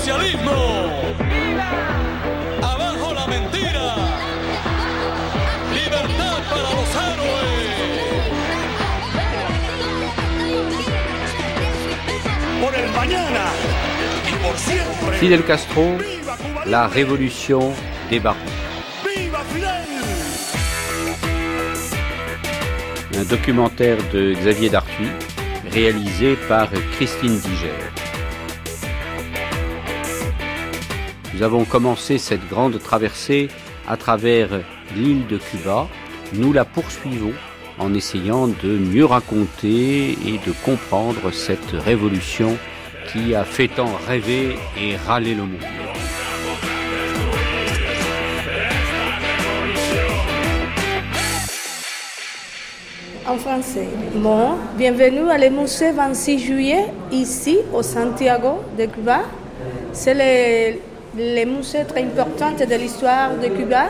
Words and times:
socialismo! 0.00 0.88
¡Abajo 2.62 3.12
la 3.14 3.26
mentira! 3.26 3.96
¡Libertad 5.74 6.38
para 6.48 6.70
los 6.76 6.90
héroes! 7.06 7.70
Por 12.62 12.74
el 12.74 12.90
mañana 12.92 13.44
y 14.26 14.32
por 14.42 14.56
siempre. 14.56 15.18
Fidel 15.18 15.44
Castro, 15.44 15.98
la 16.64 16.88
révolution 16.88 17.74
des 18.08 18.20
barons. 18.20 18.40
¡Viva 19.04 19.44
Fidel! 19.52 19.84
Un 23.18 23.28
documentaire 23.28 23.98
de 24.14 24.34
Xavier 24.34 24.70
Dartuy, 24.70 25.10
réalisé 25.70 26.36
par 26.48 26.70
Christine 26.96 27.38
Diger. 27.38 27.99
Nous 31.40 31.46
avons 31.46 31.64
commencé 31.64 32.18
cette 32.18 32.46
grande 32.50 32.78
traversée 32.78 33.48
à 33.88 33.96
travers 33.96 34.60
l'île 34.94 35.26
de 35.26 35.38
Cuba. 35.38 35.88
Nous 36.34 36.52
la 36.52 36.66
poursuivons 36.66 37.32
en 37.78 37.94
essayant 37.94 38.46
de 38.46 38.76
mieux 38.76 39.06
raconter 39.06 40.10
et 40.10 40.38
de 40.46 40.52
comprendre 40.62 41.32
cette 41.32 41.70
révolution 41.70 42.58
qui 43.10 43.34
a 43.34 43.44
fait 43.44 43.68
tant 43.68 43.88
rêver 44.06 44.58
et 44.78 44.96
râler 44.96 45.34
le 45.34 45.44
monde. 45.44 45.64
En 53.26 53.38
français. 53.38 53.88
Bon, 54.16 54.56
bienvenue 54.76 55.30
à 55.30 55.38
le 55.38 55.48
musée 55.48 55.92
26 55.92 56.38
juillet, 56.38 56.84
ici 57.10 57.60
au 57.72 57.82
Santiago 57.82 58.58
de 58.78 58.84
Cuba. 58.84 59.22
C'est 59.92 60.14
le, 60.14 60.89
le 61.16 61.44
musée 61.44 61.84
très 61.84 62.04
important 62.04 62.52
de 62.52 62.74
l'histoire 62.76 63.30
de 63.36 63.48
Cuba 63.48 63.86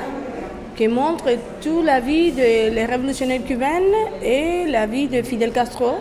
qui 0.76 0.88
montre 0.88 1.28
toute 1.60 1.84
la 1.84 2.00
vie 2.00 2.32
des 2.32 2.84
révolutionnaires 2.86 3.44
cubains 3.44 3.92
et 4.22 4.64
la 4.66 4.86
vie 4.86 5.08
de 5.08 5.20
Fidel 5.22 5.52
Castro 5.52 5.96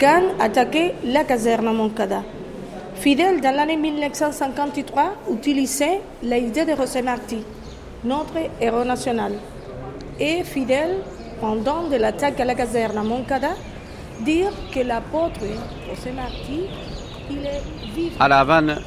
quand 0.00 0.22
attaqué 0.40 0.94
la 1.04 1.24
caserne 1.24 1.74
Moncada. 1.74 2.22
Fidel, 2.94 3.40
dans 3.42 3.54
l'année 3.54 3.76
1953, 3.76 5.16
utilisait 5.32 6.00
l'idée 6.22 6.64
de 6.64 6.74
José 6.74 7.02
Martí, 7.02 7.38
notre 8.04 8.38
héros 8.58 8.84
national. 8.84 9.32
Et 10.18 10.42
Fidel, 10.44 10.96
pendant 11.40 11.88
de 11.88 11.96
l'attaque 11.96 12.40
à 12.40 12.44
la 12.46 12.54
caserne 12.54 13.06
Moncada, 13.06 13.50
dire 14.20 14.50
que 14.74 14.80
l'apôtre 14.80 15.40
José 15.88 16.12
Martí, 16.12 16.64
il 17.30 17.44
est 17.44 17.94
vivant. 17.94 18.16
À 18.18 18.28
La 18.28 18.40
Havane, 18.40 18.80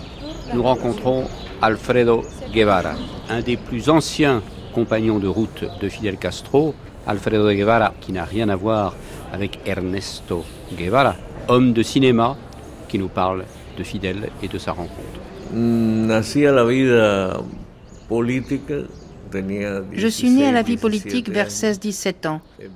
nous 0.53 0.64
rencontrons 0.64 1.25
Alfredo 1.61 2.23
Guevara, 2.53 2.94
un 3.30 3.42
des 3.42 3.58
plus 3.58 3.89
anciens 3.89 4.42
compagnons 4.73 5.19
de 5.19 5.28
route 5.28 5.64
de 5.81 5.89
Fidel 5.89 6.17
Castro. 6.17 6.73
Alfredo 7.08 7.50
Guevara, 7.50 7.94
qui 8.02 8.11
n'a 8.11 8.25
rien 8.25 8.50
à 8.50 8.55
voir 8.55 8.95
avec 9.33 9.59
Ernesto 9.66 10.45
Guevara, 10.77 11.16
homme 11.47 11.73
de 11.73 11.81
cinéma 11.81 12.38
qui 12.88 13.00
nous 13.00 13.09
parle 13.09 13.45
de 13.77 13.83
Fidel 13.83 14.30
et 14.44 14.47
de 14.47 14.58
sa 14.58 14.72
rencontre. 14.72 15.20
Tenía 18.50 18.98
Je 19.94 20.08
suis 20.08 20.30
né 20.30 20.45
à 20.45 20.52
la 20.52 20.61
vie 20.61 20.73
16, 20.73 20.81
politique 20.81 21.25
17 21.25 21.33
vers 21.33 21.47
años, 21.47 21.77
16-17 21.77 22.27
ans, 22.27 22.41
eh, 22.59 22.67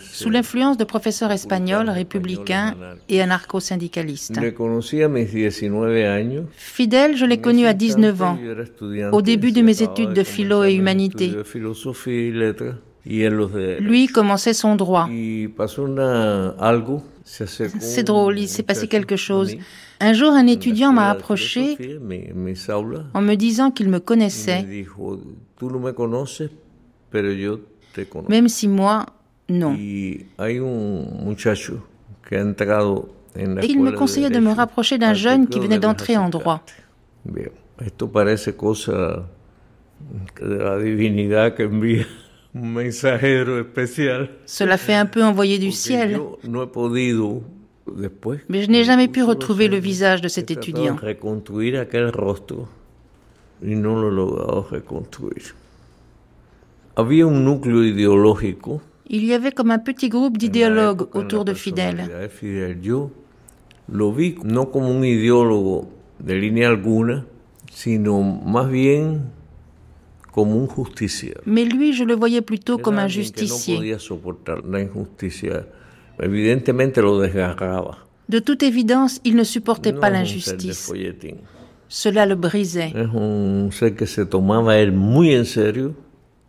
sous 0.00 0.30
l'influence 0.30 0.76
de 0.76 0.84
professeurs 0.84 1.30
espagnols, 1.30 1.88
républicains 1.90 2.74
et 3.08 3.20
anarcho-syndicalistes. 3.20 4.40
Le 4.40 4.50
conocí 4.50 5.02
a 5.02 5.08
mis 5.08 5.24
19 5.24 6.06
años. 6.06 6.44
Fidel, 6.56 7.16
je 7.16 7.24
l'ai 7.24 7.38
connu 7.38 7.66
à 7.66 7.74
19 7.74 8.22
ans, 8.22 8.38
au 9.12 9.22
début 9.22 9.52
de 9.52 9.62
mes 9.62 9.82
études 9.82 10.12
de 10.12 10.22
philo 10.22 10.64
et 10.64 10.74
humanité. 10.74 11.32
Lui 13.04 14.06
commençait 14.06 14.54
son 14.54 14.76
droit. 14.76 15.08
C'est 17.24 18.02
drôle, 18.02 18.38
il 18.38 18.48
s'est 18.48 18.62
passé 18.62 18.88
quelque 18.88 19.16
chose. 19.16 19.54
Un 20.00 20.12
jour, 20.12 20.32
un 20.32 20.46
étudiant 20.46 20.92
m'a 20.92 21.10
approché 21.10 21.76
en 23.14 23.22
me 23.22 23.34
disant 23.34 23.70
qu'il 23.70 23.88
me 23.88 24.00
connaissait, 24.00 24.84
même 28.28 28.48
si 28.48 28.68
moi, 28.68 29.06
non. 29.48 29.74
Et 29.74 30.26
il 30.44 30.60
me 33.80 33.92
conseillait 33.92 34.30
de 34.30 34.40
me 34.40 34.52
rapprocher 34.52 34.98
d'un 34.98 35.14
jeune 35.14 35.46
qui 35.48 35.60
venait 35.60 35.78
d'entrer 35.78 36.16
en 36.16 36.28
droit. 36.28 36.64
Esto 37.84 38.06
parece 38.06 38.54
cosa 38.54 39.26
de 40.40 40.56
la 40.56 40.78
divinidad 40.78 41.54
que 41.54 41.64
envía. 41.64 42.06
Cela 44.46 44.76
fait 44.76 44.94
un 44.94 45.06
peu 45.06 45.22
envoyé 45.22 45.58
du 45.58 45.72
ciel. 45.72 46.12
Yo 46.12 46.38
no 46.44 46.62
he 46.62 46.66
podido 46.66 47.42
después. 47.86 48.40
Mais 48.48 48.62
je 48.62 48.70
n'ai 48.70 48.84
jamais 48.84 49.08
pu 49.08 49.22
retrouver 49.22 49.68
le 49.68 49.78
visage 49.78 50.20
de 50.20 50.28
cet 50.28 50.50
étudiant. 50.50 50.94
de 50.94 51.00
reconstruir 51.00 51.80
aquel 51.80 52.10
rostro 52.10 52.68
y 53.62 53.74
no 53.74 54.00
lo 54.00 54.08
he 54.08 54.12
logrado 54.12 54.66
reconstruir. 54.70 55.54
Había 56.94 57.26
un 57.26 57.42
núcleo 57.44 57.84
ideológico 57.84 58.82
Il 59.08 59.24
y 59.24 59.32
avait 59.32 59.52
comme 59.52 59.70
un 59.70 59.78
petit 59.78 60.08
groupe 60.08 60.36
d'idéologues 60.36 61.08
autour 61.14 61.44
de 61.44 61.54
Fidel. 61.54 62.08
lo 63.88 64.12
vi 64.12 64.36
no 64.44 64.70
como 64.70 64.90
un 64.90 65.04
ideólogo 65.04 65.88
de 66.18 66.34
línea 66.36 66.68
alguna, 66.68 67.26
sino 67.72 68.22
más 68.22 68.70
bien. 68.70 69.41
Mais 71.46 71.64
lui, 71.64 71.92
je 71.92 72.04
le 72.04 72.14
voyais 72.14 72.40
plutôt 72.40 72.78
comme 72.78 72.98
un 72.98 73.08
justicier. 73.08 73.96
De 78.28 78.38
toute 78.38 78.62
évidence, 78.62 79.20
il 79.24 79.36
ne 79.36 79.44
supportait 79.44 79.92
pas 79.92 80.10
l'injustice. 80.10 80.92
Cela 81.88 82.24
le 82.24 82.34
brisait. 82.34 82.92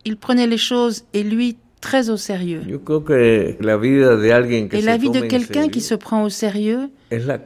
Il 0.06 0.16
prenait 0.16 0.46
les 0.46 0.58
choses, 0.58 1.04
et 1.12 1.22
lui, 1.22 1.56
très 1.84 2.08
au 2.08 2.16
sérieux. 2.16 2.62
Yo 2.66 2.80
creo 2.82 3.04
que 3.04 3.56
la 3.60 3.76
vida 3.76 4.16
de 4.16 4.68
que 4.68 4.76
Et 4.76 4.82
la 4.82 4.96
vie 4.96 5.10
de 5.10 5.20
quelqu'un 5.20 5.68
qui 5.68 5.82
se 5.82 5.94
prend 5.94 6.22
au 6.24 6.30
sérieux, 6.30 6.88
la 7.10 7.38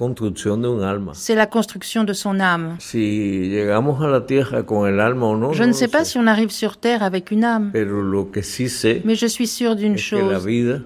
c'est 1.12 1.34
la 1.34 1.46
construction 1.46 2.04
de 2.04 2.12
son 2.12 2.38
âme. 2.38 2.76
Si 2.78 3.48
llegamos 3.50 4.00
a 4.00 4.06
la 4.06 4.20
tierra 4.20 4.62
con 4.62 4.86
el 4.88 5.00
alma 5.00 5.26
o 5.26 5.36
no, 5.36 5.52
Je 5.52 5.64
ne 5.64 5.72
sais 5.72 5.88
pas 5.88 6.04
si 6.04 6.18
on 6.18 6.26
arrive 6.28 6.50
sur 6.50 6.76
Terre 6.76 7.02
avec 7.02 7.32
une 7.32 7.44
âme, 7.44 7.70
Pero 7.72 8.00
lo 8.00 8.30
que 8.30 8.42
sí 8.42 8.68
sé 8.68 9.02
mais 9.04 9.16
je 9.16 9.26
suis 9.26 9.48
sûre 9.48 9.74
d'une 9.74 9.96
que 9.96 10.14
la 10.14 10.38
chose, 10.38 10.46
vida 10.46 10.82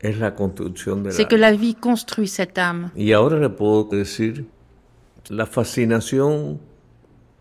es 0.00 0.14
la 0.18 0.30
construcción 0.30 1.02
de 1.02 1.10
c'est 1.10 1.28
que 1.28 1.36
la 1.36 1.52
vie 1.52 1.74
construit 1.74 2.28
cette 2.28 2.58
âme. 2.58 2.90
Y 2.96 3.12
ahora 3.12 3.36
le 3.38 3.50
puedo 3.50 3.88
decir 3.90 4.44
la 5.28 5.46
fascinación 5.46 6.60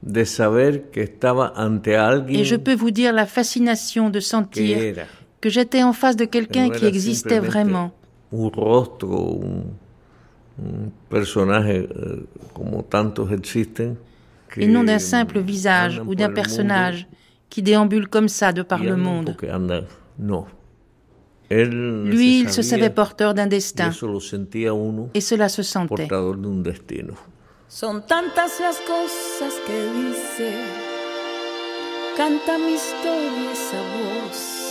de 0.01 0.25
saber 0.25 0.89
que 0.91 1.03
estaba 1.03 1.53
ante 1.55 1.95
alguien 1.95 2.39
Et 2.39 2.43
je 2.43 2.55
peux 2.55 2.73
vous 2.75 2.91
dire 2.91 3.13
la 3.13 3.27
fascination 3.27 4.09
de 4.09 4.19
que 4.19 4.25
sentir 4.25 4.95
que 5.41 5.49
j'étais 5.49 5.83
en 5.83 5.93
face 5.93 6.15
de 6.15 6.25
que 6.25 6.31
quelqu'un 6.31 6.69
qui 6.69 6.85
existait 6.85 7.39
vraiment. 7.39 7.91
un 8.33 8.47
rostro, 8.47 9.41
un, 9.43 10.63
un 10.63 10.91
personaje 11.09 11.89
eh, 11.89 12.25
como 12.53 12.83
tantos 12.83 13.31
existen. 13.31 13.97
et 14.57 14.67
non 14.67 14.83
d'un 14.83 14.99
simple 14.99 15.39
visage 15.39 16.01
ou 16.05 16.15
d'un 16.15 16.29
personnage 16.29 17.07
qui 17.49 17.61
déambule 17.61 18.07
comme 18.07 18.27
ça 18.29 18.53
de 18.53 18.61
par 18.61 18.83
le 18.83 18.95
monde. 18.95 19.25
porque 19.25 19.51
andan. 19.51 19.85
No. 20.19 20.47
Él 21.49 22.05
Lui, 22.05 22.39
il 22.41 22.49
se 22.49 22.61
savait 22.61 22.89
porteur 22.89 23.33
d'un 23.33 23.47
destin, 23.47 23.91
et 25.13 25.21
cela 25.21 25.49
se 25.49 25.63
sentait. 25.63 26.07
Son 27.67 28.01
tantas 28.01 28.59
las 28.61 28.79
cosas 28.87 29.53
que 29.67 29.77
dice, 29.99 30.49
canta 32.15 32.57
mi 32.57 32.73
historia 32.73 33.51
esa 33.51 33.81
voz. 33.93 34.70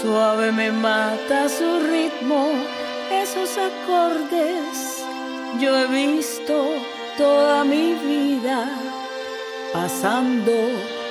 Suave 0.00 0.52
me 0.52 0.70
mata 0.72 1.48
su 1.48 1.80
ritmo, 1.80 2.50
esos 3.10 3.56
acordes. 3.56 5.04
Yo 5.60 5.78
he 5.78 5.86
visto 5.86 6.54
toda 7.16 7.64
mi 7.64 7.94
vida 7.94 8.68
pasando 9.72 10.52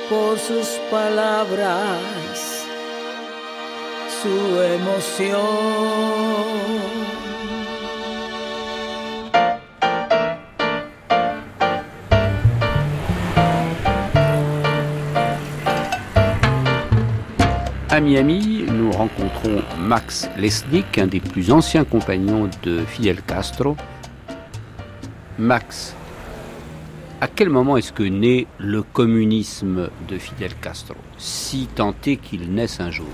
por 0.09 0.37
sus 0.37 0.67
palabras, 0.91 2.65
su 4.21 4.61
emoción. 4.61 5.43
À 17.93 18.01
Miami, 18.01 18.65
nous 18.67 18.91
rencontrons 18.91 19.61
Max 19.79 20.27
Lesnick, 20.35 20.97
un 20.97 21.05
des 21.05 21.19
plus 21.19 21.51
anciens 21.51 21.83
compagnons 21.83 22.49
de 22.63 22.79
Fidel 22.85 23.21
Castro. 23.21 23.77
Max, 25.37 25.95
à 27.21 27.27
quel 27.27 27.51
moment 27.51 27.77
est-ce 27.77 27.93
que 27.93 28.01
naît 28.01 28.47
le 28.57 28.81
communisme 28.81 29.91
de 30.09 30.17
Fidel 30.17 30.55
Castro, 30.59 30.95
si 31.19 31.67
tant 31.75 31.93
est 32.07 32.15
qu'il 32.15 32.51
naisse 32.51 32.79
un 32.79 32.89
jour? 32.89 33.05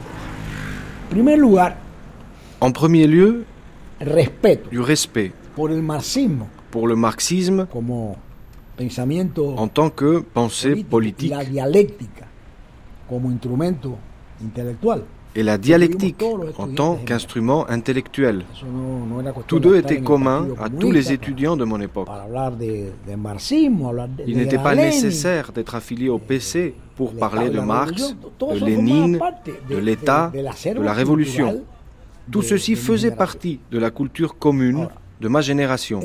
En 2.62 2.72
premier 2.72 3.06
lieu, 3.06 3.44
du 4.72 4.80
respect. 4.80 5.34
pour 6.72 6.88
le 6.88 6.96
marxisme 6.96 7.68
en 9.58 9.68
tant 9.68 9.90
que 9.90 10.20
pensée 10.20 10.86
politique 10.86 11.34
et 15.36 15.44
la 15.44 15.58
dialectique 15.58 16.24
en 16.58 16.68
tant 16.68 16.96
qu'instrument 17.06 17.70
intellectuel. 17.70 18.44
Tous 19.48 19.60
de 19.60 19.64
deux 19.64 19.76
étaient 19.78 20.02
communs 20.02 20.48
à 20.60 20.70
tous 20.70 20.92
les 20.92 21.12
étudiants 21.12 21.56
de 21.56 21.66
mon 21.66 21.80
époque. 21.80 22.08
Il 24.28 24.38
n'était 24.38 24.58
pas 24.58 24.76
nécessaire 24.76 25.52
d'être 25.52 25.76
affilié 25.76 26.10
au 26.10 26.18
PC 26.18 26.74
pour 26.96 27.14
parler 27.14 27.50
de 27.50 27.60
Marx, 27.60 28.16
de 28.40 28.66
Lénine, 28.66 29.20
de 29.70 29.78
l'État, 29.78 30.32
de- 30.34 30.82
la 30.82 30.94
Révolution. 30.94 31.64
Tout 32.32 32.42
ceci 32.42 32.76
faisait 32.76 33.12
partie 33.12 33.60
de 33.72 33.80
la 33.80 33.92
culture 33.92 34.38
commune 34.38 34.88
de 35.22 35.28
ma 35.28 35.42
génération. 35.42 36.00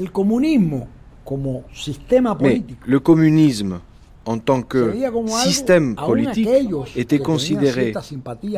Mais 2.40 2.62
le 2.86 3.00
communisme 3.00 3.80
en 4.26 4.38
tant 4.38 4.62
que 4.62 4.92
système 5.26 5.94
politique 5.94 6.48
était 6.96 7.18
considéré 7.18 7.92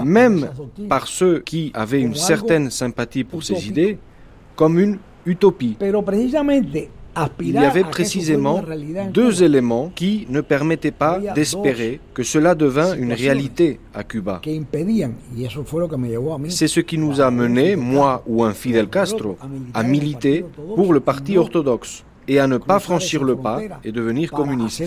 même 0.05 0.49
par 0.89 1.07
ceux 1.07 1.41
qui 1.41 1.71
avaient 1.75 2.01
une 2.01 2.15
certaine 2.15 2.71
sympathie 2.71 3.25
pour 3.25 3.43
ces 3.43 3.69
idées 3.69 3.99
comme 4.55 4.79
une 4.79 4.99
utopie. 5.27 5.77
Il 7.41 7.53
y 7.53 7.59
avait 7.59 7.85
précisément 7.85 8.63
deux 9.13 9.43
éléments 9.43 9.91
qui 9.95 10.27
ne 10.29 10.41
permettaient 10.43 10.91
pas 10.91 11.19
d'espérer 11.35 12.01
que 12.13 12.23
cela 12.23 12.55
devint 12.55 12.95
une 12.95 13.13
réalité 13.13 13.81
à 13.95 14.05
Cuba. 14.05 14.43
C'est 16.49 16.69
ce 16.69 16.81
qui 16.81 16.99
nous 16.99 17.21
a 17.21 17.31
mené, 17.31 17.75
moi 17.77 18.23
ou 18.27 18.45
un 18.45 18.53
Fidel 18.53 18.89
Castro, 18.89 19.39
à 19.73 19.83
militer 19.83 20.45
pour 20.75 20.93
le 20.93 21.01
parti 21.01 21.39
orthodoxe 21.39 22.05
et 22.28 22.38
à 22.38 22.46
ne 22.46 22.58
pas 22.58 22.78
franchir 22.78 23.25
le 23.25 23.37
pas 23.37 23.61
et 23.84 23.93
devenir 23.93 24.31
communiste. 24.32 24.82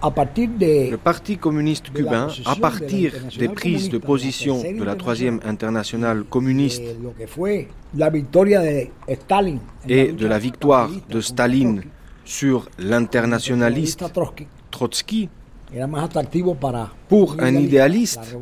Le 0.00 0.96
Parti 0.96 1.38
communiste 1.38 1.92
cubain, 1.92 2.28
à 2.46 2.54
partir 2.54 3.12
des 3.36 3.48
prises 3.48 3.88
de 3.88 3.98
position 3.98 4.62
de 4.62 4.84
la 4.84 4.94
troisième 4.94 5.40
internationale 5.44 6.22
communiste 6.24 6.82
et 9.88 10.12
de 10.12 10.26
la 10.26 10.38
victoire 10.38 10.90
de 11.10 11.20
Staline 11.20 11.82
sur 12.24 12.68
l'internationaliste 12.78 14.04
Trotsky 14.70 15.28
Pour 17.08 17.36
un 17.40 17.54
idéaliste, 17.54 18.36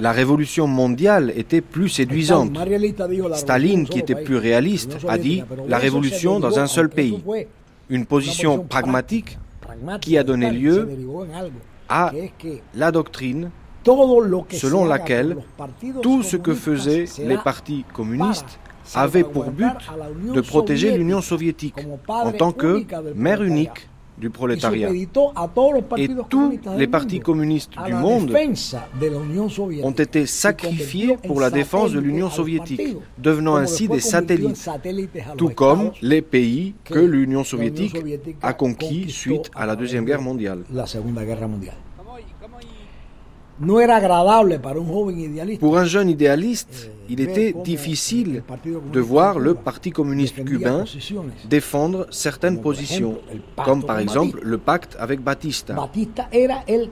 la 0.00 0.12
révolution 0.12 0.66
mondiale 0.66 1.32
était 1.36 1.60
plus 1.60 1.88
séduisante. 1.88 2.58
Staline, 3.34 3.86
qui 3.86 3.98
était 4.00 4.14
plus 4.14 4.36
réaliste, 4.36 4.96
a 5.08 5.16
dit 5.18 5.42
la 5.68 5.78
révolution 5.78 6.40
dans 6.40 6.58
un 6.58 6.66
seul 6.66 6.88
pays. 6.88 7.22
Une 7.88 8.04
position 8.06 8.64
pragmatique 8.64 9.38
qui 10.00 10.18
a 10.18 10.24
donné 10.24 10.50
lieu 10.50 10.88
à 11.88 12.12
la 12.74 12.90
doctrine 12.90 13.50
selon 14.50 14.84
laquelle 14.84 15.36
tout 16.02 16.24
ce 16.24 16.36
que 16.36 16.54
faisaient 16.54 17.04
les 17.24 17.38
partis 17.38 17.84
communistes 17.92 18.58
avait 18.94 19.22
pour 19.22 19.50
but 19.50 19.72
de 20.34 20.40
protéger 20.40 20.96
l'Union 20.96 21.20
soviétique 21.20 21.76
en 22.08 22.32
tant 22.32 22.50
que 22.50 22.84
mère 23.14 23.42
unique 23.42 23.88
du 24.18 24.30
prolétariat. 24.30 24.90
Et 24.90 26.08
tous 26.28 26.58
les 26.76 26.86
partis 26.86 27.20
communistes 27.20 27.72
du 27.84 27.92
monde 27.92 28.34
ont 29.82 29.90
été 29.90 30.26
sacrifiés 30.26 31.16
pour 31.26 31.40
la 31.40 31.50
défense 31.50 31.92
de 31.92 31.98
l'Union 31.98 32.30
soviétique, 32.30 32.96
devenant 33.18 33.56
ainsi 33.56 33.88
des 33.88 34.00
satellites, 34.00 34.68
tout 35.36 35.50
comme 35.50 35.92
les 36.02 36.22
pays 36.22 36.74
que 36.84 36.98
l'Union 36.98 37.44
soviétique 37.44 37.96
a 38.42 38.52
conquis 38.52 39.10
suite 39.10 39.50
à 39.54 39.66
la 39.66 39.76
Deuxième 39.76 40.04
Guerre 40.04 40.22
mondiale. 40.22 40.64
No 43.58 43.80
era 43.80 43.96
agradable 43.96 44.58
para 44.58 44.78
un 44.78 44.86
joven 44.86 45.18
idealista 45.18 45.60
Pour 45.60 45.78
un 45.78 45.86
jeune 45.86 46.10
idéaliste, 46.10 46.90
eh, 46.90 46.96
il 47.08 47.20
était 47.20 47.54
difficile 47.64 48.42
de 48.92 49.00
voir 49.00 49.38
le 49.38 49.54
Parti 49.54 49.90
communiste 49.90 50.44
cubain 50.44 50.84
défendre 51.48 52.06
certaines 52.10 52.60
positions, 52.60 53.18
comme 53.64 53.82
par 53.84 53.98
exemple 53.98 54.32
Batista. 54.34 54.50
le 54.50 54.58
pacte 54.58 54.96
avec 54.98 55.20
Batista. 55.20 55.74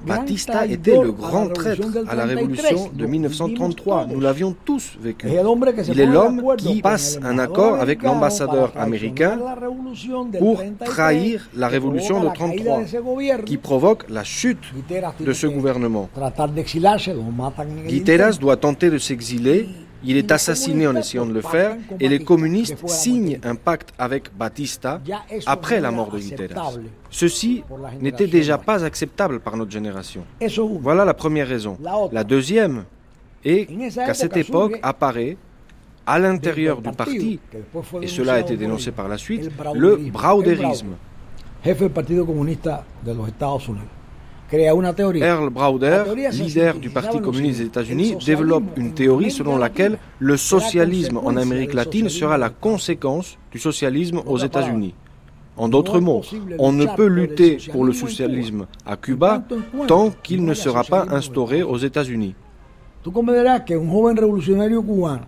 Batista 0.07 0.67
était 0.67 0.99
le 0.99 1.13
grand 1.13 1.49
traître 1.49 1.87
à 2.07 2.15
la 2.15 2.25
33. 2.25 2.25
révolution 2.25 2.91
de 2.95 3.03
Lo 3.03 3.09
1933. 3.09 4.03
vivimos 4.05 4.15
Nous 4.15 4.21
l'avions 4.21 4.57
tous 4.65 4.97
vécu. 5.01 5.29
Il 5.89 6.01
est 6.01 6.07
l'homme 6.07 6.43
qui 6.57 6.81
passe 6.81 7.19
un 7.23 7.39
accord 7.39 7.75
avec 7.77 8.03
l'ambassadeur 8.03 8.73
américain 8.77 9.39
pour 10.39 10.57
33, 10.57 10.87
trahir 10.87 11.49
la 11.55 11.69
révolution 11.69 12.21
de 12.21 12.29
provoca 12.29 12.47
la 12.47 12.55
caída 12.55 12.65
33, 12.65 12.79
de 12.79 12.85
ese 12.85 13.03
gobierno. 13.03 13.45
qui 13.45 13.57
provoque 13.59 14.05
la 14.09 14.25
chute 14.25 14.63
de 15.21 15.33
ce 15.33 15.47
gouvernement. 15.47 16.09
Guiteras 17.87 18.39
doit 18.41 18.57
tenter 18.57 18.91
de 18.91 18.99
s'exiler. 18.99 19.69
Il 20.07 20.19
est 20.19 20.31
assassiné 20.31 20.87
en 20.87 20.95
essayant 20.97 21.25
de 21.25 21.33
le 21.33 21.41
faire 21.41 21.77
et 21.99 22.09
les 22.09 22.23
communistes 22.23 22.87
signent 22.89 23.39
un 23.43 23.55
pacte 23.55 23.91
avec 23.99 24.37
Batista 24.37 25.01
après 25.47 25.81
la 25.81 25.91
mort 25.91 26.11
de 26.11 26.19
Guiteras. 26.19 26.75
Ceci 27.11 27.63
n'était 28.01 28.27
déjà 28.27 28.59
pas 28.59 28.85
acceptable 28.85 29.41
par 29.41 29.57
notre 29.57 29.71
génération. 29.71 30.25
Voilà 30.81 31.05
la 31.05 31.15
première 31.15 31.49
raison. 31.49 31.79
La 32.13 32.25
deuxième 32.25 32.85
est 33.45 33.67
qu'à 33.95 34.15
cette 34.15 34.37
époque 34.37 34.79
apparaît 34.83 35.37
à 36.07 36.19
l'intérieur 36.19 36.83
du 36.83 36.91
parti, 36.91 37.41
et 38.03 38.09
cela 38.09 38.35
a 38.35 38.41
été 38.41 38.59
dénoncé 38.59 38.93
par 38.93 39.09
la 39.09 39.17
suite, 39.17 39.51
le 39.75 39.97
brauderismo. 39.97 40.13
braudérisme. 40.13 40.97
El 41.65 41.71
jefe 41.71 41.85
del 41.85 41.93
Partido 41.93 42.27
Comunista 42.27 42.85
de 43.03 43.15
los 43.15 43.27
Estados 43.27 43.69
Unidos 43.69 43.89
crea 43.89 43.89
una 43.89 43.89
teoría. 43.89 44.04
Earl 44.53 45.51
Browder, 45.51 46.05
leader 46.33 46.75
du 46.75 46.91
Parti 46.91 47.21
communiste 47.21 47.61
des. 47.61 47.67
États-Unis, 47.67 48.17
développe 48.25 48.65
une 48.77 48.93
théorie 48.93 49.31
selon 49.31 49.57
laquelle 49.57 49.99
le 50.19 50.37
socialisme 50.37 51.19
en 51.19 51.37
Amérique 51.37 51.75
latine 51.75 52.09
sera 52.09 52.39
la 52.39 52.51
conséquence 52.51 53.39
du 53.51 53.59
socialisme 53.59 54.21
aux 54.27 54.39
États-Unis. 54.39 54.95
En 55.57 55.69
d'autres 55.69 55.99
es 55.99 56.01
mots, 56.01 56.23
on 56.59 56.73
ne 56.73 56.85
peut 56.85 57.07
lutter 57.07 57.59
pour 57.71 57.85
le 57.85 57.93
socialisme 57.93 58.67
à 58.85 58.97
Cuba 58.97 59.43
tant 59.87 60.11
qu'il 60.23 60.45
ne 60.45 60.55
sera 60.55 60.83
pas 60.85 61.07
instauré 61.11 61.63
aux 61.63 61.79
États-Unis. 61.79 62.35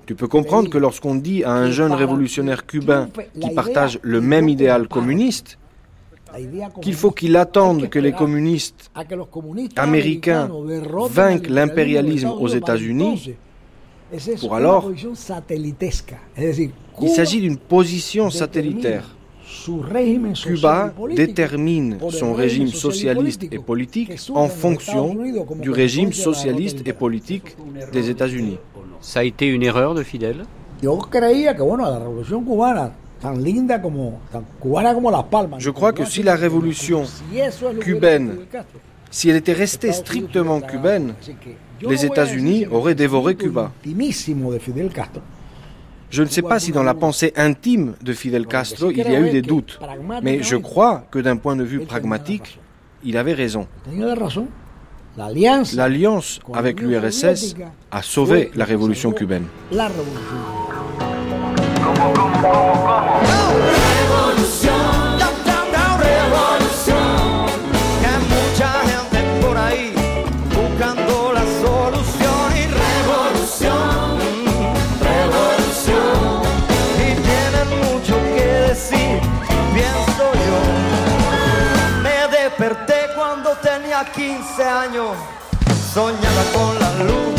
Tu 0.06 0.14
peux 0.14 0.28
comprendre 0.28 0.70
que 0.70 0.78
lorsqu'on 0.78 1.14
dit 1.14 1.44
à 1.44 1.52
un 1.52 1.70
jeune 1.70 1.92
révolutionnaire 1.92 2.66
cubain 2.66 3.08
qui 3.40 3.50
partage 3.54 3.98
le 4.02 4.20
même 4.20 4.48
idéal 4.48 4.88
communiste 4.88 5.58
qu'il 6.82 6.94
faut 6.94 7.10
qu'il 7.10 7.36
attende 7.36 7.88
que 7.88 7.98
les 7.98 8.12
communistes 8.12 8.90
américains 9.76 10.48
vainquent 11.10 11.46
al 11.48 11.52
l'impérialisme 11.54 12.30
aux 12.38 12.48
États-Unis, 12.48 13.34
pour 14.40 14.54
alors- 14.54 14.90
il 17.02 17.08
s'agit 17.08 17.40
d'une 17.40 17.56
position 17.56 18.30
satellitaire. 18.30 19.16
Cuba 20.44 20.92
détermine 21.14 21.98
son 22.10 22.34
régime 22.34 22.68
socialiste 22.68 23.44
et 23.44 23.58
politique 23.58 24.12
en 24.34 24.48
fonction 24.48 25.16
du 25.60 25.70
régime 25.70 26.12
socialiste 26.12 26.82
et 26.84 26.92
politique 26.92 27.56
des 27.92 28.10
États-Unis. 28.10 28.58
Ça 29.00 29.20
a 29.20 29.24
été 29.24 29.46
une 29.46 29.62
erreur 29.62 29.94
de 29.94 30.02
Fidel? 30.02 30.44
Yo 33.26 33.42
creía 33.42 33.78
que 33.78 33.82
bueno, 33.82 33.82
la 33.82 33.82
revolución 33.82 33.82
cubana, 33.82 33.82
tan 33.82 33.82
linda 33.82 33.82
como, 33.82 34.20
tan 34.32 34.44
cubana 34.58 34.94
como 34.94 35.10
Las 35.10 35.24
Palmas. 35.24 35.62
Je 35.62 35.70
crois 35.70 35.92
que 35.92 36.06
si 36.06 36.22
la 36.22 36.36
révolution 36.36 37.04
cubaine, 37.80 38.46
Si 39.10 39.30
elle 39.30 39.36
était 39.36 39.52
restée 39.52 39.92
strictement 39.92 40.60
cubaine, 40.60 41.14
les 41.80 42.04
États-Unis 42.04 42.66
auraient 42.66 42.94
dévoré 42.94 43.34
Cuba. 43.36 43.72
je 46.10 46.22
ne 46.22 46.28
sais 46.28 46.42
pas 46.42 46.58
si 46.58 46.72
dans 46.72 46.82
la 46.82 46.94
pensée 46.94 47.32
intime 47.36 47.94
de 48.02 48.12
Fidel 48.12 48.46
Castro 48.46 48.90
il 48.90 48.98
y 48.98 49.16
a 49.16 49.20
eu 49.20 49.30
des 49.30 49.42
doutes, 49.42 49.78
mais 50.22 50.42
je 50.42 50.56
crois 50.56 51.04
que 51.10 51.18
d'un 51.18 51.36
point 51.36 51.56
de 51.56 51.64
vue 51.64 51.80
pragmatique, 51.80 52.58
il 53.04 53.16
avait 53.16 53.34
raison. 53.34 53.66
L'alliance 55.16 56.40
avec 56.52 56.80
l'URSS 56.80 57.54
a 57.90 58.02
sauvé 58.02 58.50
la 58.54 58.64
révolution 58.64 59.12
cubaine. 59.12 59.46
15 84.14 84.62
años 84.62 85.16
soñaba 85.92 86.44
con 86.54 86.78
la 86.78 86.90
luz 87.04 87.34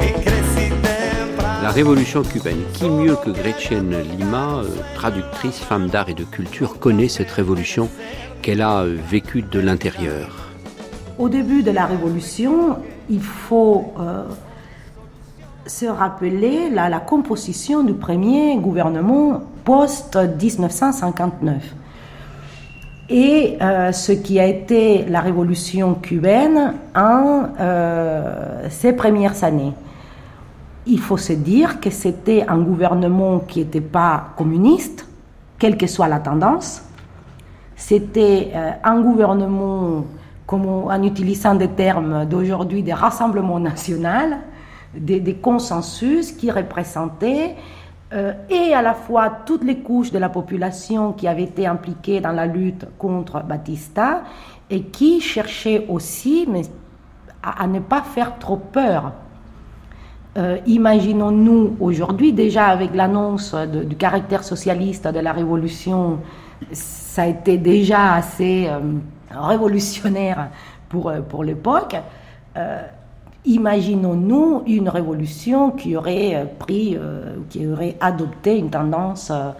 y 0.00 0.12
crecí 0.20 0.70
temprano. 0.82 1.62
La 1.62 1.70
révolution 1.70 2.22
cubaine. 2.22 2.64
Qui 2.74 2.88
mieux 2.88 3.16
que 3.16 3.30
Gretchen 3.30 3.90
Lima, 4.18 4.60
euh, 4.62 4.68
traductrice, 4.94 5.58
femme 5.58 5.88
d'art 5.88 6.08
et 6.08 6.14
de 6.14 6.24
culture, 6.24 6.78
connaît 6.78 7.08
cette 7.08 7.30
révolution 7.30 7.88
qu'elle 8.42 8.62
a 8.62 8.82
euh, 8.82 8.96
vécue 9.10 9.42
de 9.42 9.60
l'intérieur? 9.60 10.48
Au 11.18 11.28
début 11.28 11.62
de 11.62 11.70
la 11.70 11.86
révolution, 11.86 12.78
il 13.08 13.22
faut 13.22 13.92
euh, 13.98 14.24
se 15.66 15.86
rappeler 15.86 16.70
la, 16.70 16.88
la 16.88 17.00
composition 17.00 17.82
du 17.82 17.94
premier 17.94 18.56
gouvernement 18.58 19.42
post-1959 19.64 21.60
et 23.08 23.56
euh, 23.60 23.92
ce 23.92 24.12
qui 24.12 24.40
a 24.40 24.46
été 24.46 25.04
la 25.04 25.20
révolution 25.20 25.94
cubaine 25.94 26.74
en 26.94 27.44
euh, 27.60 28.68
premières 28.96 29.44
années. 29.44 29.72
Il 30.86 31.00
faut 31.00 31.16
se 31.16 31.32
dire 31.32 31.80
que 31.80 31.90
c'était 31.90 32.44
un 32.48 32.58
gouvernement 32.58 33.40
qui 33.40 33.60
n'était 33.60 33.80
pas 33.80 34.28
communiste, 34.36 35.06
quelle 35.58 35.76
que 35.76 35.86
soit 35.86 36.08
la 36.08 36.20
tendance. 36.20 36.82
C'était 37.76 38.50
euh, 38.54 38.70
un 38.82 39.00
gouvernement, 39.00 40.04
en 40.48 41.02
utilisant 41.02 41.54
des 41.54 41.68
termes 41.68 42.24
d'aujourd'hui, 42.24 42.82
des 42.82 42.92
rassemblements 42.92 43.58
nationaux, 43.60 44.36
des, 44.96 45.20
des 45.20 45.34
consensus 45.34 46.32
qui 46.32 46.50
représentaient 46.50 47.56
euh, 48.12 48.32
et 48.48 48.72
à 48.72 48.82
la 48.82 48.94
fois 48.94 49.30
toutes 49.44 49.64
les 49.64 49.78
couches 49.78 50.12
de 50.12 50.18
la 50.18 50.28
population 50.28 51.12
qui 51.12 51.26
avaient 51.26 51.42
été 51.42 51.66
impliquées 51.66 52.20
dans 52.20 52.30
la 52.30 52.46
lutte 52.46 52.86
contre 52.98 53.42
Batista 53.42 54.22
et 54.70 54.82
qui 54.82 55.20
cherchaient 55.20 55.86
aussi 55.88 56.46
mais, 56.48 56.62
à, 57.42 57.66
ne 57.66 57.80
pas 57.80 58.02
faire 58.02 58.38
trop 58.38 58.58
peur. 58.58 59.12
Euh, 60.38 60.58
Imaginons-nous 60.66 61.76
aujourd'hui, 61.80 62.32
déjà 62.32 62.66
avec 62.66 62.94
l'annonce 62.94 63.54
du 63.54 63.96
caractère 63.96 64.44
socialiste 64.44 65.08
de 65.08 65.18
la 65.18 65.32
révolution, 65.32 66.20
ça 66.72 67.22
a 67.22 67.26
été 67.26 67.58
déjà 67.58 68.14
assez 68.14 68.68
euh, 68.68 68.80
révolutionnaire 69.30 70.50
pour, 70.88 71.12
pour 71.28 71.42
l'époque. 71.42 71.96
Imaginons-nous 73.46 74.64
une 74.66 74.88
révolution 74.88 75.70
qui 75.70 75.96
aurait 75.96 76.34
euh, 76.34 76.44
pris, 76.58 76.96
euh, 76.96 77.36
qui 77.48 77.64
aurait 77.68 77.96
adopté 78.00 78.58
une 78.58 78.70
tendance 78.70 79.30
euh, 79.30 79.52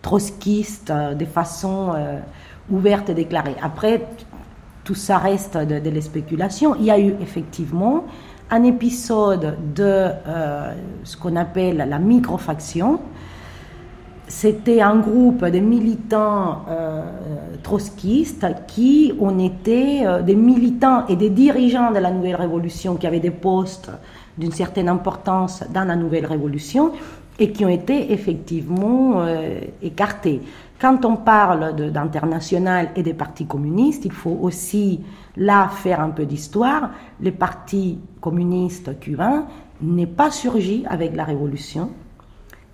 trotskiste 0.00 0.90
de 0.90 1.24
façon 1.24 1.94
ouverte 2.70 3.08
et 3.08 3.14
déclarée. 3.14 3.56
Après, 3.62 4.06
tout 4.84 4.94
ça 4.94 5.16
reste 5.16 5.56
de, 5.56 5.78
de 5.78 5.90
la 5.90 6.00
spéculation. 6.02 6.76
Il 6.78 6.84
y 6.84 6.90
a 6.90 6.98
eu 6.98 7.14
effectivement 7.22 8.04
un 8.50 8.64
épisode 8.64 9.56
de 9.74 10.10
ce 11.04 11.16
qu'on 11.16 11.36
appelle 11.36 11.78
la 11.88 11.98
microfaction. 11.98 13.00
C'était 14.26 14.80
un 14.80 14.96
groupe 14.96 15.44
de 15.44 15.58
militants 15.58 16.64
euh, 16.70 17.02
trotskistes 17.62 18.46
qui 18.66 19.12
ont 19.20 19.38
été 19.38 20.06
euh, 20.06 20.22
des 20.22 20.34
militants 20.34 21.06
et 21.08 21.16
des 21.16 21.28
dirigeants 21.28 21.92
de 21.92 21.98
la 21.98 22.10
nouvelle 22.10 22.36
révolution 22.36 22.96
qui 22.96 23.06
avaient 23.06 23.20
des 23.20 23.30
postes 23.30 23.90
d'une 24.38 24.52
certaine 24.52 24.88
importance 24.88 25.62
dans 25.74 25.84
la 25.84 25.94
nouvelle 25.94 26.24
révolution 26.24 26.92
et 27.38 27.52
qui 27.52 27.66
ont 27.66 27.68
été 27.68 28.12
effectivement 28.12 29.20
euh, 29.20 29.60
écartés. 29.82 30.40
Quand 30.80 31.04
on 31.04 31.16
parle 31.16 31.76
d'international 31.92 32.90
et 32.96 33.02
des 33.02 33.14
partis 33.14 33.46
communistes, 33.46 34.06
il 34.06 34.12
faut 34.12 34.38
aussi 34.40 35.00
là 35.36 35.68
faire 35.68 36.00
un 36.00 36.10
peu 36.10 36.24
d'histoire. 36.24 36.90
Le 37.20 37.30
parti 37.30 37.98
communiste 38.22 38.98
cubain 39.00 39.44
n'est 39.82 40.06
pas 40.06 40.30
surgi 40.30 40.84
avec 40.88 41.14
la 41.14 41.24
révolution 41.24 41.90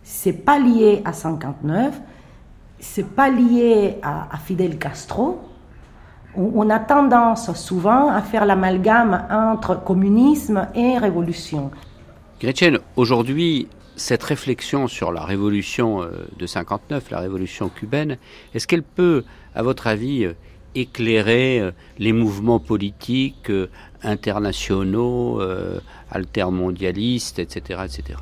c'est 0.03 0.45
pas 0.45 0.59
lié 0.59 1.03
à 1.05 1.13
59, 1.13 2.01
c'est 2.79 3.15
pas 3.15 3.31
lié 3.31 3.97
à, 4.03 4.37
Fidel 4.39 4.79
Castro. 4.79 5.41
On, 6.35 6.71
a 6.71 6.79
tendance 6.79 7.53
souvent 7.55 8.09
à 8.09 8.23
faire 8.23 8.47
l'amalgame 8.47 9.27
entre 9.31 9.83
communisme 9.83 10.69
et 10.75 10.97
révolution. 10.97 11.71
Gretchen, 12.41 12.79
aujourd'hui, 12.97 13.69
cette 13.97 14.23
réflexion 14.23 14.89
sur 14.89 15.13
la 15.13 15.25
révolution 15.25 16.03
euh, 16.03 16.27
de 16.39 16.47
59, 16.47 17.11
la 17.11 17.19
révolution 17.19 17.69
cubaine, 17.69 18.17
est-ce 18.55 18.67
qu'elle 18.67 18.83
peut, 18.83 19.25
à 19.55 19.63
votre 19.63 19.87
avis, 19.87 20.25
euh, 20.25 20.33
éclairer 20.75 21.61
euh, 21.61 21.73
les 21.99 22.13
mouvements 22.13 22.61
politiques 22.61 23.53
internationaux, 24.03 25.43
altermondialistes, 26.11 27.39
etc., 27.39 27.81
etc. 27.85 28.19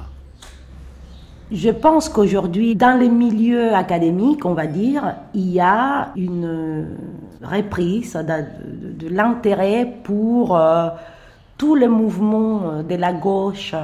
Je 1.50 1.70
pense 1.70 2.10
qu'aujourd'hui, 2.10 2.76
dans 2.76 2.98
les 2.98 3.08
milieux 3.08 3.74
académiques, 3.74 4.44
on 4.44 4.52
va 4.52 4.66
dire, 4.66 5.14
il 5.32 5.50
y 5.50 5.60
a 5.60 6.10
une 6.14 6.88
reprise 7.42 8.12
de, 8.14 9.08
l'intérêt 9.08 9.86
pour 10.04 10.54
euh, 10.58 10.88
tous 11.56 11.74
les 11.74 11.88
mouvements 11.88 12.82
de 12.86 12.94
la 12.96 13.14
gauche 13.14 13.74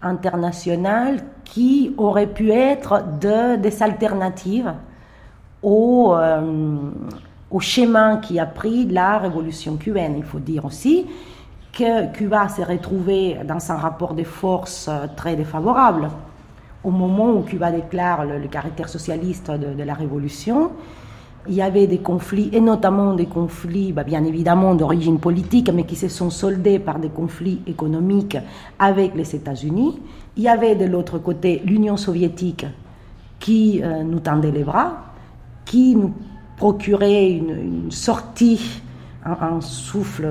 internationale 0.00 1.18
qui 1.44 1.94
auraient 1.98 2.26
pu 2.26 2.50
être 2.50 3.04
de- 3.20 3.56
des 3.56 3.82
alternatives 3.82 4.72
au, 5.62 6.14
euh, 6.14 6.40
schéma 7.60 8.16
qui 8.16 8.38
a 8.40 8.46
pris 8.46 8.86
la 8.86 9.18
révolution 9.18 9.76
cubaine. 9.76 10.14
Il 10.16 10.24
faut 10.24 10.38
dire 10.40 10.64
aussi 10.64 11.06
que 11.72 12.10
Cuba 12.12 12.48
s'est 12.48 12.64
retrouvé 12.64 13.38
dans 13.44 13.70
un 13.70 13.76
rapport 13.76 14.14
de 14.14 14.24
force 14.24 14.88
euh, 14.88 15.06
très 15.14 15.36
défavorable. 15.36 16.08
Au 16.84 16.90
moment 16.90 17.32
où 17.32 17.40
Cuba 17.40 17.72
déclare 17.72 18.26
le, 18.26 18.46
caractère 18.46 18.90
socialiste 18.90 19.50
de, 19.50 19.82
la 19.82 19.94
révolution, 19.94 20.72
il 21.48 21.54
y 21.54 21.62
avait 21.62 21.86
des 21.86 21.98
conflits, 21.98 22.50
et 22.52 22.60
notamment 22.60 23.14
des 23.14 23.24
conflits, 23.24 23.92
bah, 23.92 24.04
bien 24.04 24.22
évidemment, 24.24 24.74
d'origine 24.74 25.18
politique, 25.18 25.70
mais 25.72 25.84
qui 25.84 25.96
se 25.96 26.08
sont 26.08 26.28
soldés 26.28 26.78
par 26.78 26.98
des 26.98 27.08
conflits 27.08 27.60
économiques 27.66 28.36
avec 28.78 29.14
les 29.14 29.34
États-Unis. 29.34 29.98
Il 30.36 30.42
y 30.42 30.48
avait 30.48 30.74
de 30.74 30.84
l'autre 30.84 31.18
côté 31.18 31.62
l'Union 31.64 31.96
soviétique 31.96 32.66
qui 33.40 33.80
euh, 33.82 34.02
nous 34.02 34.20
tendait 34.20 34.50
les 34.50 34.64
bras, 34.64 35.04
qui 35.64 35.96
nous 35.96 36.12
procurait 36.56 37.30
une, 37.30 37.90
sortie, 37.90 38.82
un 39.24 39.60
souffle, 39.60 40.28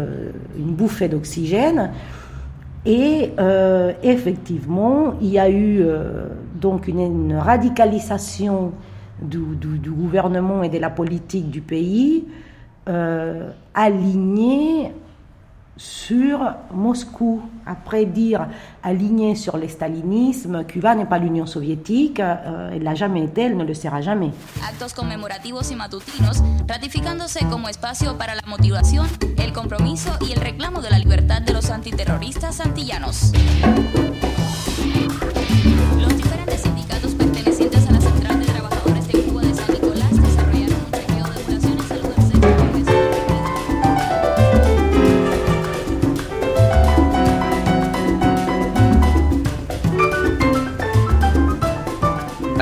une 0.58 0.74
bouffée 0.74 1.10
d'oxygène. 1.10 1.92
Et 2.86 3.32
euh, 3.40 3.94
effectivement, 4.04 5.14
il 5.22 5.30
y 5.30 5.40
a 5.40 5.50
eu 5.50 5.80
euh, 5.82 6.28
donc 6.56 6.88
une, 6.88 7.34
radicalisation 7.36 8.74
du, 9.22 9.40
du- 9.56 9.80
du 9.80 9.92
gouvernement 9.92 10.64
et 10.64 10.70
de 10.70 10.80
la 10.80 10.90
politique 10.90 11.50
du 11.50 11.62
pays, 11.62 12.26
euh, 12.90 13.50
alignée 13.74 14.92
sur 15.78 16.40
Moscou. 16.72 17.42
Après 17.66 18.06
dire 18.06 18.48
aligné 18.84 19.36
sur 19.36 19.58
le 19.58 19.68
stalinisme, 19.68 20.66
Cuba 20.66 20.96
n'est 20.96 21.06
pas 21.06 21.18
l'Union 21.18 21.46
soviétique, 21.46 22.20
euh, 22.20 22.72
elle 22.74 22.84
l'a 22.84 22.94
jamais 22.94 23.24
été, 23.24 23.44
elle 23.44 23.58
ne 23.58 23.64
le 23.64 23.74
sera 23.74 24.02
jamais. 24.02 24.32
actos 24.68 24.94
conmemorativos 24.94 25.72
y 25.72 25.76
matutinos, 25.76 26.44
ratificándose 26.68 27.40
como 27.50 27.70
espacio 27.70 28.18
para 28.18 28.36
la 28.36 28.44
motivación, 28.48 29.08
el 29.38 29.54
compromiso 29.54 30.12
y 30.22 30.34
el 30.34 30.42
reclamo 30.42 30.82
de 30.82 30.90
la 30.90 31.00
libertad 31.00 31.42
de 31.42 31.54
los 31.54 31.70
antiterroristas 31.70 32.60
antillanos. 32.60 33.32
Los 36.00 36.18
diferentes 36.18 36.62
sindicatos 36.62 37.16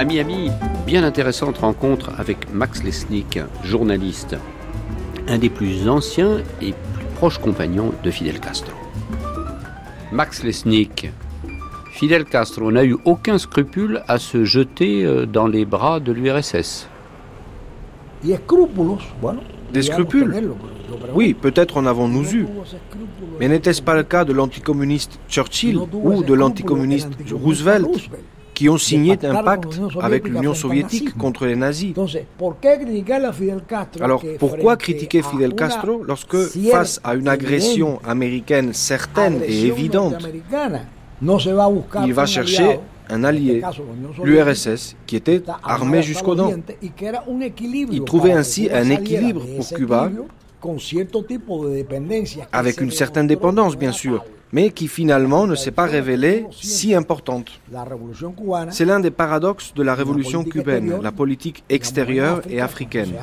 À 0.01 0.03
Miami, 0.03 0.49
bien 0.87 1.03
intéressante 1.03 1.59
rencontre 1.59 2.09
avec 2.17 2.51
Max 2.51 2.81
Lesnick, 2.81 3.37
journaliste, 3.63 4.35
un 5.27 5.37
des 5.37 5.51
plus 5.51 5.87
anciens 5.87 6.39
et 6.59 6.71
plus 6.71 7.05
proches 7.17 7.37
compagnons 7.37 7.93
de 8.03 8.09
Fidel 8.09 8.39
Castro. 8.39 8.73
Max 10.11 10.43
Lesnick, 10.43 11.11
Fidel 11.91 12.25
Castro 12.25 12.71
n'a 12.71 12.83
eu 12.83 12.97
aucun 13.05 13.37
scrupule 13.37 14.01
à 14.07 14.17
se 14.17 14.43
jeter 14.43 15.05
euh, 15.05 15.27
dans 15.27 15.45
les 15.45 15.65
bras 15.65 15.99
de 15.99 16.11
l'URSS. 16.11 16.89
Des 18.23 19.83
scrupules 19.83 20.51
Oui, 21.13 21.35
peut-être 21.35 21.77
en 21.77 21.85
avons-nous 21.85 22.33
eu. 22.33 22.47
Mais 23.39 23.47
n'était-ce 23.47 23.83
pas 23.83 23.93
le 23.93 24.01
cas 24.01 24.25
de 24.25 24.33
l'anticommuniste 24.33 25.19
Churchill 25.29 25.77
ou 25.77 26.23
de 26.23 26.33
l'anticommuniste 26.33 27.09
Roosevelt, 27.31 28.09
qui 28.61 28.69
ont 28.69 28.77
signé 28.77 29.17
un 29.23 29.41
pacte 29.41 29.79
avec 29.99 30.27
l'Union 30.27 30.53
soviétique 30.53 31.17
contre 31.17 31.47
les 31.47 31.55
nazis. 31.55 31.95
Alors 33.99 34.23
pourquoi 34.37 34.77
critiquer 34.77 35.23
Fidel 35.23 35.55
Castro 35.55 36.03
lorsque, 36.03 36.37
face 36.69 37.01
à 37.03 37.15
une 37.15 37.27
agression 37.27 37.99
américaine 38.05 38.71
certaine 38.73 39.41
et 39.43 39.65
évidente, 39.65 40.27
il 42.05 42.13
va 42.13 42.27
chercher 42.27 42.79
un 43.09 43.23
allié, 43.23 43.63
l'URSS, 44.23 44.95
qui 45.07 45.15
était 45.15 45.41
armé 45.63 46.03
jusqu'aux 46.03 46.35
dents. 46.35 46.53
Il 47.91 48.03
trouvait 48.03 48.33
ainsi 48.33 48.69
un 48.71 48.91
équilibre 48.91 49.43
pour 49.55 49.67
Cuba, 49.69 50.11
avec 52.51 52.79
une 52.79 52.91
certaine 52.91 53.25
dépendance 53.25 53.75
bien 53.75 53.91
sûr, 53.91 54.23
mais 54.51 54.71
qui 54.71 54.87
finalement 54.87 55.47
ne 55.47 55.55
s'est 55.55 55.71
pas 55.71 55.85
révélée 55.85 56.45
si 56.51 56.93
importante. 56.93 57.61
C'est 58.69 58.85
l'un 58.85 58.99
des 58.99 59.11
paradoxes 59.11 59.73
de 59.73 59.83
la 59.83 59.95
révolution 59.95 60.43
cubaine, 60.43 60.99
la 61.01 61.11
politique 61.11 61.63
extérieure 61.69 62.41
et 62.49 62.61
africaine. 62.61 63.13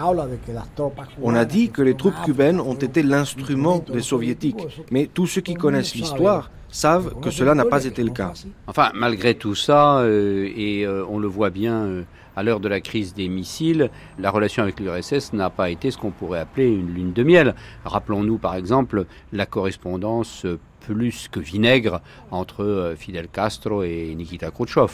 On 1.22 1.34
a 1.34 1.44
dit 1.44 1.70
que 1.70 1.82
les 1.82 1.94
troupes 1.94 2.20
cubaines 2.24 2.60
ont 2.60 2.74
été 2.74 3.02
l'instrument 3.02 3.84
des 3.92 4.02
soviétiques, 4.02 4.66
mais 4.90 5.08
tous 5.12 5.26
ceux 5.26 5.40
qui 5.40 5.54
connaissent 5.54 5.94
l'histoire 5.94 6.50
savent 6.70 7.14
que 7.20 7.30
cela 7.30 7.54
n'a 7.54 7.64
pas 7.64 7.84
été 7.84 8.02
le 8.02 8.10
cas. 8.10 8.32
Enfin, 8.66 8.90
malgré 8.94 9.34
tout 9.34 9.54
ça, 9.54 9.98
euh, 10.00 10.48
et 10.54 10.84
euh, 10.84 11.04
on 11.08 11.18
le 11.18 11.26
voit 11.26 11.50
bien 11.50 11.74
euh, 11.84 12.02
à 12.36 12.42
l'heure 12.42 12.60
de 12.60 12.68
la 12.68 12.80
crise 12.80 13.14
des 13.14 13.28
missiles, 13.28 13.90
la 14.18 14.30
relation 14.30 14.62
avec 14.62 14.78
l'URSS 14.78 15.32
n'a 15.32 15.50
pas 15.50 15.70
été 15.70 15.90
ce 15.90 15.98
qu'on 15.98 16.10
pourrait 16.10 16.40
appeler 16.40 16.68
une 16.68 16.92
lune 16.92 17.12
de 17.12 17.22
miel. 17.22 17.54
Rappelons-nous 17.84 18.38
par 18.38 18.54
exemple 18.54 19.06
la 19.32 19.46
correspondance 19.46 20.46
plus 20.88 21.28
que 21.28 21.40
vinaigre 21.40 22.00
entre 22.30 22.94
Fidel 22.96 23.28
Castro 23.28 23.82
et 23.82 24.14
Nikita 24.14 24.50
Khrouchtchev. 24.50 24.92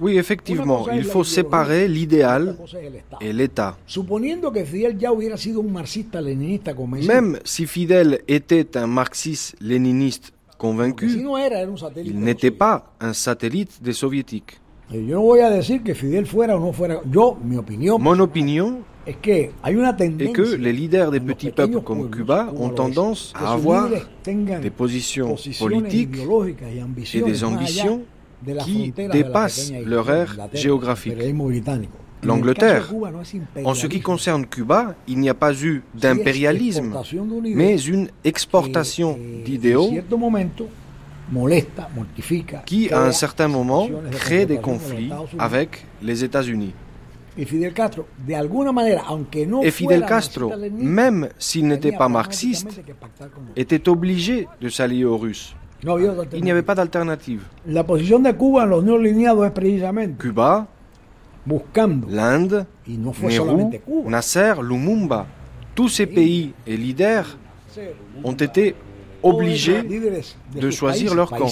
Oui, 0.00 0.18
effectivement, 0.18 0.86
il 0.92 1.04
faut 1.04 1.22
séparer 1.24 1.86
l'idéal 1.86 2.56
et 3.20 3.32
l'État. 3.32 3.76
Même 7.06 7.38
si 7.44 7.66
Fidel 7.66 8.20
était 8.26 8.76
un 8.76 8.86
marxiste-léniniste 8.86 10.32
convaincu, 10.58 11.08
il 12.04 12.18
n'était 12.20 12.50
pas 12.50 12.92
un 13.00 13.12
satellite 13.12 13.82
des 13.82 13.92
soviétiques. 13.92 14.60
Mon 17.98 18.18
opinion 18.20 18.82
est 19.06 20.32
que 20.32 20.54
les 20.54 20.72
leaders 20.72 21.10
des 21.10 21.20
petits 21.20 21.50
peuples 21.50 21.80
comme 21.80 22.10
Cuba 22.10 22.52
ont 22.56 22.70
tendance 22.70 23.32
à 23.34 23.52
avoir 23.52 23.88
des 24.24 24.70
positions 24.70 25.36
politiques 25.58 26.16
et 27.14 27.22
des 27.22 27.44
ambitions 27.44 28.02
qui 28.64 28.92
dépassent 29.12 29.72
leur 29.84 30.10
ère 30.10 30.36
géographique. 30.52 31.16
L'Angleterre. 32.22 32.92
En 33.64 33.74
ce 33.74 33.86
qui 33.86 34.00
concerne 34.00 34.46
Cuba, 34.46 34.94
il 35.06 35.18
n'y 35.18 35.28
a 35.28 35.34
pas 35.34 35.52
eu 35.54 35.82
d'impérialisme, 35.94 36.94
mais 37.44 37.78
une 37.78 38.08
exportation 38.24 39.18
d'idéaux 39.44 39.90
qui, 42.66 42.90
à 42.90 43.02
un 43.02 43.12
certain 43.12 43.48
moment, 43.48 43.88
crée 44.10 44.46
des 44.46 44.58
conflits 44.58 45.10
avec 45.38 45.84
les 46.02 46.24
États-Unis. 46.24 46.74
Et 47.36 47.44
Fidel 47.44 47.72
Castro, 50.06 50.52
même 50.72 51.28
s'il 51.38 51.66
n'était 51.66 51.92
pas 51.92 52.08
marxiste, 52.08 52.80
était 53.56 53.88
obligé 53.88 54.46
de 54.60 54.68
s'allier 54.68 55.04
aux 55.04 55.16
Russes. 55.16 55.54
Il 56.32 56.42
n'y 56.42 56.50
avait 56.50 56.62
pas 56.62 56.74
d'alternative. 56.74 57.42
La 57.66 57.84
position 57.84 58.18
de 58.18 58.30
Cuba 60.18 60.66
Cuba, 61.46 62.00
l'Inde, 62.08 62.66
Nehru, 62.88 63.64
Nasser, 64.06 64.54
Lumumba, 64.62 65.26
tous 65.74 65.88
ces 65.88 66.06
pays 66.06 66.54
et 66.66 66.76
leaders 66.76 67.36
ont 68.22 68.32
été 68.32 68.74
obligés 69.22 69.82
de 70.54 70.70
choisir 70.70 71.14
leur 71.14 71.30
camp. 71.30 71.48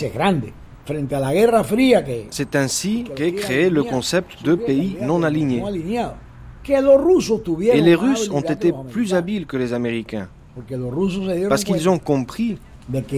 C'est 2.30 2.56
ainsi 2.56 3.04
qu'est 3.14 3.32
créé 3.32 3.70
le 3.70 3.84
concept 3.84 4.42
de 4.44 4.54
pays 4.54 4.96
non 5.00 5.22
alignés. 5.22 5.62
Et 6.68 7.80
les 7.80 7.94
Russes 7.94 8.30
ont 8.30 8.40
été 8.40 8.72
plus 8.90 9.14
habiles 9.14 9.46
que 9.46 9.56
les 9.56 9.72
Américains, 9.72 10.28
parce 11.48 11.64
qu'ils 11.64 11.88
ont 11.88 11.98
compris 11.98 12.58
que 12.92 13.16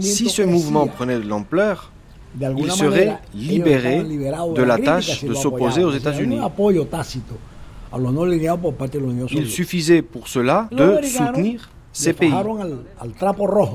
si 0.00 0.28
ce 0.28 0.42
mouvement 0.42 0.86
prenait 0.86 1.18
de 1.18 1.28
l'ampleur, 1.28 1.90
il 2.40 2.70
serait 2.70 3.18
libéré 3.34 4.02
de 4.02 4.62
la 4.62 4.78
tâche 4.78 5.24
de 5.24 5.34
s'opposer 5.34 5.84
aux 5.84 5.92
États-Unis. 5.92 6.38
Il 9.30 9.46
suffisait 9.46 10.02
pour 10.02 10.28
cela 10.28 10.68
de 10.72 11.00
soutenir 11.02 11.70
ces 11.92 12.12
pays. 12.12 12.32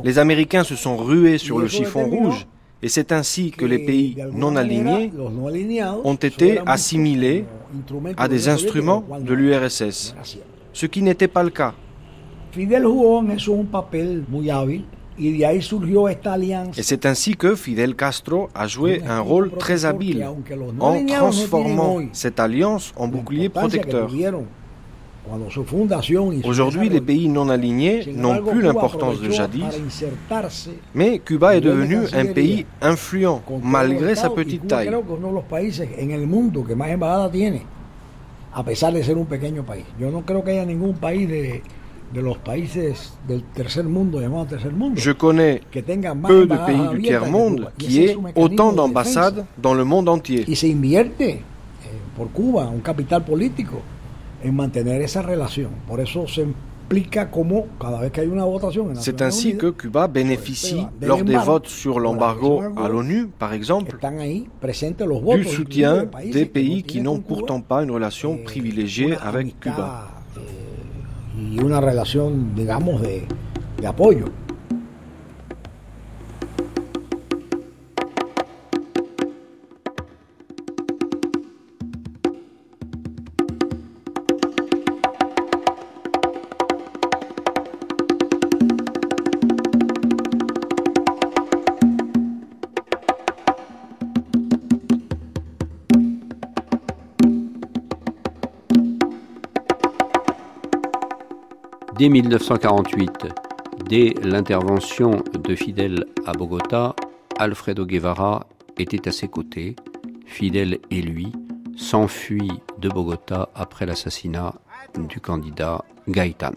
Les 0.03 0.19
Américains 0.19 0.63
se 0.63 0.75
sont 0.75 0.97
rués 0.97 1.37
sur 1.37 1.57
le 1.59 1.67
chiffon 1.67 2.05
rouge 2.09 2.45
et 2.81 2.87
c'est 2.87 3.11
ainsi 3.11 3.51
que 3.51 3.65
les 3.65 3.79
pays 3.79 4.15
non 4.33 4.55
alignés 4.55 5.11
ont 6.03 6.15
été 6.15 6.59
assimilés 6.65 7.45
à 8.17 8.27
des 8.27 8.47
instruments 8.47 9.03
de 9.19 9.33
l'URSS, 9.33 10.15
ce 10.73 10.85
qui 10.85 11.01
n'était 11.01 11.27
pas 11.27 11.43
le 11.43 11.49
cas. 11.49 11.73
Et 16.77 16.81
c'est 16.81 17.05
ainsi 17.05 17.35
que 17.35 17.55
Fidel 17.55 17.95
Castro 17.95 18.49
a 18.55 18.67
joué 18.67 19.01
un 19.05 19.19
rôle 19.19 19.51
très 19.51 19.83
habile 19.85 20.25
en 20.79 21.05
transformant 21.05 21.99
cette 22.13 22.39
alliance 22.39 22.93
en 22.95 23.07
bouclier 23.09 23.49
protecteur. 23.49 24.09
Aujourd'hui, 26.45 26.89
les 26.89 27.01
pays 27.01 27.29
non 27.29 27.49
alignés 27.49 28.13
n'ont 28.15 28.43
plus 28.43 28.61
l'importance 28.61 29.21
de 29.21 29.29
jadis, 29.29 29.63
mais 30.95 31.19
Cuba 31.19 31.55
est 31.55 31.61
devenu 31.61 31.99
un 32.13 32.25
pays 32.25 32.65
influent 32.81 33.41
malgré 33.63 34.15
sa 34.15 34.29
petite 34.29 34.67
taille. 34.67 34.89
a 38.53 38.63
pesar 38.63 38.91
de 38.91 39.01
ser 39.03 39.15
un 39.15 39.25
pequeño 39.25 39.63
país. 39.63 39.85
Yo 39.99 40.11
no 40.11 40.21
creo 40.25 40.43
que 40.43 40.51
haya 40.51 40.65
ningún 40.65 40.95
de, 40.99 41.61
Je 44.95 45.11
connais 45.11 45.61
peu 46.27 46.47
de 46.47 46.57
pays 46.65 46.87
du 46.91 47.01
tiers-monde 47.03 47.57
Cuba. 47.57 47.71
Qui 47.77 48.03
aient 48.05 48.17
autant 48.35 48.71
de 48.71 48.77
d'ambassades 48.77 49.45
dans 49.61 49.75
le 49.75 49.83
monde 49.83 50.09
entier. 50.09 50.45
Y 54.41 54.47
se 54.47 54.47
invierte 54.47 54.47
por 54.47 54.47
Cuba 54.47 54.47
un 54.47 54.47
capital 54.47 54.47
político 54.47 54.47
en 54.47 54.55
mantener 54.55 55.01
esa 55.01 55.21
relación. 55.21 55.69
Por 55.87 55.99
eso 55.99 56.27
se 56.27 56.41
implica 56.41 57.29
como 57.29 57.67
cada 57.79 57.99
vez 58.01 58.11
que 58.11 58.21
hay 58.21 58.27
una 58.27 58.45
votación 58.45 58.89
en 58.91 58.95
C'est 58.97 59.21
ainsi 59.21 59.57
que 59.57 59.71
Cuba 59.73 60.07
bénéficie, 60.07 60.87
lors 61.01 61.23
des 61.23 61.37
votes 61.37 61.69
sur 61.69 61.99
l'embargo 61.99 62.61
à 62.75 62.89
l'ONU, 62.89 63.27
par 63.27 63.53
exemple, 63.53 63.97
du 63.99 65.43
soutien 65.45 66.07
des 66.31 66.45
pays 66.45 66.83
qui 66.83 67.01
n'ont 67.01 67.19
pourtant 67.19 67.61
pas 67.61 67.83
une 67.83 67.91
relation 67.91 68.37
privilégiée 68.43 69.15
avec 69.21 69.59
Cuba. 69.59 70.15
y 71.39 71.59
una 71.59 71.79
relación, 71.79 72.53
digamos, 72.55 73.01
de, 73.01 73.25
de 73.79 73.87
apoyo. 73.87 74.25
Dès 101.99 102.07
1948, 102.07 103.27
dès 103.89 104.13
l'intervention 104.23 105.21
de 105.33 105.53
Fidel 105.53 106.05
à 106.25 106.31
Bogota, 106.31 106.95
Alfredo 107.37 107.85
Guevara 107.85 108.47
était 108.77 109.09
à 109.09 109.11
ses 109.11 109.27
côtés. 109.27 109.75
Fidel 110.25 110.79
et 110.91 111.01
lui 111.01 111.33
s'enfuient 111.75 112.61
de 112.77 112.87
Bogota 112.87 113.49
après 113.53 113.85
l'assassinat 113.85 114.53
du 115.09 115.19
candidat 115.19 115.83
Gaitán. 116.07 116.55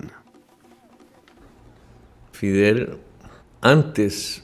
Fidel, 2.30 2.96
antes, 3.64 4.42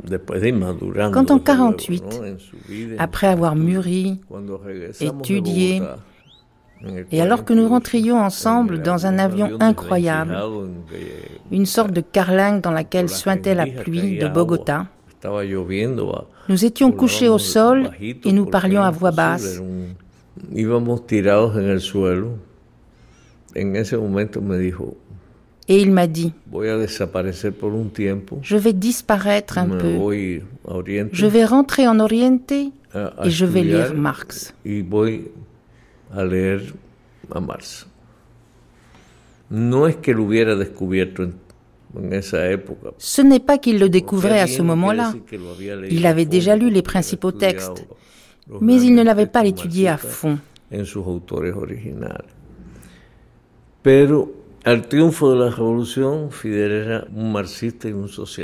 Quand 0.00 1.30
en 1.30 1.38
desde 1.38 1.38
luego, 1.38 1.40
48, 1.44 2.02
¿no? 2.02 2.24
en 2.26 2.38
su 2.38 2.56
vida, 2.68 2.96
après 2.98 3.26
avoir 3.28 3.54
mûri, 3.54 4.20
étudié, 5.00 5.82
et 7.10 7.20
alors 7.20 7.44
que 7.44 7.52
nous 7.52 7.68
48, 7.68 7.70
rentrions 7.70 8.18
ensemble 8.18 8.82
dans 8.82 9.06
un 9.06 9.18
avion 9.18 9.50
incroyable, 9.60 10.36
une 11.50 11.66
sorte 11.66 11.92
de 11.92 12.00
carlingue 12.00 12.60
dans 12.60 12.70
laquelle 12.70 13.08
suintait 13.08 13.54
la 13.54 13.66
pluie 13.66 14.18
de 14.18 14.28
Bogota, 14.28 14.86
Nous 16.48 16.64
étions 16.64 16.92
couchés 16.92 17.28
au 17.28 17.38
sol 17.38 17.90
et 18.00 18.32
nous 18.32 18.46
parlions 18.46 18.82
à 18.82 18.90
voix 18.90 19.10
basse. 19.10 19.60
Et 25.70 25.82
il 25.82 25.90
m'a 25.90 26.06
dit, 26.06 26.32
je 28.42 28.56
vais 28.56 28.72
disparaître 28.72 29.58
un 29.58 29.68
peu. 29.68 29.98
Je 31.12 31.26
vais 31.26 31.44
rentrer 31.44 31.86
en 31.86 32.00
Oriente 32.00 32.52
et 32.52 32.70
je 33.24 33.44
vais 33.44 33.62
lire 33.62 33.94
Marx. 33.94 34.54
Ce 42.98 43.22
n'est 43.22 43.40
pas 43.40 43.58
qu'il 43.58 43.78
le 43.78 43.88
découvrait 43.88 44.40
à 44.40 44.46
ce 44.46 44.62
moment-là. 44.62 45.14
Il 45.90 46.06
avait 46.06 46.26
déjà 46.26 46.56
lu 46.56 46.70
les 46.70 46.82
principaux 46.82 47.32
textes, 47.32 47.86
mais 48.60 48.80
il 48.80 48.94
ne 48.94 49.02
l'avait 49.02 49.26
pas 49.26 49.44
étudié 49.44 49.88
à 49.88 49.96
fond. 49.96 50.38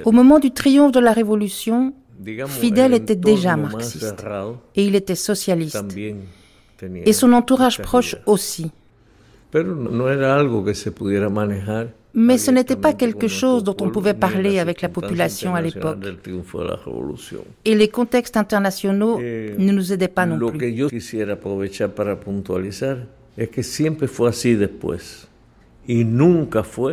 Au 0.05 0.13
moment 0.13 0.39
du 0.39 0.51
triomphe 0.53 0.93
de 0.93 1.01
la 1.01 1.13
révolution, 1.13 1.93
Fidel 2.47 2.95
était 2.95 3.17
déjà 3.17 3.57
marxiste 3.57 4.25
et 4.75 4.87
il 4.87 4.95
était 4.95 5.15
socialiste. 5.15 5.85
Et 6.83 7.13
son 7.13 7.33
entourage 7.33 7.81
proche 7.81 8.17
aussi. 8.27 8.71
Mais 12.17 12.39
ce 12.39 12.51
n'était 12.51 12.77
pas 12.77 12.93
quelque 12.93 13.29
chose 13.29 13.65
dont 13.65 13.77
on 13.81 13.91
pouvait 13.91 14.15
parler 14.15 14.59
avec 14.59 14.83
la 14.83 14.89
population 14.89 15.55
à 15.55 15.61
l'époque. 15.61 15.99
Et 17.65 17.75
les 17.75 17.89
contextes 17.89 18.37
internationaux 18.37 19.19
eh, 19.21 19.55
ne 19.59 19.73
nous 19.73 19.93
aidaient 19.93 20.09
pas 20.09 20.27
non 20.27 20.51
plus. 20.51 20.75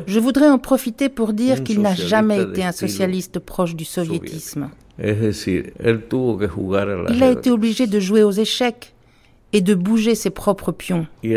Je 0.08 0.20
voudrais 0.20 0.50
en 0.50 0.60
profiter 0.60 1.10
pour 1.10 1.34
dire 1.34 1.64
qu'il 1.64 1.82
n'a 1.82 1.96
jamais 1.96 2.42
été 2.42 2.64
un 2.64 2.72
socialiste 2.72 3.40
proche 3.40 3.76
du 3.76 3.86
soviétisme. 3.86 4.70
Il 5.00 5.10
a 7.24 7.32
été 7.32 7.52
obligé 7.52 7.88
de 7.88 8.00
jouer 8.00 8.24
aux 8.24 8.32
échecs 8.32 8.94
et 9.54 9.62
de 9.62 9.76
bouger 9.76 10.16
ses 10.16 10.30
propres 10.30 10.72
pions. 10.72 11.08
Mais 11.24 11.32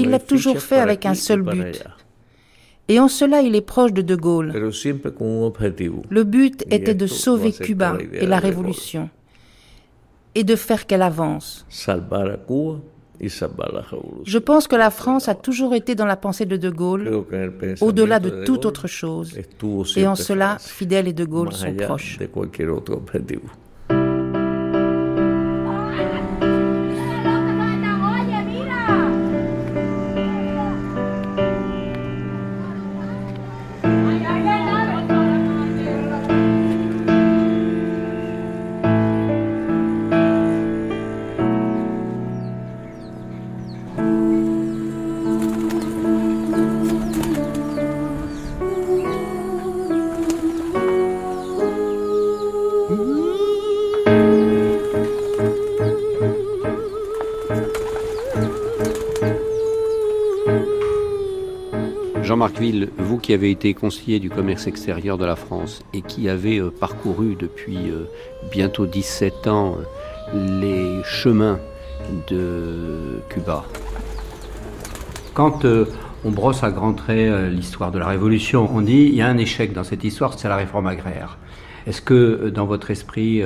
il 0.00 0.10
l'a 0.10 0.18
toujours 0.18 0.58
fait 0.58 0.78
avec 0.78 1.06
un 1.06 1.14
seul 1.14 1.42
but. 1.42 1.84
Et 2.90 2.98
en 2.98 3.08
cela, 3.08 3.42
il 3.42 3.54
est 3.54 3.60
proche 3.60 3.92
de 3.92 4.00
De 4.00 4.16
Gaulle. 4.16 4.50
Le 4.50 6.22
but 6.24 6.64
était 6.70 6.94
de 6.94 7.06
sauver 7.06 7.52
Cuba 7.52 7.98
et 8.12 8.26
la 8.26 8.38
révolution 8.38 9.10
et 10.34 10.44
de 10.44 10.56
faire 10.56 10.86
qu'elle 10.86 11.02
avance. 11.02 11.66
Je 14.24 14.38
pense 14.38 14.68
que 14.68 14.76
la 14.76 14.90
France 14.90 15.28
a 15.28 15.34
toujours 15.34 15.74
été 15.74 15.94
dans 15.94 16.06
la 16.06 16.16
pensée 16.16 16.46
de 16.46 16.56
De 16.56 16.70
Gaulle, 16.70 17.24
au-delà 17.80 18.20
de 18.20 18.44
toute 18.44 18.64
autre 18.64 18.86
chose. 18.86 19.36
Et 19.96 20.06
en 20.06 20.14
cela, 20.14 20.56
Fidel 20.60 21.08
et 21.08 21.12
De 21.12 21.24
Gaulle 21.24 21.52
sont 21.52 21.74
proches. 21.74 22.18
Vous 62.98 63.18
qui 63.18 63.32
avez 63.32 63.50
été 63.50 63.72
conseiller 63.72 64.18
du 64.20 64.30
commerce 64.30 64.66
extérieur 64.66 65.16
de 65.16 65.24
la 65.24 65.36
France 65.36 65.82
et 65.94 66.02
qui 66.02 66.28
avez 66.28 66.58
euh, 66.58 66.70
parcouru 66.70 67.34
depuis 67.38 67.90
euh, 67.90 68.04
bientôt 68.50 68.86
17 68.86 69.46
ans 69.46 69.76
euh, 70.34 70.60
les 70.60 71.02
chemins 71.04 71.58
de 72.28 73.20
Cuba, 73.28 73.64
quand 75.34 75.64
on 76.24 76.30
brosse 76.30 76.62
à 76.62 76.70
grands 76.70 76.92
traits 76.92 77.50
l'histoire 77.50 77.90
de 77.90 77.98
la 77.98 78.06
Révolution, 78.06 78.68
on 78.72 78.80
dit 78.80 79.08
il 79.10 79.14
y 79.14 79.22
a 79.22 79.28
un 79.28 79.38
échec 79.38 79.72
dans 79.72 79.84
cette 79.84 80.04
histoire, 80.04 80.38
c'est 80.38 80.48
la 80.48 80.56
réforme 80.56 80.86
agraire. 80.86 81.38
Est-ce 81.86 82.02
que 82.02 82.50
dans 82.50 82.66
votre 82.66 82.90
esprit 82.90 83.42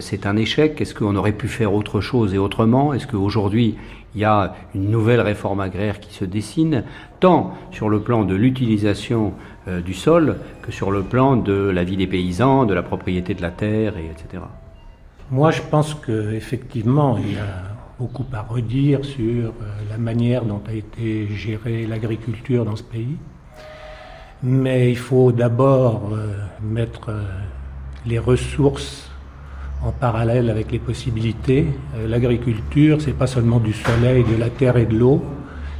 c'est 0.00 0.26
un 0.26 0.36
échec? 0.36 0.80
Est-ce 0.80 0.94
qu'on 0.94 1.16
aurait 1.16 1.32
pu 1.32 1.48
faire 1.48 1.74
autre 1.74 2.00
chose 2.00 2.34
et 2.34 2.38
autrement? 2.38 2.94
Est-ce 2.94 3.06
qu'aujourd'hui 3.06 3.76
il 4.18 4.22
y 4.22 4.24
a 4.24 4.52
une 4.74 4.90
nouvelle 4.90 5.20
réforme 5.20 5.60
agraire 5.60 6.00
qui 6.00 6.12
se 6.12 6.24
dessine, 6.24 6.82
tant 7.20 7.52
sur 7.70 7.88
le 7.88 8.00
plan 8.00 8.24
de 8.24 8.34
l'utilisation 8.34 9.32
euh, 9.68 9.80
du 9.80 9.94
sol 9.94 10.38
que 10.60 10.72
sur 10.72 10.90
le 10.90 11.04
plan 11.04 11.36
de 11.36 11.52
la 11.52 11.84
vie 11.84 11.96
des 11.96 12.08
paysans, 12.08 12.64
de 12.64 12.74
la 12.74 12.82
propriété 12.82 13.34
de 13.34 13.42
la 13.42 13.52
terre, 13.52 13.96
et 13.96 14.06
etc. 14.06 14.42
Moi, 15.30 15.52
je 15.52 15.62
pense 15.62 15.94
qu'effectivement, 15.94 17.16
il 17.16 17.34
y 17.34 17.36
a 17.36 17.76
beaucoup 17.96 18.26
à 18.32 18.42
redire 18.42 19.04
sur 19.04 19.50
euh, 19.50 19.52
la 19.88 19.98
manière 19.98 20.44
dont 20.44 20.62
a 20.66 20.72
été 20.72 21.28
gérée 21.28 21.86
l'agriculture 21.86 22.64
dans 22.64 22.74
ce 22.74 22.82
pays. 22.82 23.18
Mais 24.42 24.90
il 24.90 24.98
faut 24.98 25.30
d'abord 25.30 26.10
euh, 26.12 26.34
mettre 26.60 27.12
les 28.04 28.18
ressources 28.18 29.07
en 29.82 29.92
parallèle 29.92 30.50
avec 30.50 30.72
les 30.72 30.78
possibilités. 30.78 31.66
Euh, 31.96 32.08
l'agriculture, 32.08 33.00
c'est 33.00 33.16
pas 33.16 33.26
seulement 33.26 33.60
du 33.60 33.72
soleil, 33.72 34.24
de 34.24 34.36
la 34.36 34.50
terre 34.50 34.76
et 34.76 34.86
de 34.86 34.96
l'eau, 34.96 35.22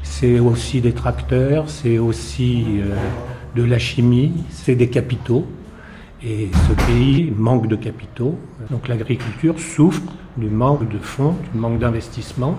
c'est 0.02 0.38
aussi 0.38 0.80
des 0.80 0.92
tracteurs, 0.92 1.68
c'est 1.68 1.98
aussi 1.98 2.64
euh, 2.80 2.94
de 3.54 3.62
la 3.62 3.78
chimie, 3.78 4.32
c'est 4.50 4.74
des 4.74 4.88
capitaux. 4.88 5.46
Et 6.22 6.48
ce 6.68 6.86
pays 6.86 7.32
manque 7.36 7.68
de 7.68 7.76
capitaux. 7.76 8.36
Donc 8.70 8.88
l'agriculture 8.88 9.60
souffre 9.60 10.02
du 10.36 10.48
manque 10.48 10.88
de 10.88 10.98
fonds, 10.98 11.36
du 11.52 11.58
manque 11.58 11.78
d'investissement. 11.78 12.58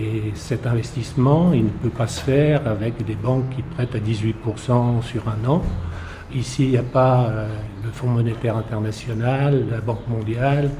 Et 0.00 0.32
cet 0.34 0.66
investissement, 0.66 1.52
il 1.52 1.64
ne 1.64 1.68
peut 1.68 1.90
pas 1.90 2.06
se 2.06 2.20
faire 2.20 2.66
avec 2.66 3.04
des 3.04 3.16
banques 3.16 3.50
qui 3.54 3.62
prêtent 3.62 3.94
à 3.94 3.98
18% 3.98 5.02
sur 5.02 5.24
un 5.28 5.48
an. 5.48 5.62
Ici, 6.34 6.64
il 6.64 6.70
n'y 6.70 6.76
a 6.76 6.82
pas 6.82 7.28
euh, 7.28 7.48
le 7.84 7.90
Fonds 7.90 8.08
monétaire 8.08 8.56
international, 8.56 9.64
la 9.70 9.80
Banque 9.80 10.06
mondiale, 10.08 10.70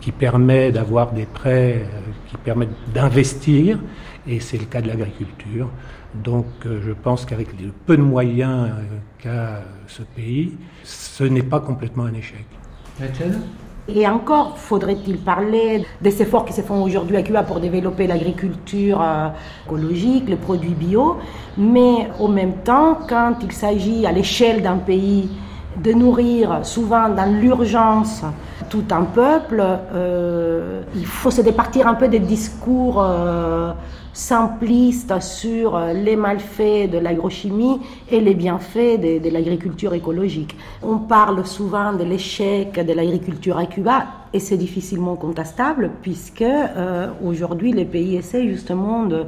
qui 0.00 0.12
permet 0.12 0.70
d'avoir 0.70 1.12
des 1.12 1.24
prêts 1.24 1.86
euh, 1.86 2.00
qui 2.28 2.36
permettent 2.36 2.92
d'investir, 2.92 3.78
et 4.26 4.38
c'est 4.40 4.58
le 4.58 4.66
cas 4.66 4.82
de 4.82 4.88
l'agriculture. 4.88 5.70
Donc 6.14 6.46
euh, 6.66 6.80
je 6.84 6.92
pense 6.92 7.24
qu'avec 7.24 7.58
le 7.58 7.70
peu 7.86 7.96
de 7.96 8.02
moyens 8.02 8.70
qu'a 9.18 9.62
ce 9.86 10.02
pays, 10.02 10.58
ce 10.84 11.24
n'est 11.24 11.42
pas 11.42 11.60
complètement 11.60 12.04
un 12.04 12.14
échec. 12.14 12.44
Et 13.88 14.06
encore 14.06 14.58
faudrait-il 14.58 15.18
parler 15.18 15.84
des 16.00 16.22
efforts 16.22 16.44
qui 16.44 16.52
se 16.52 16.60
font 16.60 16.82
aujourd'hui 16.84 17.16
à 17.16 17.22
Cuba 17.22 17.42
pour 17.42 17.58
développer 17.58 18.06
l'agriculture 18.06 19.02
euh, 19.02 19.28
écologique, 19.66 20.28
les 20.28 20.36
produits 20.36 20.74
bio, 20.74 21.16
mais 21.58 22.08
en 22.20 22.28
même 22.28 22.58
temps, 22.64 22.98
quand 23.08 23.34
il 23.42 23.50
s'agit 23.50 24.06
à 24.06 24.12
l'échelle 24.12 24.62
d'un 24.62 24.76
pays 24.76 25.28
de 25.82 25.92
nourrir 25.92 26.60
souvent 26.64 27.08
dans 27.08 27.24
l'urgence 27.40 28.22
tout 28.68 28.84
un 28.92 29.02
peuple, 29.02 29.60
euh, 29.60 30.82
il 30.94 31.06
faut 31.06 31.32
se 31.32 31.40
départir 31.40 31.88
un 31.88 31.94
peu 31.94 32.06
des 32.06 32.20
discours 32.20 33.02
euh, 33.02 33.72
simpliste 34.12 35.20
sur 35.20 35.76
euh, 35.76 35.92
les 35.92 36.16
malfaits 36.16 36.90
de 36.90 36.98
l'agrochimie 36.98 37.80
et 38.10 38.20
les 38.20 38.34
bienfaits 38.34 39.00
de, 39.00 39.30
l'agriculture 39.30 39.94
écologique. 39.94 40.56
On 40.82 40.98
parle 40.98 41.46
souvent 41.46 41.92
de 41.92 42.04
l'échec 42.04 42.74
de 42.74 42.92
l'agriculture 42.92 43.58
à 43.58 43.66
Cuba 43.66 44.06
et 44.32 44.38
c'est 44.38 44.58
difficilement 44.58 45.16
contestable 45.16 45.90
puisque 46.02 46.42
euh, 46.42 47.08
aujourd'hui 47.24 47.72
les 47.72 47.86
pays 47.86 48.16
essaient 48.16 48.48
justement 48.48 49.04
de, 49.04 49.24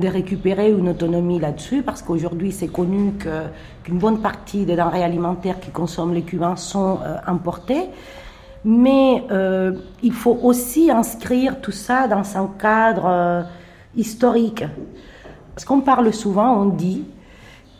récupérer 0.00 0.70
une 0.70 0.90
autonomie 0.90 1.40
là-dessus 1.40 1.82
parce 1.82 2.02
qu'aujourd'hui 2.02 2.52
c'est 2.52 2.68
connu 2.68 3.14
qu'une 3.18 3.98
bonne 3.98 4.20
partie 4.20 4.64
des 4.64 4.76
denrées 4.76 5.02
alimentaires 5.02 5.58
qui 5.58 5.72
consomment 5.72 6.14
les 6.14 6.22
Cubains 6.22 6.54
sont 6.54 7.00
euh, 7.02 7.16
importées. 7.26 7.86
Mais 8.64 9.22
il 10.02 10.12
faut 10.12 10.36
aussi 10.42 10.90
inscrire 10.90 11.60
tout 11.60 11.72
ça 11.72 12.08
dans 12.08 12.36
un 12.36 12.50
cadre 12.58 13.46
historique. 13.98 14.64
Parce 15.54 15.64
qu'on 15.64 15.80
parle 15.80 16.12
souvent, 16.12 16.62
on 16.62 16.66
dit 16.66 17.04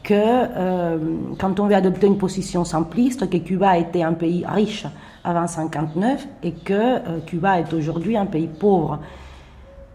que 0.03 0.15
euh, 0.15 0.99
quand 1.39 1.61
on 1.61 1.67
veut 1.67 1.75
adopter 1.75 2.07
une 2.07 2.19
position 2.19 2.65
simpliste, 2.65 3.29
que 3.31 3.37
Cuba 3.37 3.79
était 3.79 4.03
un 4.03 4.15
pays 4.15 4.45
riche 4.47 4.87
avant 5.25 5.47
59 5.47 6.27
et 6.43 6.53
que 6.53 6.73
euh, 6.73 7.21
Cuba 7.27 7.61
est 7.61 7.73
aujourd'hui 7.73 8.17
un 8.17 8.27
pays 8.27 8.49
pauvre. 8.49 9.01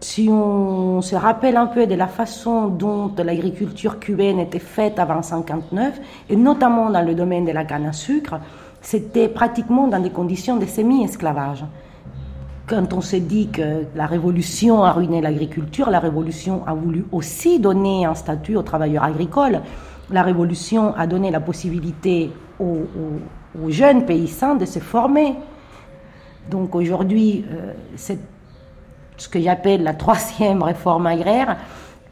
Si 0.00 0.28
on 0.30 1.00
se 1.00 1.16
rappelle 1.16 1.56
un 1.56 1.66
peu 1.66 1.86
de 1.86 1.94
la 1.94 2.06
façon 2.06 2.68
dont 2.68 3.10
l'agriculture 3.16 3.98
cubaine 3.98 4.38
était 4.38 4.58
faite 4.58 4.98
avant 4.98 5.22
59, 5.22 5.98
et 6.28 6.36
notamment 6.36 6.90
dans 6.90 7.00
le 7.02 7.14
domaine 7.14 7.46
de 7.46 7.52
la 7.52 7.64
canne 7.64 7.86
à 7.86 7.92
sucre, 7.92 8.38
c'était 8.82 9.28
pratiquement 9.28 9.88
dans 9.88 10.00
des 10.00 10.10
conditions 10.10 10.56
de 10.56 10.66
semi-esclavage. 10.66 11.64
Quand 12.66 12.94
on 12.94 13.02
se 13.02 13.16
dit 13.16 13.48
que 13.48 13.84
la 13.94 14.06
révolution 14.06 14.84
a 14.84 14.92
ruiné 14.92 15.20
l'agriculture, 15.20 15.90
la 15.90 16.00
révolution 16.00 16.66
a 16.66 16.72
voulu 16.72 17.04
aussi 17.12 17.60
donner 17.60 18.06
un 18.06 18.14
statut 18.14 18.56
aux 18.56 18.62
travailleurs 18.62 19.04
agricoles. 19.04 19.60
La 20.10 20.22
révolution 20.22 20.94
a 20.96 21.06
donné 21.06 21.30
la 21.30 21.40
possibilité 21.40 22.30
aux, 22.58 22.86
jeunes 23.68 24.06
paysans 24.06 24.54
de 24.54 24.64
se 24.64 24.78
former. 24.78 25.34
Donc 26.50 26.74
aujourd'hui, 26.74 27.44
euh, 27.52 27.72
c'est 27.96 28.18
ce 29.18 29.28
que 29.28 29.40
j'appelle 29.40 29.82
la 29.82 29.92
troisième 29.92 30.62
réforme 30.62 31.06
agraire. 31.06 31.58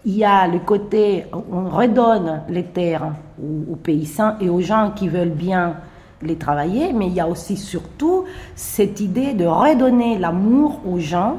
Il 0.05 0.17
y 0.17 0.25
a 0.25 0.47
le 0.49 0.59
côté, 0.59 1.27
on 1.33 1.71
redonne 1.71 2.43
les 2.51 2.65
terres 2.65 3.13
aux 3.41 3.77
paysans 3.77 4.35
et 4.39 4.51
aux 4.51 4.61
gens 4.61 4.93
qui 4.95 5.09
veulent 5.09 5.31
bien 5.31 5.77
les 6.23 6.37
travailler, 6.37 6.93
mais 6.93 7.07
il 7.07 7.15
y 7.15 7.21
a 7.21 7.29
aussi 7.29 7.57
surtout 7.57 8.25
cette 8.55 9.01
idée 9.01 9.35
de 9.35 9.45
redonner 9.45 10.19
l'amour 10.19 10.81
aux 10.87 10.99
gens 10.99 11.39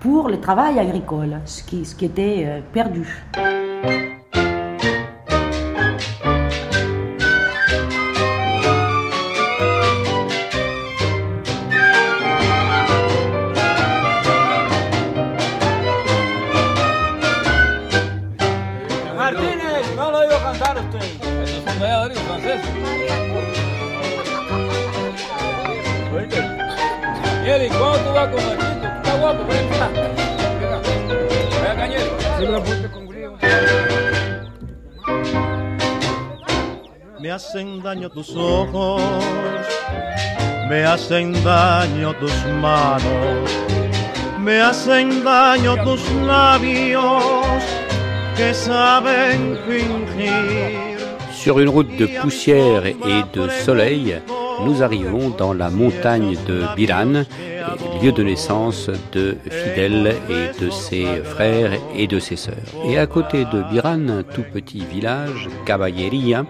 pour 0.00 0.28
le 0.28 0.40
travail 0.40 0.78
agricole, 0.78 1.40
ce 1.44 1.62
qui, 1.62 2.04
était 2.04 2.44
euh, 2.46 2.60
perdu. 2.72 3.24
Me 37.30 37.34
hacen 37.34 37.80
daño 37.80 38.10
tus 38.10 38.34
ojos, 38.34 39.00
me 40.68 40.82
hacen 40.84 41.32
daño 41.44 42.12
tus 42.14 42.34
manos, 42.60 43.48
me 44.40 44.60
hacen 44.60 45.22
daño 45.22 45.76
tus 45.84 46.02
labios 46.26 47.62
que 48.36 48.52
saben 48.52 49.56
fingir. 49.64 50.98
Sur 51.32 51.60
une 51.60 51.68
route 51.68 51.96
de 51.96 52.06
poussière 52.20 52.84
et 52.86 53.22
de 53.32 53.48
soleil, 53.64 54.20
nous 54.64 54.82
arrivons 54.82 55.30
dans 55.30 55.52
la 55.52 55.70
montagne 55.70 56.36
de 56.48 56.64
Biran, 56.74 57.24
lieu 58.02 58.10
de 58.10 58.24
naissance 58.24 58.90
de 59.12 59.36
Fidel 59.44 60.16
et 60.28 60.60
de 60.60 60.68
ses 60.68 61.22
frères 61.22 61.78
et 61.94 62.08
de 62.08 62.18
ses 62.18 62.34
sœurs. 62.34 62.56
Et 62.84 62.98
à 62.98 63.06
côté 63.06 63.44
de 63.44 63.62
Biran, 63.70 64.24
tout 64.34 64.44
petit 64.52 64.84
village, 64.84 65.48
Caballeria, 65.64 66.44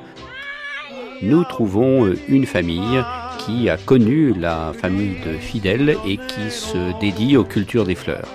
nous 1.22 1.44
trouvons 1.44 2.12
une 2.28 2.46
famille 2.46 3.02
qui 3.38 3.68
a 3.68 3.76
connu 3.76 4.32
la 4.32 4.72
famille 4.72 5.16
de 5.24 5.36
Fidel 5.38 5.96
et 6.06 6.16
qui 6.16 6.50
se 6.50 6.98
dédie 7.00 7.36
aux 7.36 7.44
cultures 7.44 7.84
des 7.84 7.94
fleurs. 7.94 8.28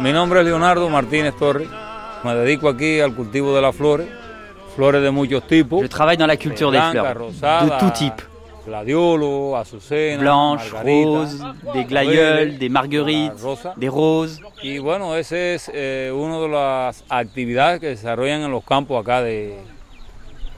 Mi 0.00 0.12
nombre 0.12 0.38
es 0.38 0.44
Leonardo 0.44 0.88
Martínez 0.88 1.32
Torres. 1.38 1.68
Me 2.24 2.34
dedico 2.34 2.68
aquí 2.68 3.00
al 3.00 3.14
cultivo 3.14 3.54
de 3.54 3.62
las 3.62 3.74
flores, 3.74 4.06
flores 4.76 5.02
de 5.02 5.10
muchos 5.10 5.46
tipos. 5.46 5.82
Je 5.82 5.88
travaille 5.88 6.18
dans 6.18 6.26
la 6.26 6.36
culture 6.36 6.70
des 6.70 6.80
fleurs, 6.90 7.16
de 7.16 7.78
tout 7.78 7.90
type. 7.90 8.22
Blanches, 10.18 10.72
roses, 10.84 11.44
des 11.72 11.84
glaïeuls, 11.84 12.58
des 12.58 12.68
marguerites, 12.68 13.32
des 13.78 13.88
roses. 13.88 14.40
Y 14.62 14.78
bueno, 14.78 15.16
esa 15.16 15.36
es 15.36 15.70
eh, 15.72 16.12
una 16.14 16.38
de 16.38 16.48
las 16.48 17.04
actividades 17.08 17.80
que 17.80 17.88
desarrollan 17.88 18.42
en 18.42 18.50
los 18.50 18.62
campos 18.62 19.00
acá 19.00 19.22
de, 19.22 19.56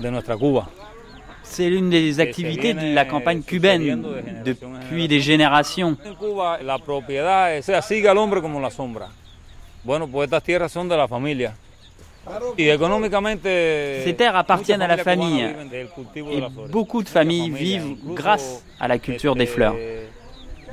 de 0.03 0.11
nuestra 0.11 0.37
Cuba. 0.37 0.69
C'est 1.43 1.69
l'une 1.69 1.91
des 1.91 2.19
activités 2.21 2.75
de 2.75 2.95
la 2.95 3.05
campagne 3.05 3.43
cubaine 3.43 4.03
depuis 4.45 5.09
des 5.09 5.21
générations. 5.21 5.97
En 6.05 6.15
Cuba, 6.15 6.59
la 6.63 6.79
propiedad 6.79 7.55
es, 7.55 7.65
sigue 7.83 8.09
al 8.09 8.19
hombre 8.19 8.41
como 8.41 8.61
la 8.61 8.71
sombra. 8.71 9.09
Bueno, 9.85 10.07
pues 10.09 10.27
estas 10.27 10.43
tierras 10.43 10.73
son 10.73 10.89
de 10.89 10.97
la 10.97 11.09
familia. 11.09 11.55
Ces 12.57 14.15
terres 14.15 14.37
appartiennent 14.37 14.83
à 14.83 14.87
la 14.87 14.99
famille 14.99 15.45
et 16.31 16.43
beaucoup 16.71 17.03
de 17.03 17.09
familles 17.09 17.51
vivent 17.51 17.97
grâce 18.15 18.65
à 18.79 18.87
la 18.87 18.99
culture 18.99 19.35
des 19.35 19.47
fleurs. 19.47 19.75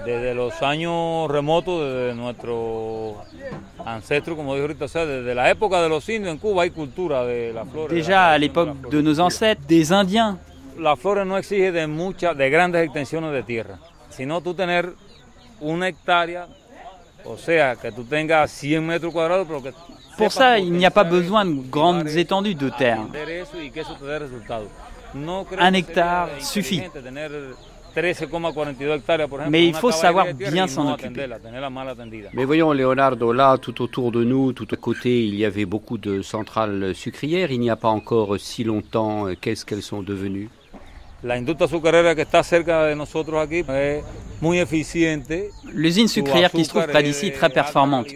Desde 0.05 0.33
los 0.33 0.61
años 0.61 1.29
remotos 1.29 1.81
de 1.81 2.13
nuestros 2.15 3.15
ancestros, 3.85 4.37
como 4.37 4.53
dijo 4.53 4.63
ahorita, 4.63 4.85
o 4.85 4.87
sea, 4.87 5.05
desde 5.05 5.35
la 5.35 5.49
época 5.49 5.81
de 5.81 5.89
los 5.89 6.07
indios 6.09 6.31
en 6.31 6.37
Cuba 6.37 6.63
hay 6.63 6.71
cultura 6.71 7.25
de 7.25 7.53
las 7.53 7.67
flores. 7.69 7.95
Déjà 7.95 8.31
à 8.31 8.37
l'époque 8.37 8.73
de 8.89 9.01
nos 9.01 9.19
ancêtres, 9.19 9.65
des 9.67 9.91
Indiens. 9.91 10.37
Las 10.77 10.97
flores 10.99 11.25
no 11.25 11.37
exige 11.37 11.71
de 11.71 11.87
muchas, 11.87 12.37
de 12.37 12.49
grandes 12.49 12.83
extensiones 12.83 13.31
de 13.33 13.43
tierra, 13.43 13.79
sino 14.09 14.41
tú 14.41 14.53
tener 14.53 14.93
una 15.59 15.89
hectárea, 15.89 16.47
o 17.25 17.37
sea, 17.37 17.75
que 17.75 17.91
tú 17.91 18.05
tengas 18.05 18.49
100 18.51 18.85
metros 18.85 19.11
cuadrados, 19.11 19.45
pero 19.45 19.61
que 19.61 19.73
Pour 20.19 20.33
ça, 20.33 20.59
il 20.59 20.73
n'y 20.73 20.85
a 20.85 20.91
pas 20.91 21.05
besoin 21.05 21.45
de 21.45 21.61
grandes 21.71 22.17
étendues 22.17 22.53
de 22.53 22.69
terre. 22.69 22.99
Un 25.57 25.73
hectare 25.73 26.29
suffit. 26.41 26.83
Mais 29.49 29.67
il 29.67 29.73
faut 29.73 29.91
savoir 29.91 30.27
bien 30.33 30.67
s'en 30.67 30.93
occuper. 30.93 31.27
Mais 32.33 32.45
voyons, 32.45 32.73
Leonardo, 32.73 33.31
là, 33.31 33.57
tout 33.57 33.81
autour 33.81 34.11
de 34.11 34.23
nous, 34.23 34.53
tout 34.53 34.67
à 34.71 34.75
côté, 34.75 35.25
il 35.25 35.35
y 35.35 35.45
avait 35.45 35.65
beaucoup 35.65 35.97
de 35.97 36.21
centrales 36.21 36.93
sucrières. 36.95 37.51
Il 37.51 37.59
n'y 37.59 37.69
a 37.69 37.75
pas 37.75 37.89
encore 37.89 38.39
si 38.39 38.63
longtemps, 38.63 39.27
qu'est-ce 39.39 39.65
qu'elles 39.65 39.81
sont 39.81 40.01
devenues? 40.01 40.49
L'usine 45.73 46.07
sucrière 46.07 46.51
qui 46.51 46.63
se 46.63 46.69
trouve 46.69 46.87
près 46.87 47.03
d'ici 47.03 47.27
est 47.27 47.31
très 47.31 47.49
performante. 47.49 48.07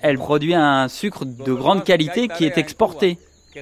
Elle 0.00 0.18
produit 0.18 0.54
un 0.54 0.88
sucre 0.88 1.24
de 1.24 1.52
grande 1.54 1.84
qualité 1.84 2.28
qui 2.28 2.44
est 2.44 2.58
exporté. 2.58 3.18
Ce 3.54 3.60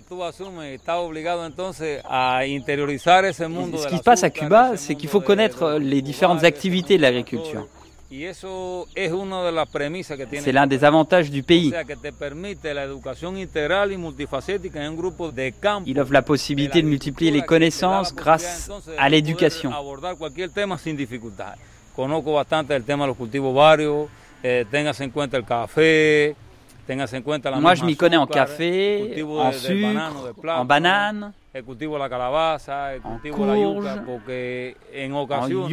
qui 3.88 3.96
se 3.98 4.02
passe 4.02 4.24
à 4.24 4.30
Cuba, 4.30 4.76
c'est 4.76 4.94
qu'il 4.94 5.08
faut 5.08 5.20
connaître 5.20 5.78
les 5.78 6.00
différentes 6.00 6.44
activités 6.44 6.96
de 6.96 7.02
l'agriculture. 7.02 7.66
C'est 10.40 10.52
l'un 10.52 10.66
des 10.66 10.84
avantages 10.84 11.30
du 11.30 11.42
pays. 11.42 11.72
Il 15.86 16.00
offre 16.00 16.12
la 16.12 16.22
possibilité 16.22 16.82
de 16.82 16.86
multiplier 16.86 17.30
les 17.30 17.42
connaissances 17.42 18.14
grâce 18.14 18.70
à 18.98 19.08
l'éducation. 19.08 19.70
Conozco 21.94 22.32
bastante 22.32 22.74
el 22.74 22.84
tema 22.84 23.04
de 23.04 23.08
los 23.08 23.16
cultivos 23.18 23.54
varios, 23.54 24.08
eh, 24.42 24.64
téngase 24.70 25.04
en 25.04 25.10
cuenta 25.10 25.36
el 25.36 25.44
café, 25.44 26.34
Moi, 27.60 27.74
je 27.74 27.84
m'y 27.84 27.96
connais 27.96 28.16
en 28.16 28.26
café, 28.26 29.22
en 29.22 29.52
sucre, 29.52 30.12
en 30.48 30.64
banane, 30.64 31.32
en 31.54 31.62
ocasiones, 35.12 35.64
en 35.64 35.68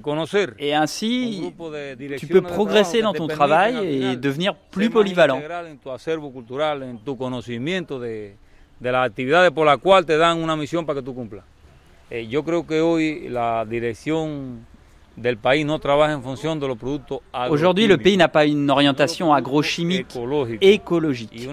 conocer. 0.00 0.48
Et 0.58 0.74
ainsi, 0.74 1.52
tu 2.18 2.26
peux 2.26 2.42
progresser 2.42 3.02
dans 3.02 3.12
ton 3.12 3.28
travail 3.28 3.76
et 3.86 4.16
devenir 4.16 4.54
plus 4.54 4.90
polyvalent. 4.90 5.38
en 5.38 5.76
tu 5.76 5.90
acervo 5.90 6.30
cultural, 6.30 6.82
en 6.82 6.98
tu 6.98 7.16
conocimiento 7.16 8.00
de, 8.00 8.34
de 8.80 8.92
las 8.92 9.06
actividades 9.06 9.50
por 9.50 9.66
las 9.66 9.78
cuales 9.78 10.06
te 10.06 10.16
dan 10.16 10.38
una 10.38 10.56
misión 10.56 10.86
para 10.86 11.00
que 11.00 11.04
tú 11.04 11.14
cumplas. 11.14 11.44
Eh, 12.10 12.26
yo 12.26 12.42
creo 12.42 12.66
que 12.66 12.80
hoy 12.80 13.28
la 13.28 13.66
dirección 13.68 14.64
Aujourd'hui, 17.50 17.86
le 17.86 17.96
pays 17.96 18.16
n'a 18.16 18.28
pas 18.28 18.46
une 18.46 18.70
orientation 18.70 19.32
agrochimique 19.32 20.16
écologique. 20.60 21.48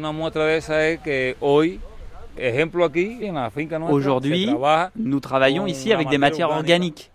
Aujourd'hui, 3.90 4.50
nous 4.96 5.20
travaillons 5.20 5.68
ici 5.68 5.94
avec 5.94 6.10
des 6.10 6.18
matières 6.18 6.50
organiques. 6.50 7.12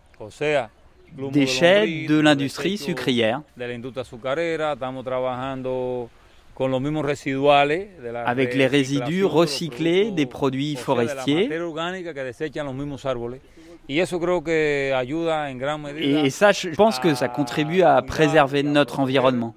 Déchets 1.32 2.06
de 2.06 2.20
l'industrie 2.20 2.78
sucrière. 2.78 3.42
Avec 8.26 8.54
les 8.54 8.66
résidus 8.66 9.24
recyclés 9.24 10.10
des 10.10 10.26
produits 10.26 10.76
forestiers. 10.76 11.48
Et 15.98 16.30
ça, 16.30 16.52
je 16.52 16.68
pense 16.76 17.00
que 17.00 17.14
ça 17.14 17.28
contribue 17.28 17.82
à 17.82 18.00
préserver 18.02 18.62
notre 18.62 19.00
environnement. 19.00 19.54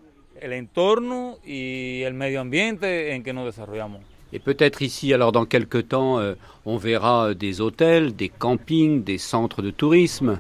Et 4.36 4.40
peut-être 4.40 4.82
ici, 4.82 5.14
alors 5.14 5.32
dans 5.32 5.46
quelques 5.46 5.88
temps, 5.90 6.20
euh, 6.20 6.34
on 6.66 6.78
verra 6.78 7.36
des 7.36 7.62
hôtels, 7.62 8.16
des 8.16 8.30
campings, 8.30 9.04
des 9.04 9.20
centres 9.20 9.62
de 9.62 9.70
tourisme. 9.70 10.40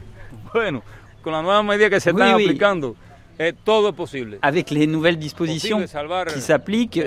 Avec 4.41 4.69
les 4.71 4.87
nouvelles 4.87 5.17
dispositions 5.17 5.81
qui 6.33 6.41
s'appliquent, 6.41 6.99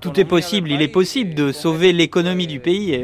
tout 0.00 0.20
est 0.20 0.24
possible. 0.24 0.70
Il 0.70 0.82
est 0.82 0.88
possible 0.88 1.34
de 1.34 1.50
sauver 1.50 1.92
l'économie 1.92 2.46
du 2.46 2.60
pays 2.60 2.94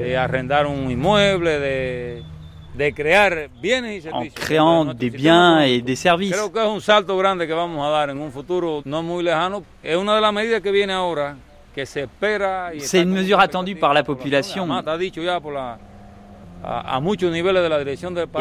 en 4.13 4.27
créant 4.35 4.85
des 4.95 5.11
biens 5.11 5.61
et 5.61 5.81
des 5.81 5.97
services. 5.97 6.37
C'est 12.79 13.03
une 13.03 13.11
mesure 13.11 13.41
attendue 13.41 13.77
par 13.77 13.95
la 13.95 14.03
population. 14.03 14.69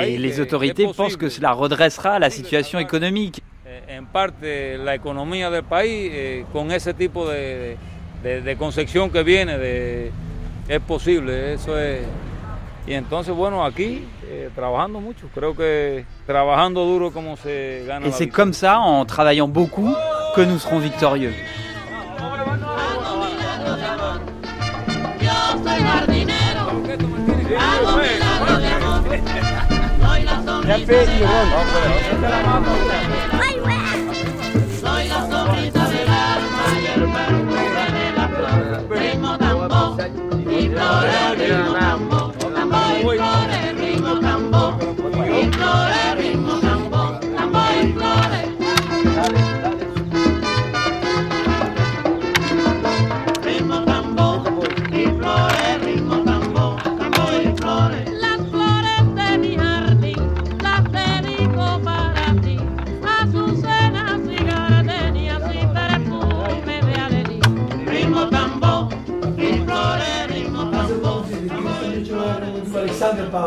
Et 0.01 0.17
les 0.17 0.39
autorités 0.39 0.87
pensent 0.87 1.17
que 1.17 1.29
cela 1.29 1.51
redressera 1.51 2.19
la 2.19 2.29
situation 2.29 2.79
économique. 2.79 3.41
En 3.89 4.05
parte 4.05 4.77
la 4.77 4.93
economía 4.93 5.49
del 5.49 5.63
país 5.63 6.11
eh, 6.13 6.45
con 6.53 6.71
ese 6.71 6.93
tipo 6.93 7.27
de, 7.27 7.75
de, 8.21 8.41
de 8.41 8.55
concepción 8.55 9.09
que 9.09 9.23
viene 9.23 9.57
de, 9.57 10.11
es 10.67 10.79
posible, 10.81 11.53
eso 11.53 11.77
es. 11.79 12.01
Y 12.85 12.93
entonces 12.93 13.33
bueno 13.33 13.63
aquí 13.63 14.05
eh, 14.27 14.49
trabajando 14.53 14.99
mucho, 14.99 15.27
creo 15.33 15.55
que 15.55 16.05
trabajando 16.25 16.85
duro 16.85 17.11
como 17.11 17.37
se 17.37 17.85
gana. 17.87 18.05
Et 18.07 18.11
c'est 18.11 18.27
comme 18.27 18.53
ça, 18.53 18.79
en 18.79 19.05
travaillant 19.05 19.47
beaucoup, 19.47 19.95
que 20.35 20.41
nous 20.41 20.59
serons 20.59 20.79
victorieux. 20.79 21.33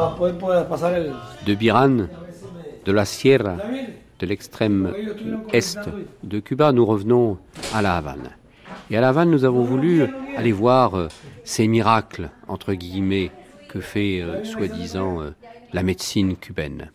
Para 0.06 0.16
poder, 0.16 0.38
poder 0.38 0.68
pasar 0.68 0.94
el... 0.94 1.12
De 1.44 1.54
Biran, 1.56 2.08
de 2.84 2.92
la 2.92 3.04
Sierra, 3.04 3.56
de 4.18 4.26
l'extrême 4.26 4.92
est 5.52 5.78
de 6.22 6.40
Cuba, 6.40 6.72
nous 6.72 6.86
revenons 6.86 7.38
à 7.74 7.82
la 7.82 7.96
Havane. 7.96 8.30
Et 8.90 8.96
à 8.96 9.00
la 9.00 9.08
Havane, 9.08 9.30
nous 9.30 9.44
avons 9.44 9.62
voulu 9.62 10.06
aller 10.36 10.52
voir 10.52 10.96
euh, 10.96 11.08
ces 11.44 11.66
miracles, 11.66 12.30
entre 12.46 12.72
guillemets, 12.74 13.30
que 13.68 13.80
fait 13.80 14.20
euh, 14.20 14.44
soi-disant 14.44 15.22
euh, 15.22 15.30
la 15.72 15.82
médecine 15.82 16.36
cubaine. 16.36 16.90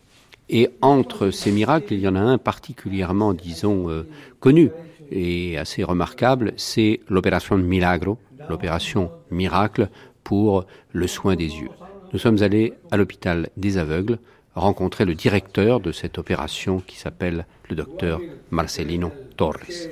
Et 0.48 0.70
entre 0.80 1.30
ces 1.30 1.52
miracles, 1.52 1.94
il 1.94 2.00
y 2.00 2.08
en 2.08 2.16
a 2.16 2.20
un 2.20 2.38
particulièrement, 2.38 3.34
disons, 3.34 3.90
euh, 3.90 4.08
connu 4.40 4.70
et 5.10 5.58
assez 5.58 5.84
remarquable, 5.84 6.54
c'est 6.56 7.00
l'opération 7.08 7.58
Milagro, 7.58 8.18
l'opération 8.48 9.10
miracle 9.30 9.90
pour 10.24 10.64
le 10.92 11.06
soin 11.06 11.36
des 11.36 11.48
yeux. 11.48 11.68
Nous 12.12 12.18
sommes 12.18 12.42
allés 12.42 12.74
à 12.90 12.98
l'hôpital 12.98 13.48
des 13.56 13.78
aveugles 13.78 14.18
rencontrer 14.54 15.06
le 15.06 15.14
directeur 15.14 15.80
de 15.80 15.92
cette 15.92 16.18
opération 16.18 16.80
qui 16.86 16.96
s'appelle 16.96 17.46
le 17.70 17.76
docteur 17.76 18.20
Marcelino 18.50 19.10
Torres. 19.36 19.88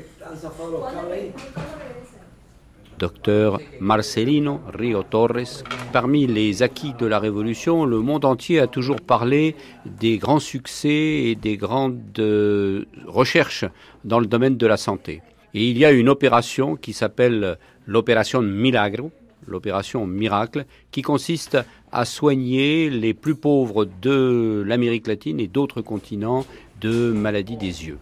Docteur 2.98 3.59
Marcelino 3.80 4.61
Rio 4.74 5.02
Torres. 5.02 5.64
Parmi 5.94 6.26
les 6.26 6.62
acquis 6.62 6.92
de 6.92 7.06
la 7.06 7.18
Révolution, 7.18 7.87
le 7.87 8.00
monde 8.00 8.26
entier 8.26 8.61
a 8.61 8.66
toujours 8.66 9.00
parlé 9.00 9.56
des 9.87 10.18
grands 10.18 10.40
succès 10.40 11.22
et 11.24 11.35
des 11.35 11.56
grandes 11.56 12.18
euh, 12.18 12.85
recherches 13.06 13.64
dans 14.04 14.20
le 14.20 14.26
domaine 14.26 14.59
de 14.59 14.66
la 14.66 14.76
santé. 14.76 15.22
Et 15.54 15.70
il 15.70 15.78
y 15.78 15.87
a 15.87 15.90
une 15.90 16.11
opération 16.11 16.76
qui 16.76 16.92
s'appelle 16.92 17.56
l'opération 17.87 18.42
Milagro, 18.42 19.11
l'opération 19.46 20.07
miracle, 20.07 20.64
qui 20.90 21.03
consiste 21.03 21.59
à 21.92 22.05
soigner 22.05 22.90
les 22.90 23.14
plus 23.14 23.35
pauvres 23.35 23.87
de 24.00 24.62
l'Amérique 24.66 25.07
latine 25.07 25.40
et 25.40 25.48
d'autres 25.48 25.83
continents 25.83 26.44
de 26.81 27.12
maladies 27.12 27.57
des 27.57 27.87
yeux. 27.87 27.98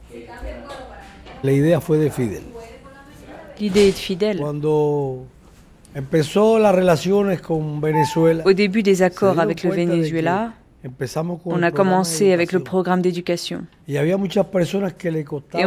La 1.45 1.53
idea 1.53 1.81
fue 1.81 1.99
de 1.99 2.09
Fidel. 2.09 2.43
L'idée 3.61 3.89
est 3.89 3.93
de 3.93 3.97
Fidel. 3.97 4.43
Au 8.45 8.53
début 8.53 8.83
des 8.83 9.03
accords 9.03 9.41
avec 9.41 9.63
le 9.63 9.71
Venezuela, 9.71 10.53
on 11.45 11.63
a 11.63 11.71
commencé 11.71 12.33
avec 12.33 12.53
le 12.53 12.61
programme 12.61 13.03
d'éducation. 13.03 13.65
Et 13.89 13.99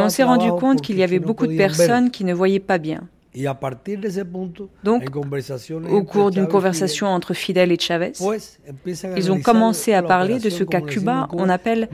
on 0.00 0.08
s'est 0.08 0.22
rendu 0.22 0.48
compte 0.52 0.80
qu'il 0.80 0.96
y 0.98 1.02
avait 1.02 1.18
beaucoup 1.18 1.46
de 1.46 1.56
personnes 1.56 2.10
qui 2.10 2.24
ne 2.24 2.32
voyaient 2.32 2.60
pas 2.60 2.78
bien. 2.78 3.02
Y 3.34 3.46
a 3.46 3.58
partir 3.58 3.98
de 3.98 4.08
ese 4.08 4.26
punto, 4.26 4.68
Donc, 4.82 5.04
Au 5.90 6.04
cours 6.04 6.30
d'une 6.30 6.46
conversation 6.46 7.06
entre 7.06 7.32
Fidel 7.32 7.72
et 7.72 7.78
Chavez, 7.78 8.12
pues, 8.18 8.58
ils 9.16 9.32
ont 9.32 9.40
commencé 9.40 9.94
à 9.94 10.02
parler 10.02 10.38
de 10.38 10.50
ce 10.50 10.64
qu'à 10.64 10.82
Cuba 10.82 11.28
on 11.32 11.48
appelle 11.48 11.88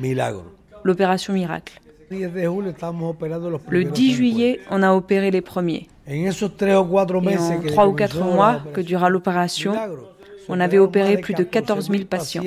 l'opération 0.83 1.35
miracle. 1.35 1.81
El 2.11 2.19
10 2.19 2.33
de 2.33 2.49
julio 2.49 2.71
estábamos 2.71 3.11
operando 3.11 3.51
los 3.51 3.61
Le 3.61 3.67
primeros 3.67 3.93
10 3.93 4.15
juillet, 4.15 4.61
on 4.71 4.83
a 4.83 4.95
opéré 4.95 5.31
les 5.31 5.43
premiers. 5.43 5.89
Et 6.07 6.27
en 6.27 6.33
3 6.33 6.81
ou 7.87 7.93
4 7.93 8.17
comenzó 8.19 8.25
mois 8.25 8.63
que 8.73 8.81
dura 8.81 9.11
l'opération, 9.11 9.75
on 10.49 10.59
avait 10.59 10.79
opéré 10.79 11.19
plus 11.19 11.35
de 11.35 11.45
14 11.45 11.91
000 11.91 12.05
14.000 12.05 12.07
patients, 12.07 12.43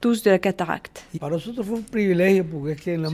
tous 0.00 0.22
de 0.22 0.30
la 0.30 0.38
cataracte. 0.38 1.04
Ce 1.12 1.18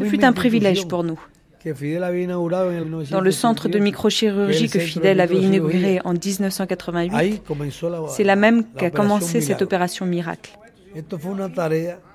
fut 0.04 0.24
un 0.24 0.32
privilège 0.32 0.86
pour 0.86 1.02
nous. 1.02 1.18
Que 1.66 1.74
Fidel 1.74 2.04
había 2.04 2.22
inaugurado 2.22 2.70
en 2.70 2.76
el 2.76 3.08
Dans 3.10 3.20
le 3.20 3.32
centre 3.32 3.68
de 3.68 3.80
1978, 3.80 3.82
microchirurgie 3.82 4.68
que 4.68 4.78
Fidel 4.78 5.16
de 5.16 5.22
avait 5.24 5.40
inauguré 5.40 6.00
en 6.04 6.12
1988, 6.12 7.12
ahí 7.12 7.38
comenzó 7.44 7.90
la, 7.90 8.02
c'est 8.08 8.22
la 8.22 8.36
même 8.36 8.62
qu'a 8.78 8.92
commencé 8.92 9.40
cette 9.40 9.62
opération 9.62 10.06
miracle. 10.06 10.56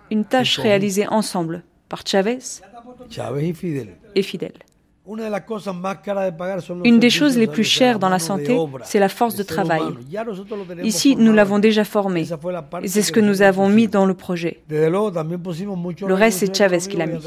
Une 0.10 0.24
tâche 0.24 0.58
réalisée 0.58 1.06
ensemble 1.06 1.64
par 1.90 2.08
Chavez 2.08 2.40
et 4.16 4.22
Fidel. 4.24 4.54
Une 6.86 7.00
des 7.00 7.10
choses 7.10 7.38
les 7.38 7.48
plus 7.48 7.66
chères 7.66 8.00
dans 8.00 8.08
la 8.08 8.20
santé, 8.20 8.58
c'est 8.86 9.00
la 9.00 9.10
force 9.10 9.36
de 9.36 9.44
travail. 9.44 9.82
Ici, 10.82 11.18
nous 11.18 11.34
l'avons 11.34 11.60
déjà 11.60 11.84
formé. 11.84 12.22
Esa 12.22 12.38
fue 12.38 12.54
la 12.54 12.62
parte 12.62 12.86
Et 12.86 12.88
c'est 12.88 13.02
ce 13.02 13.12
que 13.12 13.20
nous 13.20 13.42
avons 13.42 13.68
mis 13.68 13.90
dans 13.90 14.06
le 14.06 14.14
projet. 14.14 14.62
Le 14.70 16.14
reste, 16.14 16.40
c'est 16.40 16.56
Chávez 16.56 16.88
qui 16.90 16.96
l'a 16.96 17.08
mis. 17.08 17.20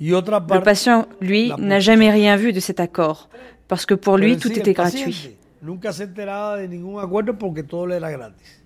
Le 0.00 0.60
patient, 0.60 1.06
lui, 1.20 1.52
n'a 1.58 1.80
jamais 1.80 2.10
rien 2.10 2.36
vu 2.36 2.52
de 2.52 2.60
cet 2.60 2.80
accord, 2.80 3.28
parce 3.68 3.86
que 3.86 3.94
pour 3.94 4.16
lui, 4.16 4.36
tout 4.36 4.52
était 4.52 4.72
gratuit. 4.72 5.36
Nunca 5.62 5.92
se 5.92 6.02
enteraba 6.02 6.56
de 6.56 6.66
ningún 6.66 7.00
acuerdo 7.00 7.38
porque 7.38 7.62
todo 7.62 7.86
le 7.86 7.94
era 7.94 8.10
gratis. 8.10 8.60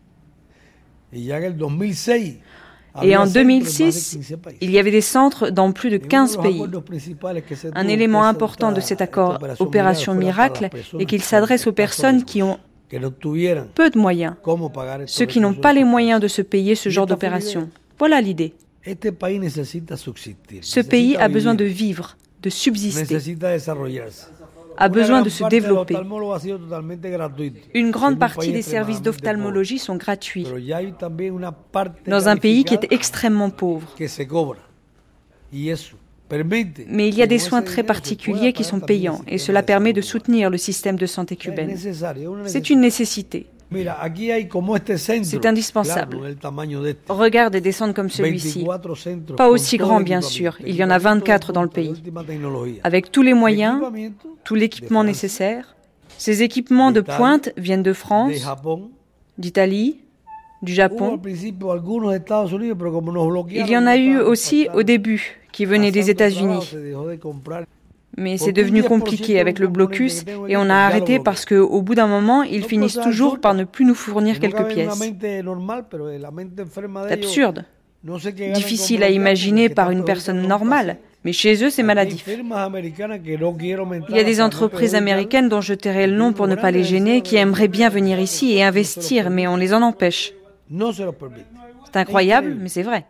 Y 1.13 1.27
ya 1.27 1.37
en 1.37 1.45
el 1.45 1.57
2006, 1.59 2.39
Et 3.03 3.15
en 3.15 3.19
centros 3.19 3.19
en 3.19 3.19
más 3.19 3.33
de 3.35 3.41
2006, 3.41 4.19
15 4.29 4.37
países. 4.39 4.59
il 4.63 4.71
y 4.71 4.79
avait 4.79 4.91
des 4.91 5.03
centres 5.03 5.51
dans 5.51 5.73
plus 5.73 5.91
de 5.91 5.97
Y 5.97 5.99
uno 5.99 6.05
de 6.05 6.09
15 6.09 6.37
los 6.37 6.43
pays. 6.43 6.63
Un 7.75 7.89
élément 7.89 8.25
important 8.25 8.73
de 8.73 8.81
cet 8.81 9.03
accord, 9.03 9.39
Opération 9.59 10.15
Miracle, 10.15 10.71
est 10.99 11.05
qu'il 11.05 11.23
s'adresse 11.23 11.67
aux 11.67 11.73
personnes 11.73 12.25
qui 12.25 12.43
ont 12.43 12.59
peu 13.75 13.91
de 13.91 13.99
moyens, 13.99 14.35
ceux 15.07 15.27
qui 15.27 15.41
n'ont 15.41 15.55
pas 15.55 15.75
les 15.75 15.85
moyens 15.85 16.21
de 16.21 16.29
se 16.29 16.41
payer 16.41 16.75
ce 16.75 16.89
genre 16.89 17.07
d'opération. 17.07 17.69
Voilà 17.99 18.21
l'idée. 18.23 18.55
Ce 20.61 20.81
pays 20.81 21.17
a 21.17 21.29
besoin 21.29 21.55
de 21.55 21.65
vivre, 21.65 22.17
de 22.43 22.51
subsister, 22.51 23.19
a 24.77 24.89
besoin 24.89 25.23
de 25.23 25.29
se 25.29 25.45
développer. 25.49 25.97
Une 27.75 27.91
grande 27.91 28.19
partie 28.19 28.53
des 28.53 28.63
services 28.63 29.03
d'ophtalmologie 29.03 29.79
sont 29.79 29.97
gratuits. 29.97 30.47
Dans 32.07 32.29
un 32.29 32.37
pays 32.37 32.65
qui 32.65 32.75
est 32.75 32.93
extrêmement 32.93 33.51
pauvre. 33.51 33.95
Mais 36.89 37.09
il 37.09 37.15
y 37.15 37.23
a 37.23 37.27
des 37.27 37.39
soins 37.39 37.63
très 37.63 37.83
particuliers 37.83 38.53
qui 38.53 38.65
sont 38.65 38.81
payants. 38.81 39.21
et 39.27 39.39
cela 39.39 39.63
permet 39.63 39.93
de 39.93 40.01
soutenir 40.01 40.51
le 40.51 40.59
système 40.59 40.97
de 40.97 41.07
santé 41.07 41.37
cubaine. 41.37 41.77
C'est 42.47 42.71
une 42.71 42.81
nécessité. 42.81 43.47
C'est 45.23 45.47
indispensable. 45.47 46.19
Regardez 47.09 47.61
des 47.61 47.73
centres 47.73 47.95
comme 47.95 48.11
celui-ci. 48.11 48.65
Pas 49.37 49.49
aussi 49.49 49.77
grand, 49.77 50.01
bien 50.01 50.21
sûr. 50.21 50.57
Il 50.65 50.77
y 50.77 50.85
en 50.85 50.91
a 50.91 50.99
24 50.99 51.53
dans 51.53 51.63
le 51.63 51.69
pays. 51.69 51.95
Avec 52.85 53.11
tous 53.11 53.23
les 53.23 53.35
moyens, 53.35 53.81
tout 54.45 54.55
l'équipement 54.55 55.05
nécessaire. 55.05 55.77
Ces 56.19 56.43
équipements 56.43 56.93
de 56.93 57.01
pointe 57.01 57.51
viennent 57.57 57.83
de 57.83 57.93
France, 57.93 58.33
d'Italie, 59.37 59.99
du 60.63 60.73
Japon. 60.73 61.21
Il 63.51 63.69
y 63.69 63.77
en 63.77 63.87
a 63.87 63.97
eu 63.97 64.19
aussi 64.19 64.69
au 64.75 64.83
début 64.83 65.39
qui 65.53 65.65
venaient 65.65 65.91
des 65.91 66.11
États-Unis. 66.11 66.75
Mais 68.19 68.39
c'est 68.39 68.53
devenu 68.53 68.83
compliqué 68.83 69.41
avec 69.41 69.59
le 69.59 69.69
blocus 69.69 70.25
et 70.49 70.57
on 70.57 70.71
a 70.71 70.75
arrêté 70.75 71.19
parce 71.19 71.45
qu'au 71.45 71.83
bout 71.83 71.95
d'un 71.95 72.07
moment, 72.07 72.43
ils 72.43 72.65
finissent 72.65 72.99
toujours 73.03 73.41
par 73.41 73.55
ne 73.55 73.65
plus 73.65 73.85
nous 73.85 73.95
fournir 73.95 74.41
quelques 74.41 74.67
pièces. 74.69 75.03
C'est 77.09 77.13
absurde. 77.13 77.65
Difficile 78.55 79.03
à 79.03 79.11
imaginer 79.11 79.69
par 79.69 79.91
une 79.91 80.05
personne 80.05 80.47
normale, 80.47 80.99
mais 81.25 81.33
chez 81.33 81.65
eux, 81.65 81.71
c'est 81.71 81.83
maladif. 81.83 82.29
Il 84.09 84.17
y 84.17 84.21
a 84.21 84.25
des 84.25 84.41
entreprises 84.41 84.95
américaines 84.95 85.49
dont 85.49 85.61
je 85.61 85.75
tairai 85.75 86.07
le 86.07 86.17
nom 86.17 86.33
pour 86.33 86.47
ne 86.47 86.55
pas 86.55 86.71
les 86.71 86.85
gêner, 86.85 87.21
qui 87.21 87.35
aimeraient 87.37 87.69
bien 87.69 87.89
venir 87.89 88.21
ici 88.21 88.53
et 88.53 88.63
investir, 88.63 89.29
mais 89.29 89.49
on 89.49 89.57
les 89.57 89.75
en 89.75 89.83
empêche. 89.83 90.33
C'est 90.71 91.97
incroyable, 91.97 92.57
mais 92.61 92.69
c'est 92.69 92.85
vrai. 92.85 93.07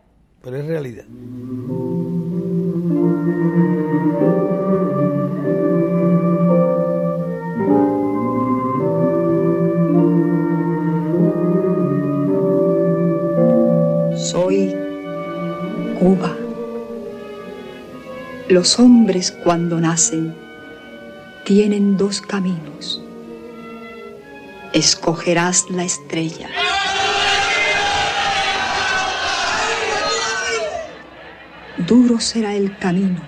Los 18.57 18.79
hombres 18.79 19.31
cuando 19.43 19.79
nacen 19.79 20.35
tienen 21.43 21.95
dos 21.95 22.21
caminos. 22.21 23.03
Escogerás 24.73 25.69
la 25.69 25.83
estrella. 25.83 26.49
Duro 31.85 32.19
será 32.19 32.55
el 32.55 32.75
camino. 32.79 33.21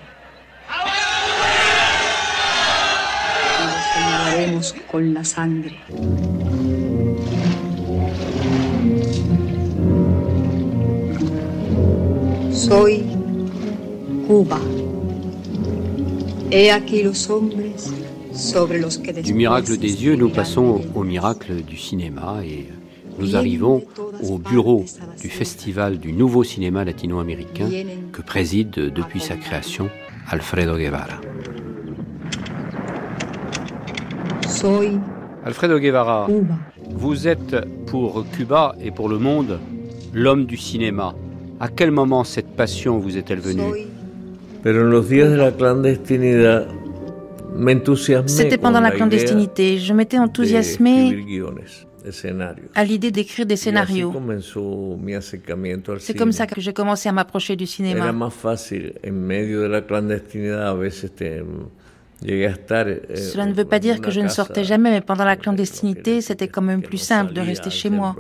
Lo 4.52 4.88
con 4.92 5.14
la 5.14 5.24
sangre. 5.24 5.80
Soy 12.52 13.06
Cuba. 14.26 14.60
Du 19.24 19.34
miracle 19.36 19.78
des 19.78 20.04
yeux, 20.04 20.16
nous 20.16 20.30
passons 20.30 20.82
au 20.96 21.04
miracle 21.04 21.62
du 21.62 21.78
cinéma 21.78 22.40
et 22.44 22.68
nous 23.20 23.36
arrivons 23.36 23.84
au 24.24 24.40
bureau 24.40 24.84
du 25.22 25.30
Festival 25.30 26.00
du 26.00 26.12
nouveau 26.12 26.44
cinéma 26.44 26.84
latino-américain 26.86 27.70
que 28.12 28.24
préside 28.24 28.72
depuis 28.72 29.20
sa 29.20 29.36
création 29.36 29.92
Alfredo 30.28 30.76
Guevara. 30.76 31.22
Alfredo 35.46 35.80
Guevara, 35.80 36.28
vous 36.90 37.28
êtes 37.28 37.58
pour 37.86 38.26
Cuba 38.32 38.76
et 38.82 38.90
pour 38.90 39.08
le 39.08 39.20
monde 39.20 39.60
l'homme 40.14 40.46
du 40.46 40.58
cinéma. 40.58 41.14
À 41.60 41.68
quel 41.68 41.92
moment 41.92 42.24
cette 42.24 42.56
passion 42.56 42.98
vous 42.98 43.18
est-elle 43.18 43.40
venue? 43.40 43.89
C'était 48.28 48.58
pendant 48.58 48.82
la 48.82 48.92
clandestinité. 48.92 49.78
Je 49.78 49.94
m'étais 49.94 50.18
enthousiasmé 50.18 51.26
à 52.76 52.84
l'idée 52.86 53.12
d'écrire 53.12 53.46
des 53.46 53.56
scénarios. 53.56 54.14
C'est 56.00 56.18
comme 56.18 56.32
ça 56.32 56.48
que 56.48 56.62
j'ai 56.62 56.74
commencé 56.74 57.10
à 57.10 57.12
m'approcher 57.12 57.56
du 57.56 57.66
cinéma. 57.66 58.14
Cela 62.22 63.46
ne 63.46 63.54
veut 63.54 63.66
pas 63.66 63.80
dire 63.80 64.02
que 64.02 64.12
je 64.12 64.20
ne 64.20 64.28
sortais 64.28 64.64
jamais, 64.64 64.92
mais 64.92 65.02
pendant 65.02 65.26
la 65.26 65.36
clandestinité, 65.36 66.22
c'était 66.22 66.48
quand 66.48 66.62
même 66.62 66.82
plus 66.82 66.98
simple 66.98 67.34
de 67.34 67.42
rester 67.42 67.70
chez 67.70 67.90
moi. 67.90 68.16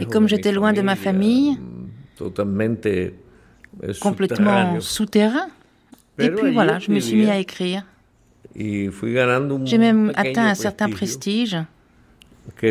Et 0.00 0.06
comme 0.06 0.28
j'étais 0.28 0.52
loin 0.52 0.72
de 0.72 0.82
ma 0.82 0.96
famille, 0.96 1.58
complètement 4.00 4.80
souterrain, 4.80 5.48
et 6.18 6.30
puis 6.30 6.52
voilà, 6.52 6.78
je 6.78 6.90
me 6.90 7.00
suis 7.00 7.16
mis 7.16 7.30
à 7.30 7.38
écrire. 7.38 7.84
J'ai 9.64 9.78
même 9.78 10.12
atteint 10.14 10.46
un 10.46 10.54
certain 10.54 10.88
prestige. 10.88 11.56
Je 12.58 12.66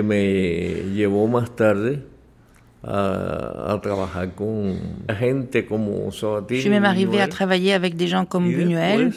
suis 6.59 6.69
même 6.69 6.85
arrivé 6.85 7.21
à 7.21 7.27
travailler 7.27 7.73
avec 7.73 7.95
des 7.95 8.07
gens 8.07 8.25
comme 8.25 8.51
Buñuel. 8.51 9.11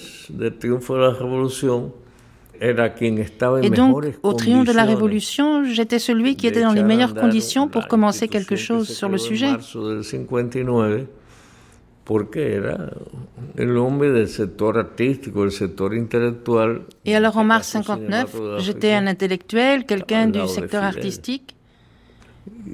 Et 2.60 3.70
donc, 3.70 4.04
au 4.22 4.32
triomphe 4.32 4.66
de 4.66 4.72
la 4.72 4.84
Révolution, 4.84 5.64
j'étais 5.64 5.98
celui 5.98 6.36
qui 6.36 6.46
était 6.46 6.62
dans 6.62 6.72
les 6.72 6.82
meilleures 6.82 7.14
conditions 7.14 7.68
pour 7.68 7.86
commencer 7.86 8.28
quelque 8.28 8.56
chose 8.56 8.88
sur 8.88 9.08
le 9.08 9.18
sujet. 9.18 9.50
Et 17.04 17.16
alors 17.16 17.36
en 17.36 17.44
mars 17.44 17.68
59, 17.68 18.36
j'étais 18.60 18.92
un 18.92 19.06
intellectuel, 19.06 19.84
quelqu'un 19.84 20.26
du 20.28 20.46
secteur 20.48 20.84
artistique, 20.84 21.54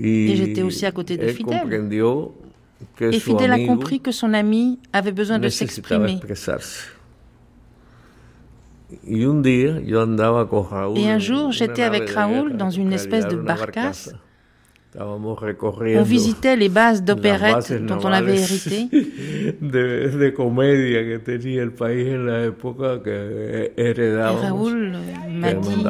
et 0.00 0.36
j'étais 0.36 0.62
aussi 0.62 0.86
à 0.86 0.92
côté 0.92 1.16
de 1.16 1.26
Fidel. 1.26 1.62
Et 3.00 3.18
Fidel 3.18 3.50
a 3.50 3.58
compris 3.66 3.98
que 4.00 4.12
son 4.12 4.32
ami 4.34 4.78
avait 4.92 5.10
besoin 5.10 5.40
de 5.40 5.48
s'exprimer. 5.48 6.20
Et 10.96 11.10
un 11.10 11.18
jour, 11.18 11.52
j'étais 11.52 11.82
avec 11.82 12.08
Raoul 12.10 12.56
dans 12.56 12.70
une 12.70 12.92
espèce 12.92 13.26
de 13.28 13.36
barcasse. 13.36 14.12
On 15.98 16.02
visitait 16.04 16.54
les 16.56 16.68
bases 16.68 17.02
d'opérette 17.02 17.72
dont 17.84 17.98
on 18.04 18.12
avait 18.12 18.38
hérité. 18.40 18.88
Et 24.40 24.46
Raoul 24.46 24.92
m'a 25.30 25.52
dit 25.54 25.82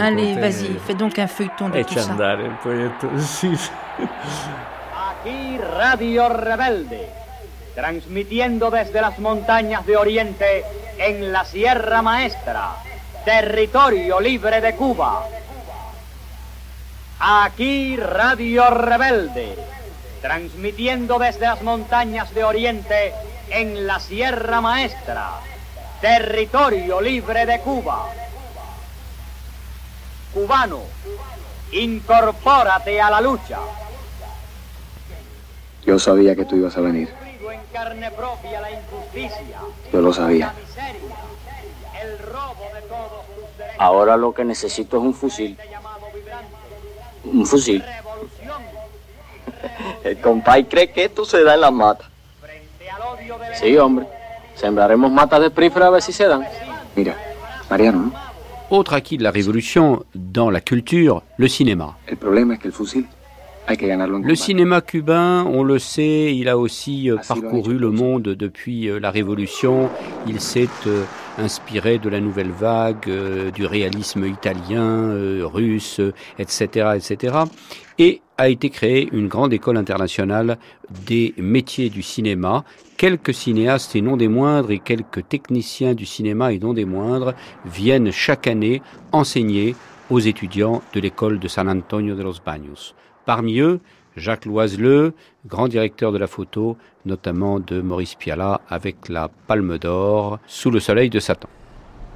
Allez, 0.00 0.34
vas-y, 0.34 0.66
fais 0.86 0.94
donc 0.94 1.18
un 1.18 1.26
feuilleton 1.26 1.70
de 1.70 1.82
tout 1.82 1.94
ça. 1.98 2.12
Aquí 3.98 5.58
Radio 5.78 6.22
Rebelde. 6.28 6.96
Transmitiendo 7.76 8.70
desde 8.70 9.02
las 9.02 9.18
montañas 9.18 9.84
de 9.84 9.98
Oriente 9.98 10.64
en 10.96 11.30
la 11.30 11.44
Sierra 11.44 12.00
Maestra, 12.00 12.70
territorio 13.26 14.18
libre 14.18 14.62
de 14.62 14.74
Cuba. 14.74 15.26
Aquí 17.20 17.96
Radio 17.98 18.70
Rebelde, 18.70 19.56
transmitiendo 20.22 21.18
desde 21.18 21.40
las 21.40 21.60
montañas 21.60 22.34
de 22.34 22.44
Oriente 22.44 23.12
en 23.50 23.86
la 23.86 24.00
Sierra 24.00 24.62
Maestra, 24.62 25.32
territorio 26.00 27.02
libre 27.02 27.44
de 27.44 27.60
Cuba. 27.60 28.06
Cubano, 30.32 30.80
incorpórate 31.72 33.02
a 33.02 33.10
la 33.10 33.20
lucha. 33.20 33.58
Yo 35.84 35.98
sabía 35.98 36.34
que 36.34 36.46
tú 36.46 36.56
ibas 36.56 36.74
a 36.78 36.80
venir. 36.80 37.25
Yo 39.92 40.00
lo 40.00 40.12
sabía. 40.12 40.52
Ahora 43.78 44.16
lo 44.16 44.32
que 44.32 44.44
necesito 44.44 44.98
es 44.98 45.02
un 45.02 45.14
fusil. 45.14 45.58
Un 47.24 47.46
fusil. 47.46 47.84
El 50.04 50.20
compay 50.20 50.64
cree 50.64 50.90
que 50.90 51.04
esto 51.04 51.24
se 51.24 51.42
da 51.42 51.54
en 51.54 51.60
las 51.60 51.72
matas. 51.72 52.08
Sí, 53.54 53.76
hombre. 53.76 54.06
Sembraremos 54.54 55.10
matas 55.10 55.40
de 55.40 55.50
prífera 55.50 55.88
a 55.88 55.90
ver 55.90 56.02
si 56.02 56.12
se 56.12 56.26
dan. 56.26 56.46
Mira, 56.94 57.16
Mariano, 57.68 58.12
Autre 58.70 58.96
acquis 58.96 59.16
de 59.16 59.22
la 59.22 59.30
Révolution 59.30 60.04
dans 60.12 60.50
la 60.50 60.60
culture, 60.60 61.22
le 61.38 61.48
cinéma. 61.48 61.96
El 62.06 62.16
problema 62.16 62.54
es 62.54 62.60
que 62.60 62.66
el 62.66 62.72
fusil 62.72 63.06
le 63.68 64.34
cinéma 64.36 64.80
cubain, 64.80 65.44
on 65.44 65.64
le 65.64 65.80
sait, 65.80 66.36
il 66.36 66.48
a 66.48 66.56
aussi 66.56 67.10
euh, 67.10 67.16
parcouru 67.26 67.78
le 67.78 67.90
monde 67.90 68.22
depuis 68.22 68.88
euh, 68.88 69.00
la 69.00 69.10
Révolution. 69.10 69.90
Il 70.28 70.40
s'est 70.40 70.68
euh, 70.86 71.02
inspiré 71.38 71.98
de 71.98 72.08
la 72.08 72.20
nouvelle 72.20 72.50
vague, 72.50 73.10
du 73.52 73.66
réalisme 73.66 74.24
italien, 74.24 75.12
russe, 75.44 76.00
etc., 76.38 76.96
etc. 76.96 77.38
Et 77.98 78.22
a 78.38 78.48
été 78.48 78.70
créée 78.70 79.08
une 79.12 79.28
grande 79.28 79.52
école 79.52 79.76
internationale 79.76 80.58
des 81.06 81.34
métiers 81.36 81.90
du 81.90 82.02
cinéma. 82.02 82.64
Quelques 82.96 83.34
cinéastes 83.34 83.96
et 83.96 84.00
non 84.00 84.16
des 84.16 84.28
moindres 84.28 84.70
et 84.70 84.78
quelques 84.78 85.28
techniciens 85.28 85.94
du 85.94 86.06
cinéma 86.06 86.52
et 86.52 86.58
non 86.58 86.72
des 86.72 86.84
moindres 86.84 87.34
viennent 87.66 88.12
chaque 88.12 88.46
année 88.46 88.80
enseigner 89.12 89.74
aux 90.08 90.20
étudiants 90.20 90.82
de 90.94 91.00
l'école 91.00 91.38
de 91.38 91.48
San 91.48 91.68
Antonio 91.68 92.14
de 92.14 92.22
los 92.22 92.40
Baños. 92.44 92.94
Parmi 93.26 93.58
eux, 93.58 93.80
Jacques 94.16 94.46
Loiseleux, 94.46 95.12
grand 95.48 95.66
directeur 95.66 96.12
de 96.12 96.18
la 96.18 96.28
photo, 96.28 96.76
notamment 97.04 97.58
de 97.58 97.80
Maurice 97.80 98.14
Piala 98.14 98.60
avec 98.68 99.08
la 99.08 99.28
Palme 99.48 99.78
d'Or, 99.78 100.38
Sous 100.46 100.70
le 100.70 100.78
soleil 100.78 101.10
de 101.10 101.18
Satan. 101.18 101.48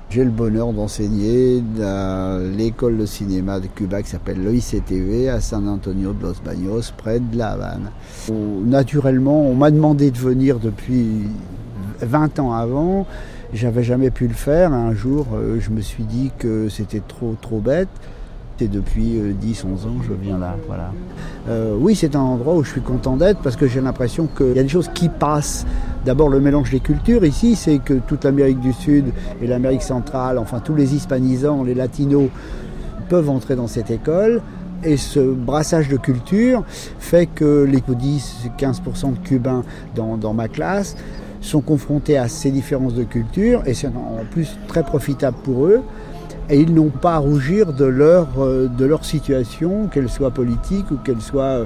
J'ai 0.09 0.23
le 0.23 0.31
bonheur 0.31 0.73
d'enseigner 0.73 1.65
à 1.83 2.39
l'école 2.57 2.97
de 2.97 3.07
cinéma 3.07 3.59
de 3.59 3.67
Cuba 3.67 4.03
qui 4.03 4.11
s'appelle 4.11 4.43
l'OICTV 4.43 5.29
à 5.29 5.41
San 5.41 5.69
Antonio 5.69 6.13
de 6.13 6.23
los 6.23 6.35
Baños, 6.45 6.93
près 6.97 7.19
de 7.19 7.37
La 7.37 7.51
Havane. 7.51 7.91
Naturellement, 8.65 9.43
on 9.43 9.55
m'a 9.57 9.73
demandé 9.73 10.13
de 10.13 10.19
venir 10.19 10.61
depuis 10.61 11.23
20 12.03 12.39
ans 12.39 12.53
avant. 12.53 13.07
J'avais 13.53 13.83
jamais 13.83 14.11
pu 14.11 14.29
le 14.29 14.35
faire. 14.35 14.73
Un 14.73 14.95
jour, 14.95 15.27
euh, 15.35 15.59
je 15.61 15.71
me 15.71 15.81
suis 15.81 16.05
dit 16.05 16.31
que 16.39 16.69
c'était 16.69 17.03
trop, 17.07 17.35
trop 17.41 17.59
bête 17.59 17.89
depuis 18.69 19.19
10-11 19.19 19.21
euh, 19.21 19.73
ans, 19.73 20.03
je 20.07 20.13
viens 20.13 20.39
là. 20.39 20.57
Voilà. 20.67 20.93
Euh, 21.49 21.75
oui, 21.79 21.95
c'est 21.95 22.17
un 22.17 22.21
endroit 22.21 22.55
où 22.55 22.63
je 22.63 22.71
suis 22.71 22.81
content 22.81 23.17
d'être 23.17 23.41
parce 23.41 23.57
que 23.57 23.67
j'ai 23.67 23.81
l'impression 23.81 24.27
qu'il 24.27 24.55
y 24.57 24.59
a 24.59 24.63
des 24.63 24.69
choses 24.69 24.91
qui 24.95 25.09
passent. 25.09 25.67
D'abord, 26.05 26.29
le 26.29 26.41
mélange 26.41 26.71
des 26.71 26.81
cultures 26.81 27.25
ici, 27.25 27.57
c'est 27.57 27.79
que 27.79 27.95
toute 27.95 28.25
l'Amérique 28.25 28.61
du 28.61 28.73
Sud 28.73 29.07
et 29.43 29.47
l'Amérique 29.47 29.83
centrale, 29.83 30.39
enfin 30.39 30.61
tous 30.61 30.75
les 30.75 30.95
hispanisants, 30.95 31.63
les 31.63 31.75
latinos, 31.75 32.29
peuvent 33.09 33.31
entrer 33.31 33.57
dans 33.57 33.67
cette 33.67 33.91
école. 33.91 34.43
Et 34.83 34.97
ce 34.97 35.21
brassage 35.21 35.89
de 35.89 35.99
cultures 35.99 36.65
fait 36.99 37.27
que 37.27 37.65
les 37.71 37.81
10-15% 37.81 39.13
de 39.13 39.19
Cubains 39.19 39.63
dans, 39.95 40.17
dans 40.17 40.33
ma 40.33 40.49
classe 40.49 40.97
sont 41.43 41.61
confrontés 41.61 42.17
à 42.17 42.29
ces 42.29 42.51
différences 42.51 42.95
de 42.95 43.05
culture 43.05 43.63
et 43.67 43.75
c'est 43.75 43.89
en 43.89 44.25
plus 44.31 44.57
très 44.69 44.83
profitable 44.83 45.37
pour 45.43 45.67
eux 45.67 45.83
et 46.51 46.61
ils 46.61 46.75
n'ont 46.75 46.91
pas 46.91 47.15
à 47.15 47.19
rougir 47.19 47.73
de 47.73 47.85
leur, 47.85 48.27
euh, 48.39 48.69
de 48.69 48.85
leur 48.85 49.05
situation, 49.05 49.87
qu'elle 49.87 50.09
soit 50.09 50.31
politique 50.31 50.91
ou 50.91 50.97
qu'elle 50.97 51.21
soit 51.21 51.43
euh, 51.43 51.65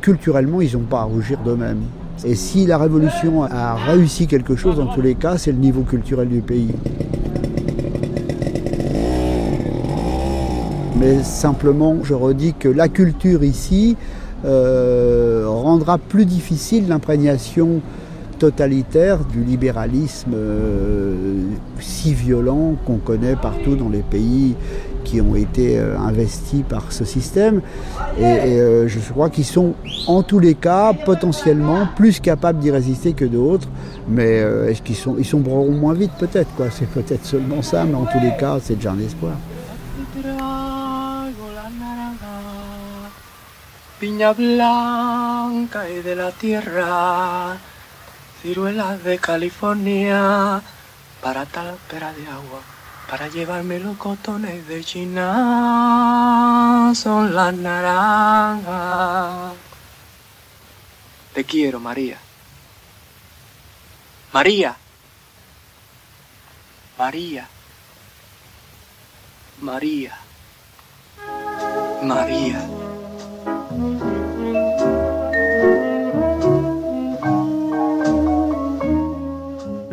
culturellement, 0.00 0.60
ils 0.60 0.72
n'ont 0.72 0.84
pas 0.84 1.00
à 1.00 1.04
rougir 1.04 1.38
d'eux-mêmes. 1.44 1.82
Et 2.24 2.34
si 2.34 2.66
la 2.66 2.78
révolution 2.78 3.42
a 3.42 3.74
réussi 3.74 4.26
quelque 4.26 4.56
chose, 4.56 4.76
dans 4.76 4.86
tous 4.86 5.02
les 5.02 5.14
cas, 5.14 5.36
c'est 5.38 5.52
le 5.52 5.58
niveau 5.58 5.82
culturel 5.82 6.28
du 6.28 6.40
pays. 6.40 6.70
Mais 10.98 11.22
simplement, 11.22 11.96
je 12.02 12.14
redis 12.14 12.54
que 12.54 12.68
la 12.68 12.88
culture 12.88 13.42
ici 13.42 13.96
euh, 14.44 15.44
rendra 15.46 15.98
plus 15.98 16.24
difficile 16.24 16.88
l'imprégnation 16.88 17.80
totalitaire 18.42 19.18
du 19.24 19.44
libéralisme 19.44 20.32
euh, 20.34 21.14
si 21.78 22.12
violent 22.12 22.74
qu'on 22.84 22.96
connaît 22.96 23.36
partout 23.36 23.76
dans 23.76 23.88
les 23.88 24.02
pays 24.02 24.56
qui 25.04 25.20
ont 25.20 25.36
été 25.36 25.78
euh, 25.78 25.96
investis 25.96 26.64
par 26.68 26.90
ce 26.90 27.04
système. 27.04 27.60
Et, 28.18 28.24
euh, 28.24 28.88
je 28.88 28.98
crois 29.12 29.30
qu'ils 29.30 29.44
sont 29.44 29.74
en 30.08 30.24
tous 30.24 30.40
les 30.40 30.56
cas 30.56 30.92
potentiellement 30.92 31.86
plus 31.94 32.18
capables 32.18 32.58
d'y 32.58 32.72
résister 32.72 33.12
que 33.12 33.24
d'autres. 33.24 33.68
Mais 34.08 34.38
est-ce 34.68 34.82
qu'ils 34.82 34.96
sont, 34.96 35.14
ils 35.16 35.24
sombreront 35.24 35.70
moins 35.70 35.94
vite 35.94 36.10
peut-être. 36.18 36.50
C'est 36.72 36.88
peut-être 36.88 37.24
seulement 37.24 37.62
ça, 37.62 37.84
mais 37.84 37.94
en 37.94 38.06
tous 38.06 38.20
les 38.20 38.36
cas, 38.36 38.58
c'est 38.60 38.74
déjà 38.74 38.90
un 38.90 38.98
espoir. 38.98 39.34
Ciruelas 48.42 49.02
de 49.04 49.18
California, 49.18 50.60
para 51.22 51.46
talpera 51.46 52.12
de 52.12 52.26
agua, 52.26 52.60
para 53.08 53.28
llevarme 53.28 53.78
los 53.78 53.96
cotones 53.96 54.66
de 54.66 54.82
China, 54.82 55.32
son 56.96 57.34
las 57.36 57.54
naranjas. 57.54 59.52
Te 61.32 61.44
quiero, 61.44 61.78
María. 61.78 62.18
María. 64.32 64.76
María. 66.98 67.48
María. 69.60 70.18
María. 72.02 72.81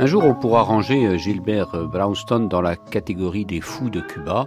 Un 0.02 0.06
jour, 0.06 0.24
on 0.24 0.34
pourra 0.34 0.62
ranger 0.62 1.06
euh, 1.06 1.18
Gilbert 1.18 1.76
euh, 1.76 1.86
Brownstone 1.86 2.47
dans 2.47 2.62
la 2.62 2.78
catégorie 2.78 3.43
des 3.43 3.60
fous 3.60 3.89
de 3.89 4.00
Cuba. 4.00 4.45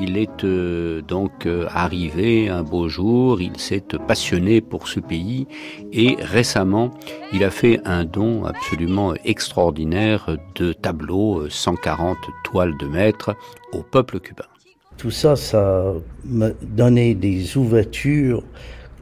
Il 0.00 0.18
est 0.18 0.42
euh, 0.42 1.02
donc 1.02 1.46
arrivé 1.68 2.48
un 2.48 2.64
beau 2.64 2.88
jour, 2.88 3.40
il 3.40 3.60
s'est 3.60 3.84
passionné 4.08 4.60
pour 4.60 4.88
ce 4.88 4.98
pays 4.98 5.46
et 5.92 6.16
récemment, 6.18 6.90
il 7.32 7.44
a 7.44 7.50
fait 7.50 7.80
un 7.84 8.04
don 8.04 8.44
absolument 8.44 9.14
extraordinaire 9.24 10.36
de 10.56 10.72
tableaux, 10.72 11.48
140 11.48 12.16
toiles 12.42 12.76
de 12.78 12.86
maître 12.86 13.36
au 13.72 13.84
peuple 13.84 14.18
cubain. 14.18 14.48
Tout 14.96 15.12
ça, 15.12 15.36
ça 15.36 15.92
m'a 16.24 16.50
donné 16.60 17.14
des 17.14 17.56
ouvertures 17.56 18.42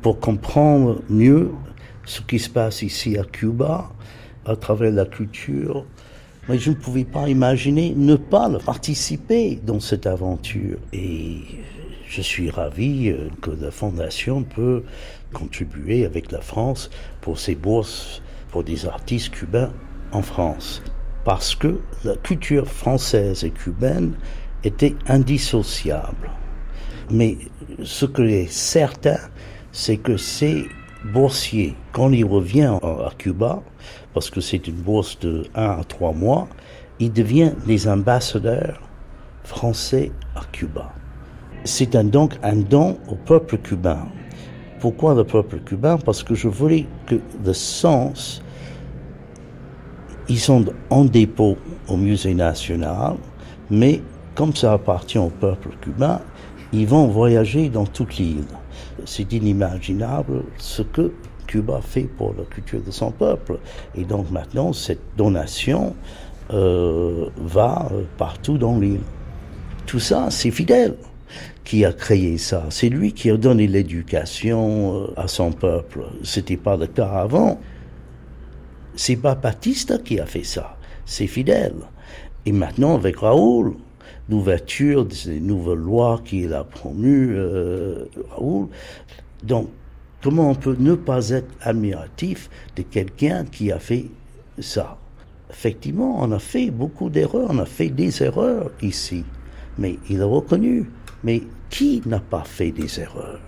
pour 0.03 0.20
comprendre 0.20 1.01
mieux 1.09 1.53
ce 2.05 2.20
qui 2.20 2.38
se 2.38 2.51
passe 2.51 2.82
ici 2.82 3.16
à 3.16 3.24
Cuba 3.24 3.88
à 4.47 4.57
travers 4.57 4.92
la 4.92 5.05
culture. 5.05 5.84
Mais 6.49 6.59
je 6.59 6.70
ne 6.70 6.76
pouvais 6.76 7.05
pas 7.05 7.28
imaginer 7.28 7.94
ne 7.97 8.14
pas 8.14 8.49
participer 8.64 9.61
dans 9.64 9.80
cette 9.80 10.07
aventure. 10.07 10.78
Et 10.92 11.38
je 12.09 12.22
suis 12.22 12.51
ravi 12.51 13.09
euh, 13.09 13.28
que 13.42 13.51
la 13.51 13.70
Fondation 13.70 14.44
peut 14.44 14.84
contribuer 15.32 16.05
avec 16.05 16.30
la 16.30 16.40
France 16.40 16.88
pour 17.20 17.38
ces 17.38 17.57
bourses 17.57 18.22
pour 18.51 18.62
des 18.62 18.86
artistes 18.86 19.30
cubains 19.30 19.72
en 20.12 20.22
France. 20.22 20.82
Parce 21.24 21.57
que 21.57 21.80
la 22.05 22.14
culture 22.16 22.68
française 22.68 23.42
et 23.42 23.51
cubaine 23.51 24.14
était 24.62 24.94
indissociable. 25.09 26.30
Mais 27.11 27.36
ce 27.82 28.07
que 28.07 28.22
est 28.22 28.51
certain, 28.51 29.18
c'est 29.72 29.97
que 29.97 30.16
ces 30.16 30.66
boursiers, 31.05 31.74
quand 31.92 32.11
ils 32.11 32.24
reviennent 32.24 32.78
à 32.82 33.11
Cuba, 33.18 33.62
parce 34.17 34.31
que 34.31 34.41
c'est 34.41 34.67
une 34.67 34.77
bourse 34.77 35.19
de 35.19 35.45
1 35.55 35.62
à 35.62 35.85
3 35.85 36.14
mois, 36.14 36.49
il 37.01 37.12
devient 37.12 37.53
les 37.67 37.87
ambassadeurs 37.87 38.81
français 39.45 40.11
à 40.35 40.41
Cuba. 40.53 40.91
C'est 41.64 41.95
donc 41.95 42.39
un 42.43 42.57
don 42.57 42.97
au 43.09 43.14
peuple 43.14 43.59
cubain. 43.59 44.09
Pourquoi 44.81 45.14
le 45.14 45.25
peuple 45.25 45.59
cubain? 45.59 45.99
Parce 45.99 46.23
que 46.23 46.35
je 46.35 46.49
voulais 46.49 46.87
que 47.05 47.17
le 47.45 47.53
sens, 47.53 48.43
ils 50.31 50.41
sont 50.41 50.64
en 50.89 51.05
dépôt 51.05 51.59
au 51.87 51.99
musée 51.99 52.33
national, 52.33 53.17
mais 53.71 54.01
comme 54.35 54.57
ça 54.57 54.73
appartient 54.73 55.19
au 55.19 55.29
peuple 55.29 55.77
cubain, 55.83 56.23
ils 56.73 56.87
vont 56.87 57.07
voyager 57.09 57.69
dans 57.69 57.85
toute 57.85 58.17
l'île. 58.17 58.47
C'est 59.05 59.31
inimaginable 59.35 60.45
ce 60.57 60.81
que 60.81 61.12
Cuba 61.47 61.80
fait 61.80 62.03
pour 62.03 62.34
la 62.36 62.44
culture 62.44 62.80
de 62.80 62.90
son 62.90 63.11
peuple. 63.11 63.59
Et 63.94 64.05
donc 64.05 64.30
maintenant, 64.30 64.72
cette 64.72 65.16
donation 65.16 65.94
euh, 66.53 67.28
va 67.36 67.88
euh, 67.90 68.05
partout 68.18 68.59
dans 68.59 68.78
l'île. 68.78 69.01
Tout 69.86 69.99
ça, 69.99 70.28
c'est 70.30 70.51
Fidèle 70.51 70.97
qui 71.64 71.84
a 71.84 71.92
créé 71.92 72.38
ça. 72.38 72.66
C'est 72.70 72.88
lui 72.88 73.12
qui 73.12 73.30
a 73.30 73.36
donné 73.36 73.66
l'éducation 73.66 74.94
euh, 74.94 75.07
à 75.16 75.26
son 75.26 75.51
peuple. 75.51 76.05
C'était 76.22 76.57
pas 76.57 76.76
le 76.76 76.86
cas 76.86 77.09
avant. 77.09 77.61
C'est 78.94 79.16
pas 79.16 79.34
Baptiste 79.34 80.05
qui 80.05 80.20
a 80.20 80.26
fait 80.26 80.44
ça. 80.44 80.76
C'est 81.05 81.26
Fidèle. 81.26 81.74
Et 82.47 82.53
maintenant, 82.53 82.94
avec 82.94 83.18
Raoul, 83.18 83.74
d'ouverture, 84.28 85.05
des 85.05 85.40
nouvelles 85.40 85.78
lois 85.78 86.20
qu'il 86.24 86.55
a 86.55 86.62
promues, 86.62 87.36
Raoul. 88.30 88.68
Donc, 89.42 89.68
comment 90.23 90.51
on 90.51 90.55
peut 90.55 90.77
ne 90.79 90.95
pas 90.95 91.31
être 91.31 91.53
admiratif 91.61 92.51
de 92.77 92.83
quelqu'un 92.83 93.45
qui 93.45 93.73
a 93.73 93.79
fait 93.79 94.07
ça? 94.59 94.99
Effectivement, 95.51 96.17
on 96.21 96.33
a 96.33 96.39
fait 96.39 96.71
beaucoup 96.71 97.09
d'erreurs, 97.09 97.49
on 97.51 97.59
a 97.59 97.67
fait 97.67 97.89
des 97.89 98.23
erreurs 98.23 98.71
ici, 98.83 99.25
mais 99.79 99.99
il 100.11 100.21
a 100.21 100.27
reconnu. 100.27 100.91
Mais 101.25 101.43
qui 101.71 102.03
n'a 102.07 102.21
pas 102.21 102.45
fait 102.45 102.73
des 102.73 103.01
erreurs? 103.01 103.41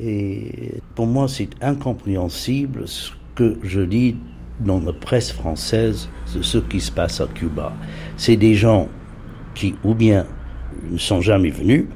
Et 0.00 0.74
pour 0.94 1.06
moi, 1.06 1.26
c'est 1.28 1.50
incompréhensible 1.60 2.86
ce 2.86 3.10
que 3.34 3.58
je 3.62 3.80
lis 3.80 4.16
dans 4.60 4.80
la 4.80 4.92
presse 4.92 5.32
française 5.32 6.08
de 6.34 6.42
ce 6.42 6.58
qui 6.58 6.80
se 6.80 6.92
passe 6.92 7.20
à 7.20 7.26
Cuba. 7.26 7.72
C'est 8.16 8.36
des 8.36 8.54
gens 8.54 8.88
qui, 9.54 9.74
ou 9.84 9.94
bien, 9.94 10.26
ne 10.90 10.98
sont 10.98 11.20
jamais 11.20 11.50
venus, 11.50 11.86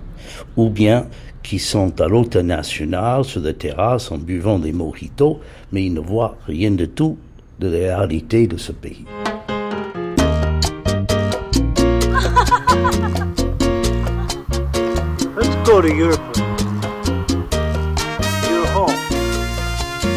ou 0.57 0.71
bien 0.71 1.07
qui 1.43 1.59
sont 1.59 2.01
à 2.01 2.09
l'hôtel 2.09 2.47
national, 2.47 3.25
sur 3.25 3.41
des 3.41 3.55
terrasses, 3.55 4.11
en 4.11 4.19
buvant 4.19 4.59
des 4.59 4.73
mojitos, 4.73 5.41
mais 5.73 5.85
ils 5.85 5.93
ne 5.93 6.01
voient 6.01 6.37
rien 6.47 6.71
de 6.71 6.87
tout 6.87 7.19
de 7.59 7.69
la 7.69 7.99
réalité 7.99 8.47
de 8.47 8.57
ce 8.57 8.73
pays. 8.73 9.05
Let's 15.37 15.57
go 15.65 15.81
to 15.81 15.89
your 15.89 16.13
your 18.51 18.67
home, 18.75 18.97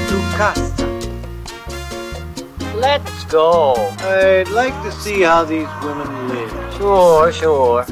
to 0.07 0.17
casa. 0.37 0.73
Let's 2.79 3.25
go. 3.25 3.75
I'd 3.99 4.49
like 4.49 4.73
to 4.83 4.91
see 4.91 5.21
how 5.23 5.43
these 5.43 5.67
women 5.83 6.29
live. 6.29 6.51
Sure, 6.77 7.31
sure. 7.31 7.85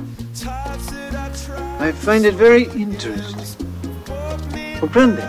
I 1.84 1.92
find 1.92 2.24
it 2.24 2.36
very 2.36 2.64
interesting. 2.76 3.58
Comprende? 4.80 5.22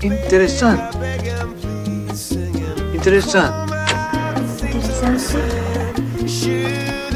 Interesante. 0.00 0.96
Interesante. 2.94 3.74
Interesante. 4.64 5.36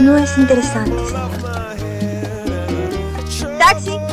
No 0.03 0.19
es 0.19 0.37
interesante, 0.37 1.07
señor. 1.07 1.31
¡Taxi! 3.59 4.04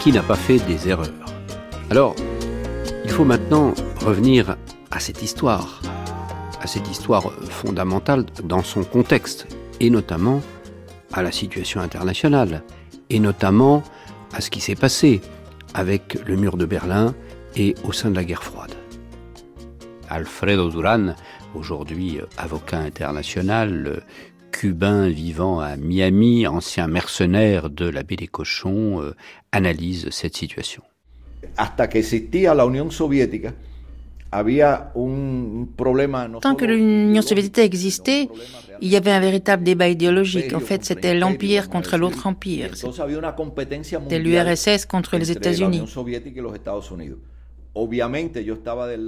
Qui 0.00 0.10
n'a 0.10 0.22
pas 0.22 0.34
fait 0.34 0.58
des 0.66 0.88
erreurs 0.88 1.12
Alors, 1.88 2.16
il 3.04 3.10
faut 3.10 3.24
maintenant 3.24 3.72
revenir 4.04 4.56
à 4.90 4.98
cette 4.98 5.22
histoire, 5.22 5.80
à 6.60 6.66
cette 6.66 6.90
histoire 6.90 7.32
fondamentale 7.42 8.24
dans 8.42 8.64
son 8.64 8.82
contexte, 8.82 9.46
et 9.78 9.90
notamment 9.90 10.40
à 11.12 11.22
la 11.22 11.30
situation 11.30 11.80
internationale 11.80 12.64
et 13.10 13.20
notamment 13.20 13.84
à 14.32 14.40
ce 14.40 14.50
qui 14.50 14.60
s'est 14.60 14.74
passé 14.74 15.20
avec 15.72 16.18
le 16.26 16.34
mur 16.34 16.56
de 16.56 16.66
Berlin 16.66 17.14
et 17.54 17.76
au 17.84 17.92
sein 17.92 18.10
de 18.10 18.16
la 18.16 18.24
guerre 18.24 18.42
froide. 18.42 18.74
Alfredo 20.08 20.68
Duran, 20.68 21.14
aujourd'hui 21.54 22.18
avocat 22.38 22.78
international, 22.78 24.02
cubain 24.50 25.08
vivant 25.08 25.60
à 25.60 25.76
Miami, 25.76 26.46
ancien 26.46 26.86
mercenaire 26.86 27.70
de 27.70 27.88
la 27.88 28.02
baie 28.02 28.16
des 28.16 28.28
cochons, 28.28 29.00
euh, 29.00 29.14
analyse 29.52 30.08
cette 30.10 30.36
situation. 30.36 30.82
Tant 36.40 36.54
que 36.54 36.64
l'Union 36.64 37.20
soviétique 37.22 37.58
existait, 37.58 38.28
il 38.80 38.88
y 38.88 38.96
avait 38.96 39.10
un 39.10 39.20
véritable 39.20 39.62
débat 39.62 39.88
idéologique. 39.88 40.54
En 40.54 40.60
fait, 40.60 40.84
c'était 40.84 41.14
l'Empire 41.14 41.68
contre 41.68 41.98
l'autre 41.98 42.26
empire. 42.26 42.70
C'était 42.74 44.18
l'URSS 44.18 44.86
contre 44.86 45.18
les 45.18 45.30
États-Unis. 45.30 45.82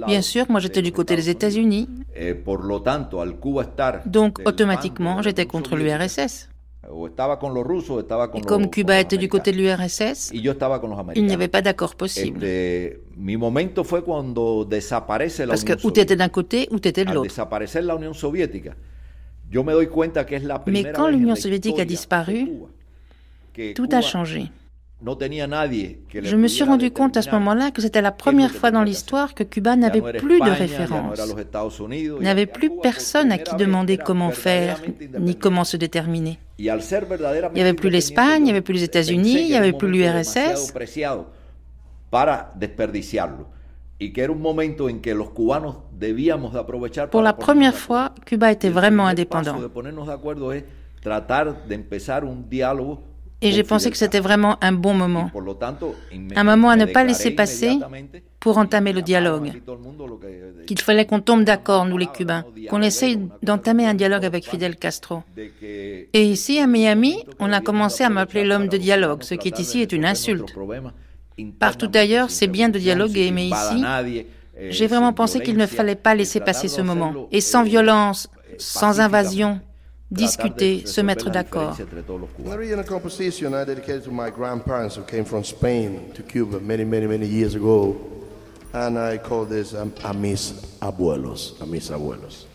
Bien 0.07 0.21
sûr, 0.21 0.45
moi 0.49 0.59
j'étais 0.59 0.81
du 0.81 0.91
côté 0.91 1.15
des 1.15 1.29
États-Unis. 1.29 1.87
Eh, 2.15 2.35
Donc 4.05 4.39
automatiquement, 4.45 5.21
j'étais 5.21 5.45
contre 5.45 5.75
l'URSS. 5.75 6.49
Et 8.35 8.41
comme 8.41 8.69
Cuba 8.69 8.99
était 8.99 9.17
du 9.17 9.27
côté 9.27 9.51
de 9.51 9.57
l'URSS, 9.57 10.31
il 10.33 10.41
n'y 11.25 11.33
avait 11.33 11.47
pas 11.47 11.61
d'accord 11.61 11.95
possible. 11.95 12.39
Parce 15.47 15.63
que 15.63 15.87
ou 15.87 15.91
tu 15.91 15.99
étais 15.99 16.15
d'un 16.15 16.29
côté 16.29 16.67
ou 16.71 16.79
tu 16.79 16.87
étais 16.87 17.05
de 17.05 17.11
l'autre. 17.11 17.33
Mais 20.67 20.91
quand 20.91 21.07
l'Union 21.07 21.35
soviétique 21.35 21.79
a 21.79 21.85
disparu, 21.85 22.49
tout 23.75 23.89
a 23.91 24.01
changé. 24.01 24.51
Je 25.05 26.35
me 26.35 26.47
suis 26.47 26.63
rendu 26.63 26.89
compte 26.91 27.15
à 27.17 27.21
ce 27.21 27.29
moment-là 27.31 27.69
que 27.71 27.81
c'était 27.81 28.01
la 28.01 28.11
première 28.11 28.51
fois 28.51 28.71
dans 28.71 28.81
l'histoire 28.81 29.35
que 29.35 29.43
Cuba 29.43 29.75
n'avait 29.75 30.01
plus 30.01 30.39
de 30.39 30.49
référence, 30.49 31.19
n'avait 32.21 32.45
plus 32.47 32.71
personne 32.81 33.31
à 33.31 33.37
qui 33.37 33.55
demander 33.55 33.97
comment 33.97 34.31
faire, 34.31 34.81
ni 35.19 35.35
comment 35.35 35.63
se 35.63 35.77
déterminer. 35.77 36.39
Il 36.57 36.65
n'y 36.65 37.61
avait 37.61 37.73
plus 37.73 37.89
l'Espagne, 37.89 38.41
il 38.41 38.45
n'y 38.45 38.51
avait 38.51 38.61
plus 38.61 38.73
les 38.73 38.83
États-Unis, 38.83 39.41
il 39.41 39.47
n'y 39.47 39.55
avait 39.55 39.73
plus 39.73 39.89
l'URSS. 39.91 40.73
Pour 47.11 47.21
la 47.21 47.33
première 47.33 47.75
fois, 47.75 48.11
Cuba 48.25 48.51
était 48.51 48.69
vraiment 48.69 49.07
indépendant. 49.07 49.57
Et 53.41 53.51
j'ai 53.51 53.63
pensé 53.63 53.91
que 53.91 53.97
c'était 53.97 54.19
vraiment 54.19 54.57
un 54.61 54.71
bon 54.71 54.93
moment. 54.93 55.29
Un 56.35 56.43
moment 56.43 56.69
à 56.69 56.75
ne 56.75 56.85
pas 56.85 57.03
laisser 57.03 57.31
passer 57.31 57.77
pour 58.39 58.57
entamer 58.57 58.93
le 58.93 59.01
dialogue. 59.01 59.61
Qu'il 60.67 60.79
fallait 60.79 61.05
qu'on 61.05 61.19
tombe 61.19 61.43
d'accord, 61.43 61.85
nous 61.85 61.97
les 61.97 62.07
Cubains, 62.07 62.45
qu'on 62.69 62.81
essaye 62.81 63.19
d'entamer 63.43 63.85
un 63.87 63.93
dialogue 63.93 64.25
avec 64.25 64.47
Fidel 64.47 64.75
Castro. 64.75 65.23
Et 65.37 66.23
ici, 66.23 66.59
à 66.59 66.67
Miami, 66.67 67.23
on 67.39 67.51
a 67.51 67.61
commencé 67.61 68.03
à 68.03 68.09
m'appeler 68.09 68.45
l'homme 68.45 68.67
de 68.67 68.77
dialogue, 68.77 69.23
ce 69.23 69.35
qui 69.35 69.47
est 69.49 69.59
ici 69.59 69.81
est 69.81 69.91
une 69.91 70.05
insulte. 70.05 70.53
Partout 71.59 71.91
ailleurs, 71.93 72.29
c'est 72.29 72.47
bien 72.47 72.69
de 72.69 72.79
dialoguer, 72.79 73.31
mais 73.31 73.47
ici, 73.47 73.83
j'ai 74.69 74.87
vraiment 74.87 75.13
pensé 75.13 75.41
qu'il 75.41 75.57
ne 75.57 75.65
fallait 75.65 75.95
pas 75.95 76.15
laisser 76.15 76.39
passer 76.39 76.67
ce 76.67 76.81
moment. 76.81 77.27
Et 77.31 77.41
sans 77.41 77.63
violence, 77.63 78.29
sans 78.57 79.01
invasion, 79.01 79.59
discuter, 80.15 80.87
se 80.87 81.01
mettre 81.01 81.29
d'accord. 81.29 81.77
a 82.79 82.83
composition 82.83 83.53
I 83.53 83.65
dedicated 83.65 84.03
to 84.05 84.11
my 84.11 84.29
grandparents 84.29 84.95
who 84.95 85.03
came 85.03 85.25
from 85.25 85.43
Spain 85.43 86.11
to 86.13 86.23
Cuba 86.23 86.59
many, 86.59 86.83
many, 86.85 87.07
many 87.07 87.25
years 87.25 87.55
ago. 87.55 87.95
And 88.73 88.97
I 88.97 89.17
call 89.17 89.45
this 89.45 89.73
um, 89.73 89.93
A 90.03 90.13
mis 90.13 90.77
abuelos, 90.81 91.61
a 91.61 91.65
mis 91.65 91.89
abuelos. 91.89 92.45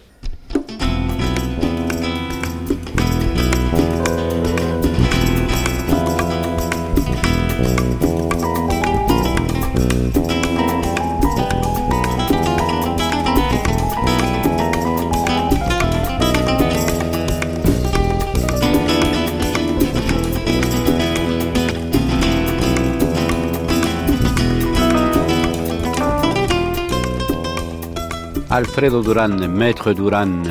Alfredo 28.53 29.01
Duran, 29.01 29.49
maître 29.49 29.93
Duran, 29.93 30.43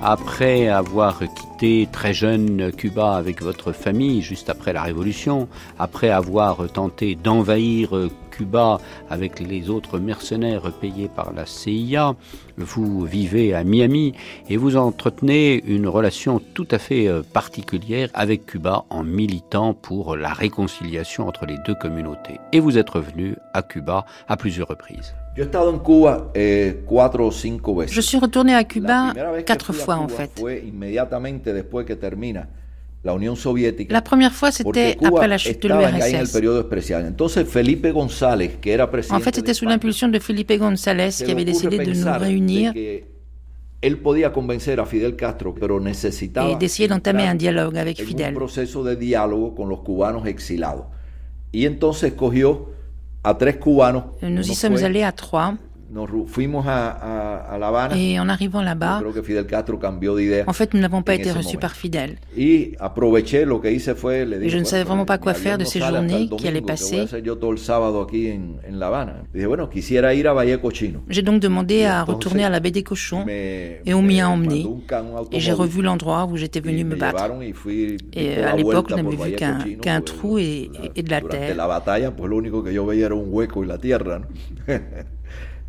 après 0.00 0.68
avoir 0.68 1.18
quitté 1.18 1.88
très 1.90 2.14
jeune 2.14 2.70
Cuba 2.70 3.16
avec 3.16 3.42
votre 3.42 3.72
famille, 3.72 4.22
juste 4.22 4.48
après 4.48 4.72
la 4.72 4.82
Révolution, 4.82 5.48
après 5.76 6.10
avoir 6.10 6.70
tenté 6.72 7.16
d'envahir 7.16 7.90
Cuba 8.30 8.78
avec 9.10 9.40
les 9.40 9.68
autres 9.68 9.98
mercenaires 9.98 10.70
payés 10.80 11.10
par 11.14 11.32
la 11.32 11.44
CIA, 11.44 12.14
vous 12.56 13.04
vivez 13.04 13.52
à 13.52 13.64
Miami 13.64 14.14
et 14.48 14.56
vous 14.56 14.76
entretenez 14.76 15.60
une 15.66 15.88
relation 15.88 16.40
tout 16.54 16.68
à 16.70 16.78
fait 16.78 17.08
euh, 17.08 17.22
particulière 17.22 18.10
avec 18.14 18.46
Cuba 18.46 18.84
en 18.90 19.02
militant 19.02 19.74
pour 19.74 20.14
la 20.14 20.32
réconciliation 20.32 21.26
entre 21.26 21.46
les 21.46 21.58
deux 21.66 21.74
communautés. 21.74 22.38
Et 22.52 22.60
vous 22.60 22.78
êtes 22.78 22.90
revenu 22.90 23.34
à 23.54 23.62
Cuba 23.62 24.06
à 24.28 24.36
plusieurs 24.36 24.68
reprises. 24.68 25.14
Eh, 26.34 26.74
Je 27.88 28.00
suis 28.00 28.18
retourné 28.18 28.54
à 28.54 28.64
Cuba 28.64 29.12
quatre 29.46 29.72
fois 29.72 29.96
en 29.96 30.08
fait. 30.08 30.30
La 33.88 34.02
première 34.02 34.32
fois, 34.32 34.50
c'était 34.50 34.96
après 35.02 35.28
la 35.28 35.38
chute 35.38 35.62
de 35.62 35.68
l'URSS. 35.68 36.36
En 39.10 39.20
fait, 39.20 39.34
c'était 39.34 39.54
sous 39.54 39.64
l'impulsion 39.64 40.08
de 40.08 40.18
Felipe 40.18 40.52
González 40.52 41.10
qui 41.24 41.30
avait 41.30 41.44
décidé 41.44 41.78
de 41.78 41.92
nous 41.94 42.18
réunir 42.18 42.74
él 43.82 43.98
podía 43.98 44.32
convencer 44.32 44.78
a 44.78 44.84
Fidel 44.84 45.16
Castro, 45.16 45.54
pero 45.54 45.80
necesitaba 45.80 46.50
et 46.50 46.56
d'essayer 46.56 46.88
d'entamer 46.88 47.26
un 47.26 47.34
dialogue 47.34 47.78
avec 47.78 48.02
Fidel. 48.02 48.34
Un 48.34 48.34
proceso 48.34 48.84
de 48.84 48.96
diálogo 48.96 49.54
con 49.54 49.68
los 49.68 49.80
cubanos 49.80 50.26
exilados. 50.26 50.84
Y 51.52 51.64
entonces 51.66 52.12
cogió 52.12 52.68
a 53.22 53.34
tres 53.34 53.56
cubanos. 53.56 54.04
Nous 54.22 54.50
y 54.50 54.54
sommes 54.54 54.76
allés 54.82 55.02
à 55.02 55.12
trois. 55.12 55.54
Et 57.96 58.20
en 58.20 58.28
arrivant 58.28 58.62
là-bas, 58.62 59.02
en 60.46 60.52
fait, 60.52 60.74
nous 60.74 60.80
n'avons 60.80 61.02
pas 61.02 61.14
été 61.14 61.32
reçus 61.32 61.58
par 61.58 61.72
Fidel. 61.72 62.16
Et 62.36 62.76
je 64.48 64.58
ne 64.58 64.64
savais 64.64 64.84
vraiment 64.84 65.04
pas 65.04 65.18
quoi 65.18 65.34
faire 65.34 65.58
de 65.58 65.64
ces 65.64 65.80
journées 65.80 66.28
qui 66.38 66.46
allaient 66.46 66.60
passer. 66.60 67.06
J'ai 71.08 71.22
donc 71.22 71.40
demandé 71.40 71.84
à 71.84 72.04
retourner 72.04 72.44
à 72.44 72.50
la 72.50 72.60
baie 72.60 72.70
des 72.70 72.82
cochons 72.82 73.26
et 73.28 73.94
on 73.94 74.02
m'y 74.02 74.20
a 74.20 74.28
emmené. 74.30 74.66
Et 75.32 75.40
j'ai 75.40 75.52
revu 75.52 75.82
l'endroit 75.82 76.26
où 76.30 76.36
j'étais 76.36 76.60
venu 76.60 76.84
me 76.84 76.94
battre. 76.96 77.30
Et 78.12 78.36
à 78.42 78.54
l'époque, 78.56 78.86
je 78.90 78.94
n'avais 78.94 79.16
vu 79.16 79.32
qu'un 79.80 80.00
qu 80.00 80.04
trou 80.04 80.38
et, 80.38 80.70
et, 80.94 81.02
de 81.02 81.10
la 81.10 81.20
terre. 81.20 81.56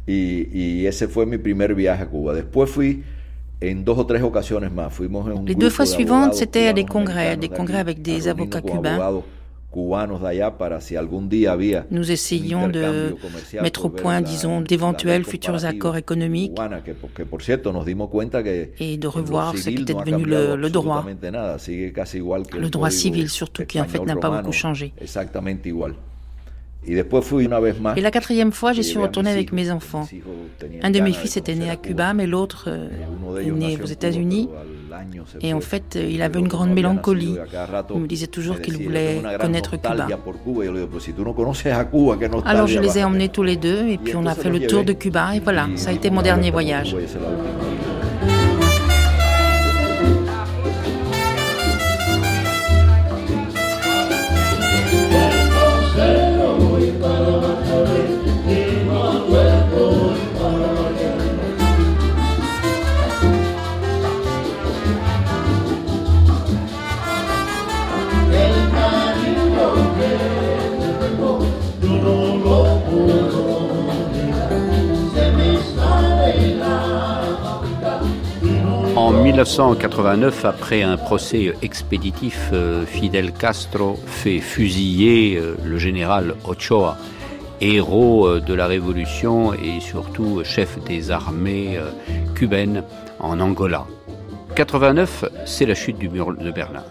Y, 0.08 0.48
y, 0.52 0.88
ese 0.88 1.08
fue 1.08 1.26
mi 1.26 1.38
primer 1.38 1.76
viaje 1.76 2.04
a 2.04 2.08
Cuba. 2.08 2.34
Después 2.34 2.70
fui 2.70 3.04
en 3.62 3.86
dos 3.86 3.98
o 4.00 4.06
tres 4.06 4.24
ocasiones 4.24 4.72
más. 4.72 4.94
Fuimos 4.94 5.28
en 5.28 5.42
un 5.42 5.46
Les 5.46 5.56
deux 5.56 5.70
fois 5.70 5.86
suivantes, 5.86 6.34
c'était 6.34 6.68
à 6.68 6.74
des 6.74 6.86
congrès, 6.86 7.38
des 7.38 7.50
congrès 7.50 7.78
avec 7.78 8.02
des 8.02 8.28
avocats 8.28 8.62
cubains. 8.62 9.22
Nous 11.92 12.12
essayons 12.12 12.68
de 12.68 13.16
mettre 13.62 13.86
au 13.86 13.90
point, 13.90 14.22
disons, 14.22 14.60
d'éventuels 14.60 15.24
futurs 15.24 15.64
accords 15.64 15.96
économiques 15.96 16.60
et 18.80 18.98
de 18.98 19.08
revoir 19.08 19.58
ce 19.58 19.70
qui 19.70 19.82
était 19.84 19.94
devenu 19.94 20.26
le, 20.26 20.56
le 20.58 20.70
droit, 20.70 21.06
le 21.06 22.70
droit 22.70 22.90
civil 22.90 23.30
surtout, 23.30 23.66
qui 23.66 23.80
en 23.80 23.86
fait 23.86 24.04
n'a 24.04 24.16
pas 24.18 24.30
beaucoup 24.30 24.52
changé. 24.52 24.94
Et 26.88 28.02
la 28.02 28.12
quatrième 28.12 28.52
fois, 28.52 28.74
j'y 28.74 28.84
suis 28.84 28.98
retourné 28.98 29.30
avec 29.30 29.52
mes 29.54 29.70
enfants. 29.70 30.08
Un 30.82 30.90
de 30.90 31.00
mes 31.00 31.14
fils 31.14 31.38
était 31.38 31.56
né 31.56 31.70
à 31.70 31.76
Cuba, 31.76 32.14
mais 32.14 32.26
l'autre 32.26 32.66
euh, 32.68 33.40
est 33.40 33.52
né 33.52 33.78
aux 33.82 33.86
États-Unis. 33.86 34.50
Et 35.42 35.54
en 35.54 35.62
fait, 35.62 35.96
euh, 35.96 36.10
il 36.10 36.22
avait 36.22 36.40
une 36.40 36.48
grande 36.48 36.72
mélancolie. 36.72 37.38
Il 37.94 38.02
me 38.02 38.08
disait 38.08 38.28
toujours 38.28 38.60
qu'il 38.62 38.84
voulait 38.84 39.22
connaître 39.40 39.78
Cuba. 39.78 40.08
Alors 42.46 42.68
je 42.68 42.80
les 42.80 42.98
ai 42.98 43.04
emmenés 43.04 43.30
tous 43.30 43.44
les 43.44 43.58
deux, 43.58 43.88
et 43.88 43.98
puis 43.98 44.16
on 44.16 44.26
a 44.26 44.36
fait 44.36 44.50
le 44.50 44.66
tour 44.68 44.84
de 44.84 44.94
Cuba, 44.94 45.36
et 45.36 45.40
voilà, 45.40 45.68
ça 45.76 45.92
a 45.92 45.94
été 45.94 46.10
mon 46.10 46.22
dernier 46.22 46.52
voyage. 46.52 46.96
1989, 79.52 80.46
après 80.46 80.82
un 80.82 80.96
procès 80.96 81.54
expéditif, 81.62 82.52
euh, 82.54 82.86
Fidel 82.86 83.34
Castro 83.34 84.00
fait 84.06 84.40
fusiller 84.40 85.36
euh, 85.36 85.58
le 85.66 85.78
général 85.78 86.36
Ochoa, 86.46 86.98
héros 87.60 88.28
euh, 88.28 88.40
de 88.40 88.54
la 88.54 88.66
révolution 88.66 89.54
et 89.54 89.82
surtout 89.82 90.42
chef 90.46 90.82
des 90.86 91.12
armées 91.12 91.78
cubaines 92.34 92.86
en 93.20 93.42
Angola. 93.42 93.86
89, 94.56 95.26
c'est 95.46 95.66
la 95.66 95.76
chute 95.76 95.98
du 95.98 96.08
mur 96.08 96.34
de 96.34 96.50
Berlin. 96.50 96.86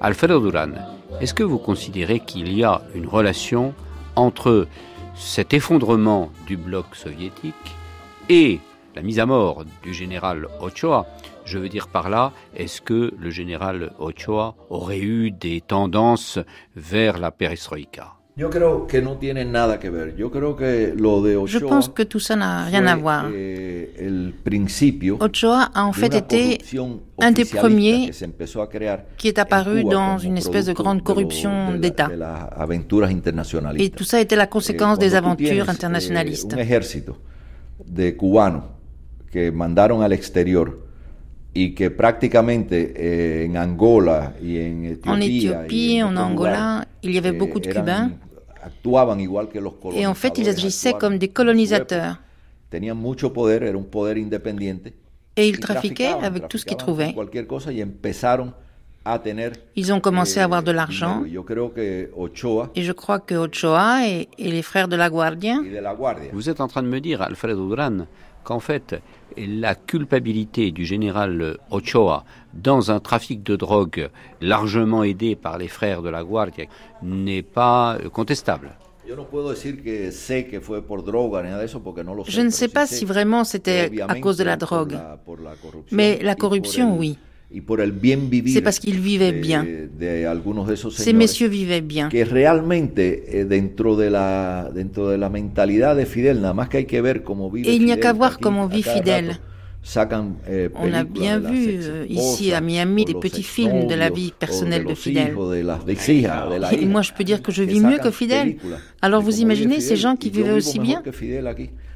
Alfredo 0.00 0.40
Duran, 0.40 0.72
est-ce 1.20 1.32
que 1.32 1.44
vous 1.44 1.58
considérez 1.58 2.18
qu'il 2.18 2.52
y 2.52 2.64
a 2.64 2.82
une 2.96 3.06
relation 3.06 3.72
entre 4.16 4.66
cet 5.14 5.54
effondrement 5.54 6.32
du 6.48 6.56
bloc 6.56 6.86
soviétique 6.96 7.76
et 8.28 8.58
la 8.96 9.02
mise 9.02 9.20
à 9.20 9.26
mort 9.26 9.64
du 9.84 9.94
général 9.94 10.48
Ochoa, 10.60 11.06
je 11.44 11.58
veux 11.58 11.68
dire 11.68 11.88
par 11.88 12.08
là, 12.08 12.32
est-ce 12.56 12.80
que 12.80 13.12
le 13.18 13.30
général 13.30 13.92
Ochoa 13.98 14.54
aurait 14.70 15.00
eu 15.00 15.30
des 15.30 15.60
tendances 15.60 16.38
vers 16.74 17.18
la 17.18 17.30
perestroïka? 17.30 18.14
Je 18.36 18.46
pense 21.58 21.88
que 21.88 22.02
tout 22.02 22.18
ça 22.18 22.34
n'a 22.34 22.64
rien 22.64 22.84
à 22.86 22.96
voir. 22.96 23.26
Ochoa 25.20 25.70
a 25.72 25.84
en 25.84 25.92
fait 25.92 26.14
été 26.14 26.58
un 27.20 27.30
des 27.30 27.44
premiers 27.44 28.10
qui 29.18 29.28
est 29.28 29.38
apparu 29.38 29.84
dans 29.84 30.18
une 30.18 30.36
espèce 30.36 30.66
de 30.66 30.72
grande 30.72 31.04
corruption 31.04 31.74
d'État. 31.76 32.10
Et 33.76 33.90
tout 33.90 34.02
ça 34.02 34.20
était 34.20 34.34
la 34.34 34.48
conséquence 34.48 34.98
des 34.98 35.14
aventures 35.14 35.70
internationalistes. 35.70 36.56
que 39.34 39.50
mandaron 39.50 40.00
al 40.02 40.12
exterior 40.12 40.83
y 41.54 41.74
que 41.74 41.90
prácticamente 41.90 42.92
eh, 42.96 43.44
en 43.46 43.56
Angola 43.56 44.34
y 44.42 44.58
en 44.58 44.84
Etiopía, 44.84 45.12
en 45.12 45.22
Éthiopie, 45.22 46.02
en 46.02 46.16
Angola, 46.16 46.86
il 47.02 47.12
y 47.12 47.18
avait 47.18 47.28
eh, 47.30 47.32
beaucoup 47.32 47.60
de 47.60 47.68
Cubains. 47.72 48.10
Et 49.94 50.06
en 50.06 50.14
fait, 50.14 50.38
ils 50.38 50.48
agissaient 50.48 50.94
comme 50.94 51.18
des 51.18 51.28
colonisateurs. 51.28 52.20
Et 55.36 55.48
ils 55.48 55.60
trafiquaient 55.60 56.14
avec 56.22 56.48
tout 56.48 56.58
ce 56.58 56.64
qu'ils 56.64 56.76
trouvaient. 56.76 57.14
Ils 59.76 59.92
ont 59.92 60.00
commencé 60.00 60.40
à 60.40 60.44
avoir 60.44 60.62
de 60.62 60.72
l'argent. 60.72 61.24
Et 62.74 62.82
je 62.82 62.92
crois 62.92 63.18
que 63.18 63.34
Ochoa 63.34 64.06
et, 64.08 64.28
et 64.38 64.50
les 64.50 64.62
frères 64.62 64.88
de 64.88 64.96
la 64.96 65.10
Guardia. 65.10 65.58
De 65.60 65.78
la 65.78 65.94
Guardia. 65.94 66.30
Vous 66.32 66.48
êtes 66.48 66.60
en 66.60 66.68
train 66.68 66.82
de 66.82 66.88
me 66.88 67.00
dire, 67.00 67.20
Alfredo 67.20 67.68
Duran, 67.68 68.06
qu'en 68.44 68.60
fait, 68.60 68.96
la 69.36 69.74
culpabilité 69.74 70.70
du 70.70 70.84
général 70.84 71.58
Ochoa 71.70 72.24
dans 72.54 72.90
un 72.90 73.00
trafic 73.00 73.42
de 73.42 73.56
drogue 73.56 74.10
largement 74.40 75.02
aidé 75.02 75.34
par 75.36 75.58
les 75.58 75.68
frères 75.68 76.02
de 76.02 76.08
la 76.08 76.22
Guardia 76.22 76.66
n'est 77.02 77.42
pas 77.42 77.98
contestable. 78.12 78.70
Je 79.06 79.12
ne 82.40 82.50
sais 82.50 82.68
pas 82.68 82.86
si 82.86 83.04
vraiment 83.04 83.44
c'était 83.44 83.90
à 84.00 84.14
cause 84.20 84.38
de 84.38 84.44
la 84.44 84.56
drogue, 84.56 84.96
mais 85.90 86.18
la 86.22 86.34
corruption, 86.34 86.96
oui. 86.96 87.18
C'est 88.46 88.62
parce 88.62 88.78
qu'ils 88.78 89.00
vivaient 89.00 89.32
bien. 89.32 89.66
Ces 90.90 91.12
messieurs 91.12 91.48
vivaient 91.48 91.80
bien. 91.80 92.08
Que 92.08 92.24
realmente 92.24 92.98
eh, 92.98 93.44
dentro 93.44 93.96
de 93.96 94.08
la 94.08 94.70
dentro 94.74 95.10
de 95.10 95.16
la 95.16 95.28
mentalidad 95.28 95.96
de 95.96 96.04
Fidel, 96.04 96.40
nada 96.40 96.54
más 96.54 96.68
que 96.68 96.78
hay 96.78 96.86
que 96.86 97.00
ver 97.00 97.22
cómo 97.22 97.50
vive 97.50 97.68
Et 97.68 97.74
il 97.74 97.84
n'y 97.84 97.92
a 97.92 97.96
qu'à 97.96 98.12
voir 98.12 98.38
comment 98.38 98.66
vit 98.66 98.82
Fidel. 98.82 99.38
Sacan, 99.82 100.38
eh, 100.48 100.70
On 100.76 100.94
a 100.94 101.04
bien 101.04 101.38
vu 101.38 101.78
euh, 101.82 102.06
ici 102.08 102.54
à 102.54 102.62
Miami 102.62 103.04
des 103.04 103.14
petits 103.14 103.42
films 103.42 103.86
de 103.86 103.94
la 103.94 104.08
vie 104.08 104.32
personnelle 104.36 104.86
de 104.86 104.94
Fidel. 104.94 105.36
Et 106.72 106.86
moi 106.86 107.02
je 107.02 107.12
peux 107.12 107.24
dire 107.24 107.42
que 107.42 107.52
je 107.52 107.62
vis 107.62 107.80
mieux 107.80 107.98
que 107.98 108.10
Fidel. 108.10 108.56
Alors 109.02 109.20
vous 109.22 109.40
imaginez 109.40 109.80
ces 109.80 109.96
gens 109.96 110.16
qui 110.16 110.30
vivaient 110.30 110.52
aussi 110.52 110.78
bien? 110.78 111.02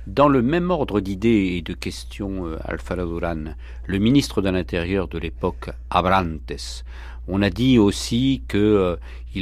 Dans 0.09 0.29
le 0.29 0.43
même 0.43 0.71
ordre 0.71 1.01
d'idées 1.01 1.57
et 1.57 1.63
de 1.63 1.75
questions, 1.75 2.47
euh, 2.47 2.57
Alfaro 2.65 3.05
Duran, 3.05 3.55
le 3.87 3.99
ministre 3.99 4.41
de 4.41 4.49
l'Intérieur 4.49 5.07
de 5.07 5.19
l'époque, 5.19 5.71
Abrantes, 5.91 6.85
on 7.31 7.43
a 7.43 7.51
dit 7.51 7.79
aussi 7.79 8.43
que 8.49 8.57
euh, 8.59 8.97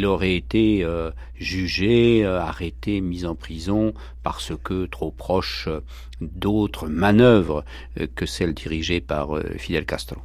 aurait 0.04 0.34
été 0.34 0.84
euh, 0.84 1.10
jugé, 1.36 2.26
arrêté, 2.26 3.00
mis 3.00 3.24
en 3.24 3.34
prison 3.34 3.94
parce 4.22 4.52
que 4.62 4.84
trop 4.86 5.10
proche 5.10 5.70
d'autres 6.20 6.88
manœuvres 6.88 7.64
que 8.14 8.26
celles 8.26 8.52
dirigées 8.52 9.00
par 9.00 9.38
Fidel 9.56 9.86
Castro. 9.86 10.16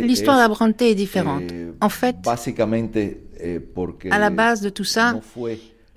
L'histoire 0.00 0.36
d'Abrantes 0.36 0.82
est 0.82 0.94
différente. 0.94 1.42
En 1.80 1.88
fait, 1.88 2.16
à 4.10 4.18
la 4.20 4.30
base 4.30 4.60
de 4.60 4.68
tout 4.68 4.84
ça, 4.84 5.20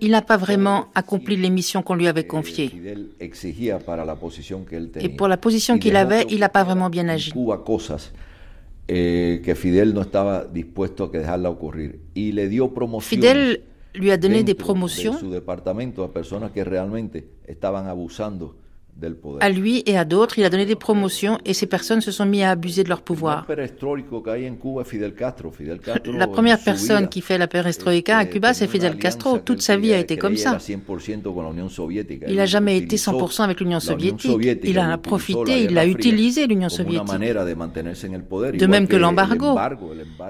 il 0.02 0.12
n'a 0.12 0.22
pas 0.22 0.38
vraiment 0.38 0.88
accompli 0.95 1.36
les 1.36 1.50
missions 1.50 1.82
qu'on 1.82 1.95
lui 1.95 2.08
avait 2.08 2.26
confiées. 2.28 2.72
Et 5.02 5.10
pour 5.10 5.28
la 5.28 5.38
position 5.38 5.78
qu'il 5.78 5.95
avait, 5.95 6.26
il 6.30 6.39
n'a 6.39 6.50
pas 6.50 6.64
vraiment 6.64 6.89
bien 6.89 7.08
agi. 7.10 7.32
eh, 8.88 9.41
Fidel 13.02 13.62
lui 13.93 14.12
a 14.12 14.18
donné 14.18 14.43
des 14.43 14.56
promotions. 14.56 15.14
De 15.14 15.20
su 15.20 15.30
departamento 15.30 16.04
a 16.04 16.12
personas 16.12 16.52
que 16.52 16.64
realmente 16.64 17.24
estaban 17.47 17.88
abusando 17.88 18.56
À 19.39 19.50
lui 19.50 19.84
et 19.86 19.97
à 19.97 20.06
d'autres, 20.06 20.39
il 20.39 20.45
a 20.45 20.50
donné 20.50 20.66
des 20.66 20.76
promotions 20.76 21.38
et 21.45 21.54
ces 21.54 21.68
personnes 21.68 22.02
se 22.02 22.12
sont 22.12 22.26
mis 22.26 22.43
à 22.43 22.52
abuser 22.52 22.84
de 22.84 22.89
leur 22.89 23.02
pouvoir. 23.02 23.45
La 26.06 26.28
première 26.28 26.60
personne 26.60 27.08
qui 27.08 27.22
fait 27.22 27.38
la 27.38 27.47
perestroïka 27.47 28.18
à 28.18 28.26
Cuba, 28.26 28.54
c'est 28.54 28.68
Fidel 28.68 28.97
Castro. 28.97 29.38
Toute 29.38 29.62
sa 29.62 29.78
vie 29.78 29.93
a 29.93 30.00
été 30.00 30.18
comme 30.18 30.36
ça. 30.36 30.58
Il 32.28 32.36
n'a 32.36 32.45
jamais 32.45 32.78
été 32.78 32.95
100% 32.95 33.43
avec 33.43 33.60
l'Union 33.60 33.80
soviétique. 33.80 34.38
Il 34.64 34.80
a 34.80 34.97
profité, 34.97 35.64
il 35.64 35.78
a 35.78 35.86
utilisé 35.86 36.47
l'Union 36.47 36.70
soviétique. 36.70 37.08
De 38.54 38.66
même 38.66 38.88
que 38.88 38.95
l'embargo. 38.95 39.58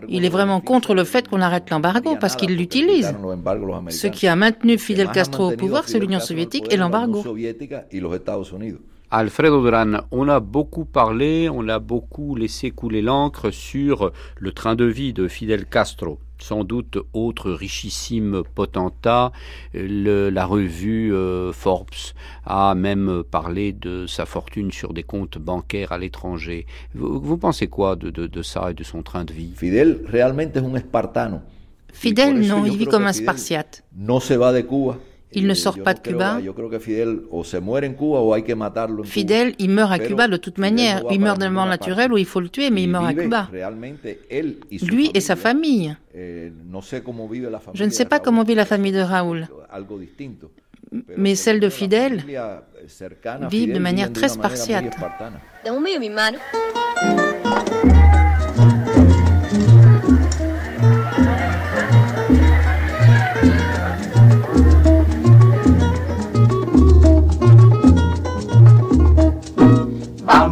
Il 0.07 0.25
est 0.25 0.29
vraiment 0.29 0.61
contre 0.61 0.93
le 0.93 1.03
fait 1.03 1.27
qu'on 1.27 1.41
arrête 1.41 1.69
l'embargo 1.69 2.17
parce 2.19 2.35
qu'il 2.35 2.55
l'utilise. 2.55 3.13
Ce 3.89 4.07
qui 4.07 4.27
a 4.27 4.35
maintenu 4.35 4.77
Fidel 4.77 5.09
Castro 5.09 5.51
au 5.51 5.55
pouvoir, 5.55 5.87
c'est 5.87 5.99
l'Union 5.99 6.19
soviétique 6.19 6.71
et 6.71 6.77
l'embargo. 6.77 7.23
Alfredo 9.11 9.63
Duran, 9.63 10.01
on 10.11 10.27
a 10.27 10.39
beaucoup 10.39 10.85
parlé, 10.85 11.49
on 11.49 11.67
a 11.67 11.79
beaucoup 11.79 12.35
laissé 12.35 12.69
couler 12.69 13.01
l'encre 13.01 13.49
sur 13.49 14.11
le 14.37 14.51
train 14.51 14.75
de 14.75 14.85
vie 14.85 15.13
de 15.13 15.27
Fidel 15.27 15.65
Castro. 15.65 16.19
Sans 16.37 16.63
doute 16.63 16.99
autre 17.13 17.51
richissime 17.51 18.43
potentat, 18.53 19.31
la 19.73 20.45
revue 20.45 21.11
euh, 21.11 21.51
Forbes 21.51 22.13
a 22.45 22.75
même 22.75 23.23
parlé 23.29 23.73
de 23.73 24.05
sa 24.05 24.27
fortune 24.27 24.71
sur 24.71 24.93
des 24.93 25.03
comptes 25.03 25.39
bancaires 25.39 25.91
à 25.91 25.97
l'étranger. 25.97 26.67
Vous, 26.93 27.37
pensez 27.37 27.67
quoi 27.67 27.95
de, 27.95 28.41
ça 28.43 28.69
et 28.69 28.73
de 28.75 28.83
son 28.83 29.01
train 29.01 29.25
de 29.25 29.33
vie? 29.33 29.53
Fidel, 29.55 30.01
realmente 30.05 30.55
es 30.55 30.59
un 30.59 30.75
espartano. 30.75 31.41
Fidel, 31.91 32.39
non, 32.39 32.63
il 32.63 32.77
vit 32.77 32.85
comme 32.85 33.07
un 33.07 33.13
spartiate. 33.13 33.83
No 33.97 34.19
se 34.19 34.35
va 34.35 34.53
de 34.53 34.61
Cuba. 34.61 34.97
Il 35.33 35.45
ne 35.45 35.53
sort 35.53 35.77
pas 35.79 35.93
de 35.93 35.99
Cuba. 35.99 36.39
Fidel, 39.03 39.53
il 39.59 39.69
meurt 39.69 39.91
à 39.91 39.99
Cuba 39.99 40.27
de 40.27 40.37
toute 40.37 40.57
manière. 40.57 41.03
Il 41.11 41.19
meurt 41.19 41.39
d'un 41.39 41.49
mort 41.51 41.65
naturel 41.65 42.11
ou 42.11 42.17
il 42.17 42.25
faut 42.25 42.39
le 42.39 42.49
tuer, 42.49 42.69
mais 42.71 42.83
il 42.83 42.89
meurt 42.89 43.05
à 43.05 43.13
Cuba. 43.13 43.49
Lui 44.81 45.11
et 45.13 45.19
sa 45.21 45.35
famille. 45.35 45.95
Eh, 46.15 46.51
Je 47.73 47.83
ne 47.83 47.89
sais 47.89 48.05
pas 48.05 48.19
comment 48.19 48.43
vit 48.43 48.55
la 48.55 48.65
famille 48.65 48.91
de 48.91 48.99
Raoul. 49.01 49.47
Mais 51.17 51.35
celle 51.35 51.59
de 51.59 51.69
Fidel 51.69 52.23
vit 53.49 53.67
de 53.67 53.79
manière 53.79 54.11
très 54.11 54.29
spartiate. 54.29 54.95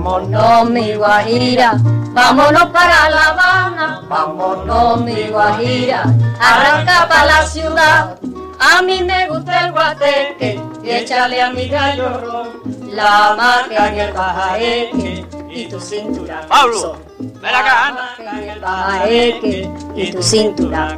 Vámonos 0.07 0.69
mi 0.69 0.93
Guajira, 0.93 1.73
vámonos 2.13 2.69
para 2.69 3.09
La 3.09 3.27
Habana, 3.27 4.01
vámonos 4.07 5.01
mi 5.01 5.27
Guajira, 5.27 6.03
arranca 6.39 7.09
para 7.09 7.25
la 7.25 7.45
ciudad. 7.45 8.17
A 8.57 8.81
mí 8.83 9.03
me 9.03 9.27
gusta 9.27 9.65
el 9.65 9.73
guateque. 9.73 10.61
Y 10.81 10.89
échale 10.91 11.41
a 11.41 11.49
mi 11.51 11.67
gallo 11.67 12.53
la 12.89 13.35
marca 13.35 13.89
en 13.89 13.99
el 13.99 14.13
bajaeque 14.13 15.25
y 15.49 15.67
tu 15.67 15.77
cintura 15.81 16.45
Pablo, 16.47 16.95
me 17.41 17.51
la 17.51 17.61
gana. 17.61 18.09
En 18.17 18.49
el 18.49 18.59
bajaeque 18.61 19.69
y 19.93 20.11
tu 20.13 20.23
cintura. 20.23 20.95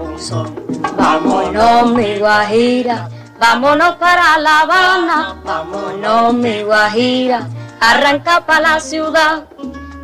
Vámonos 0.95 1.93
mi 1.95 2.19
Guajira, 2.19 3.09
vámonos 3.39 3.95
para 3.95 4.37
La 4.37 4.59
Habana, 4.59 5.35
vámonos 5.43 6.33
mi 6.35 6.61
Guajira 6.61 7.47
arranca 7.79 8.45
pa' 8.45 8.59
la 8.59 8.79
ciudad. 8.79 9.45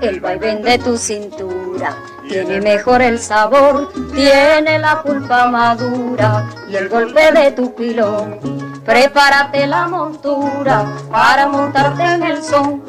El 0.01 0.19
vaivén 0.19 0.61
de 0.61 0.78
tu 0.78 0.97
cintura 0.97 1.95
tiene 2.28 2.59
mejor 2.59 3.01
el 3.01 3.19
sabor, 3.19 3.91
tiene 4.13 4.80
la 4.80 5.01
pulpa 5.03 5.47
madura 5.47 6.49
y 6.67 6.76
el 6.76 6.89
golpe 6.89 7.32
de 7.32 7.51
tu 7.51 7.73
pilón. 7.76 8.39
Prepárate 8.84 9.67
la 9.67 9.88
montura 9.88 10.86
para 11.11 11.47
montarte 11.47 12.03
en 12.03 12.23
el 12.23 12.43
son. 12.43 12.84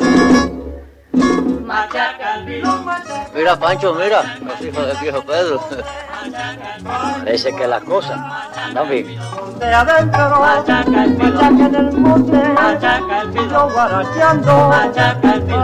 Mira, 3.35 3.59
Pancho, 3.59 3.95
mira, 3.95 4.37
los 4.41 4.61
hijos 4.61 4.87
del 4.87 4.97
viejo 4.99 5.23
Pedro. 5.23 5.61
Parece 6.85 7.55
que 7.55 7.67
las 7.67 7.83
cosas 7.85 8.19
andan 8.67 8.89
bien. 8.89 9.19
De 9.59 9.75
adentro, 9.75 10.41
machaca 10.41 11.05
el 11.05 11.17
pilón, 11.17 11.35
machaca 11.35 11.67
en 11.67 11.75
el 11.75 11.93
monte, 11.99 12.49
machaca 12.55 13.21
el 13.23 13.31
pilón, 13.31 13.73
guaracheando, 13.73 14.69
machaca 14.69 15.35
el 15.35 15.43
pilón, 15.43 15.63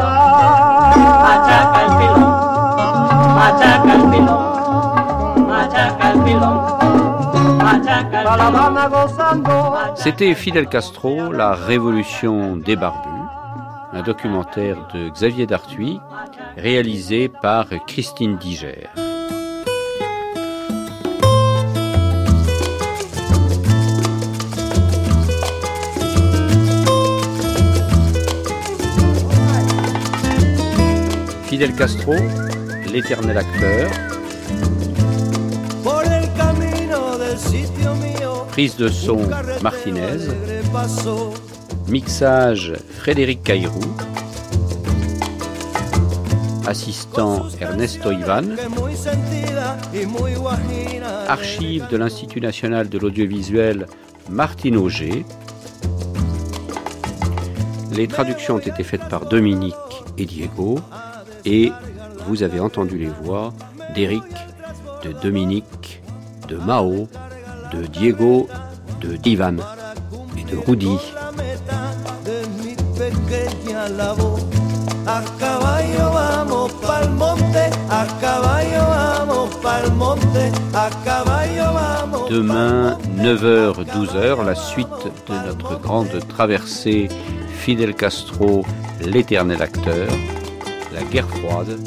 machaca 1.22 1.82
el 1.82 1.92
pilón, 1.98 3.34
machaca 3.34 3.92
el 3.94 4.02
pilón, 4.10 5.48
machaca 5.48 6.10
el 6.12 6.22
pilón. 6.22 6.82
C'était 9.94 10.34
Fidel 10.34 10.66
Castro, 10.68 11.32
la 11.32 11.54
révolution 11.54 12.56
des 12.56 12.76
barbus 12.76 13.12
un 13.92 14.02
documentaire 14.02 14.88
de 14.94 15.10
Xavier 15.10 15.46
Dartuy, 15.46 16.00
réalisé 16.56 17.28
par 17.28 17.66
Christine 17.86 18.36
Diger. 18.38 18.88
Fidel 31.52 31.74
Castro, 31.74 32.14
l'éternel 32.90 33.36
acteur. 33.36 33.90
Prise 38.52 38.74
de 38.76 38.88
son 38.88 39.18
Martinez. 39.62 40.30
Mixage 41.88 42.72
Frédéric 42.96 43.42
Cairou. 43.42 43.82
Assistant 46.66 47.42
Ernesto 47.60 48.10
Ivan. 48.12 48.56
Archive 51.28 51.86
de 51.90 51.98
l'Institut 51.98 52.40
national 52.40 52.88
de 52.88 52.98
l'audiovisuel 52.98 53.88
Martine 54.30 54.78
Auger. 54.78 55.26
Les 57.94 58.08
traductions 58.08 58.54
ont 58.54 58.58
été 58.58 58.82
faites 58.82 59.06
par 59.10 59.26
Dominique 59.26 59.74
et 60.16 60.24
Diego. 60.24 60.80
Et 61.44 61.72
vous 62.26 62.42
avez 62.42 62.60
entendu 62.60 62.98
les 62.98 63.08
voix 63.08 63.52
d'Éric, 63.94 64.22
de 65.04 65.12
Dominique, 65.12 66.02
de 66.48 66.56
Mao, 66.56 67.08
de 67.72 67.86
Diego, 67.86 68.48
de 69.00 69.16
Divan 69.16 69.56
et 70.38 70.44
de 70.44 70.56
Rudy. 70.56 70.98
Demain, 82.30 82.98
9h, 83.18 83.84
12h, 83.84 84.44
la 84.44 84.54
suite 84.54 84.86
de 85.28 85.46
notre 85.46 85.80
grande 85.80 86.20
traversée 86.28 87.08
Fidel 87.48 87.94
Castro, 87.94 88.64
l'éternel 89.00 89.60
acteur. 89.62 90.08
La 90.94 91.02
guerre 91.04 91.28
froide, 91.28 91.78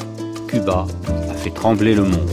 Cuba 0.48 0.86
a 1.30 1.34
fait 1.34 1.50
trembler 1.50 1.94
le 1.94 2.02
monde. 2.02 2.30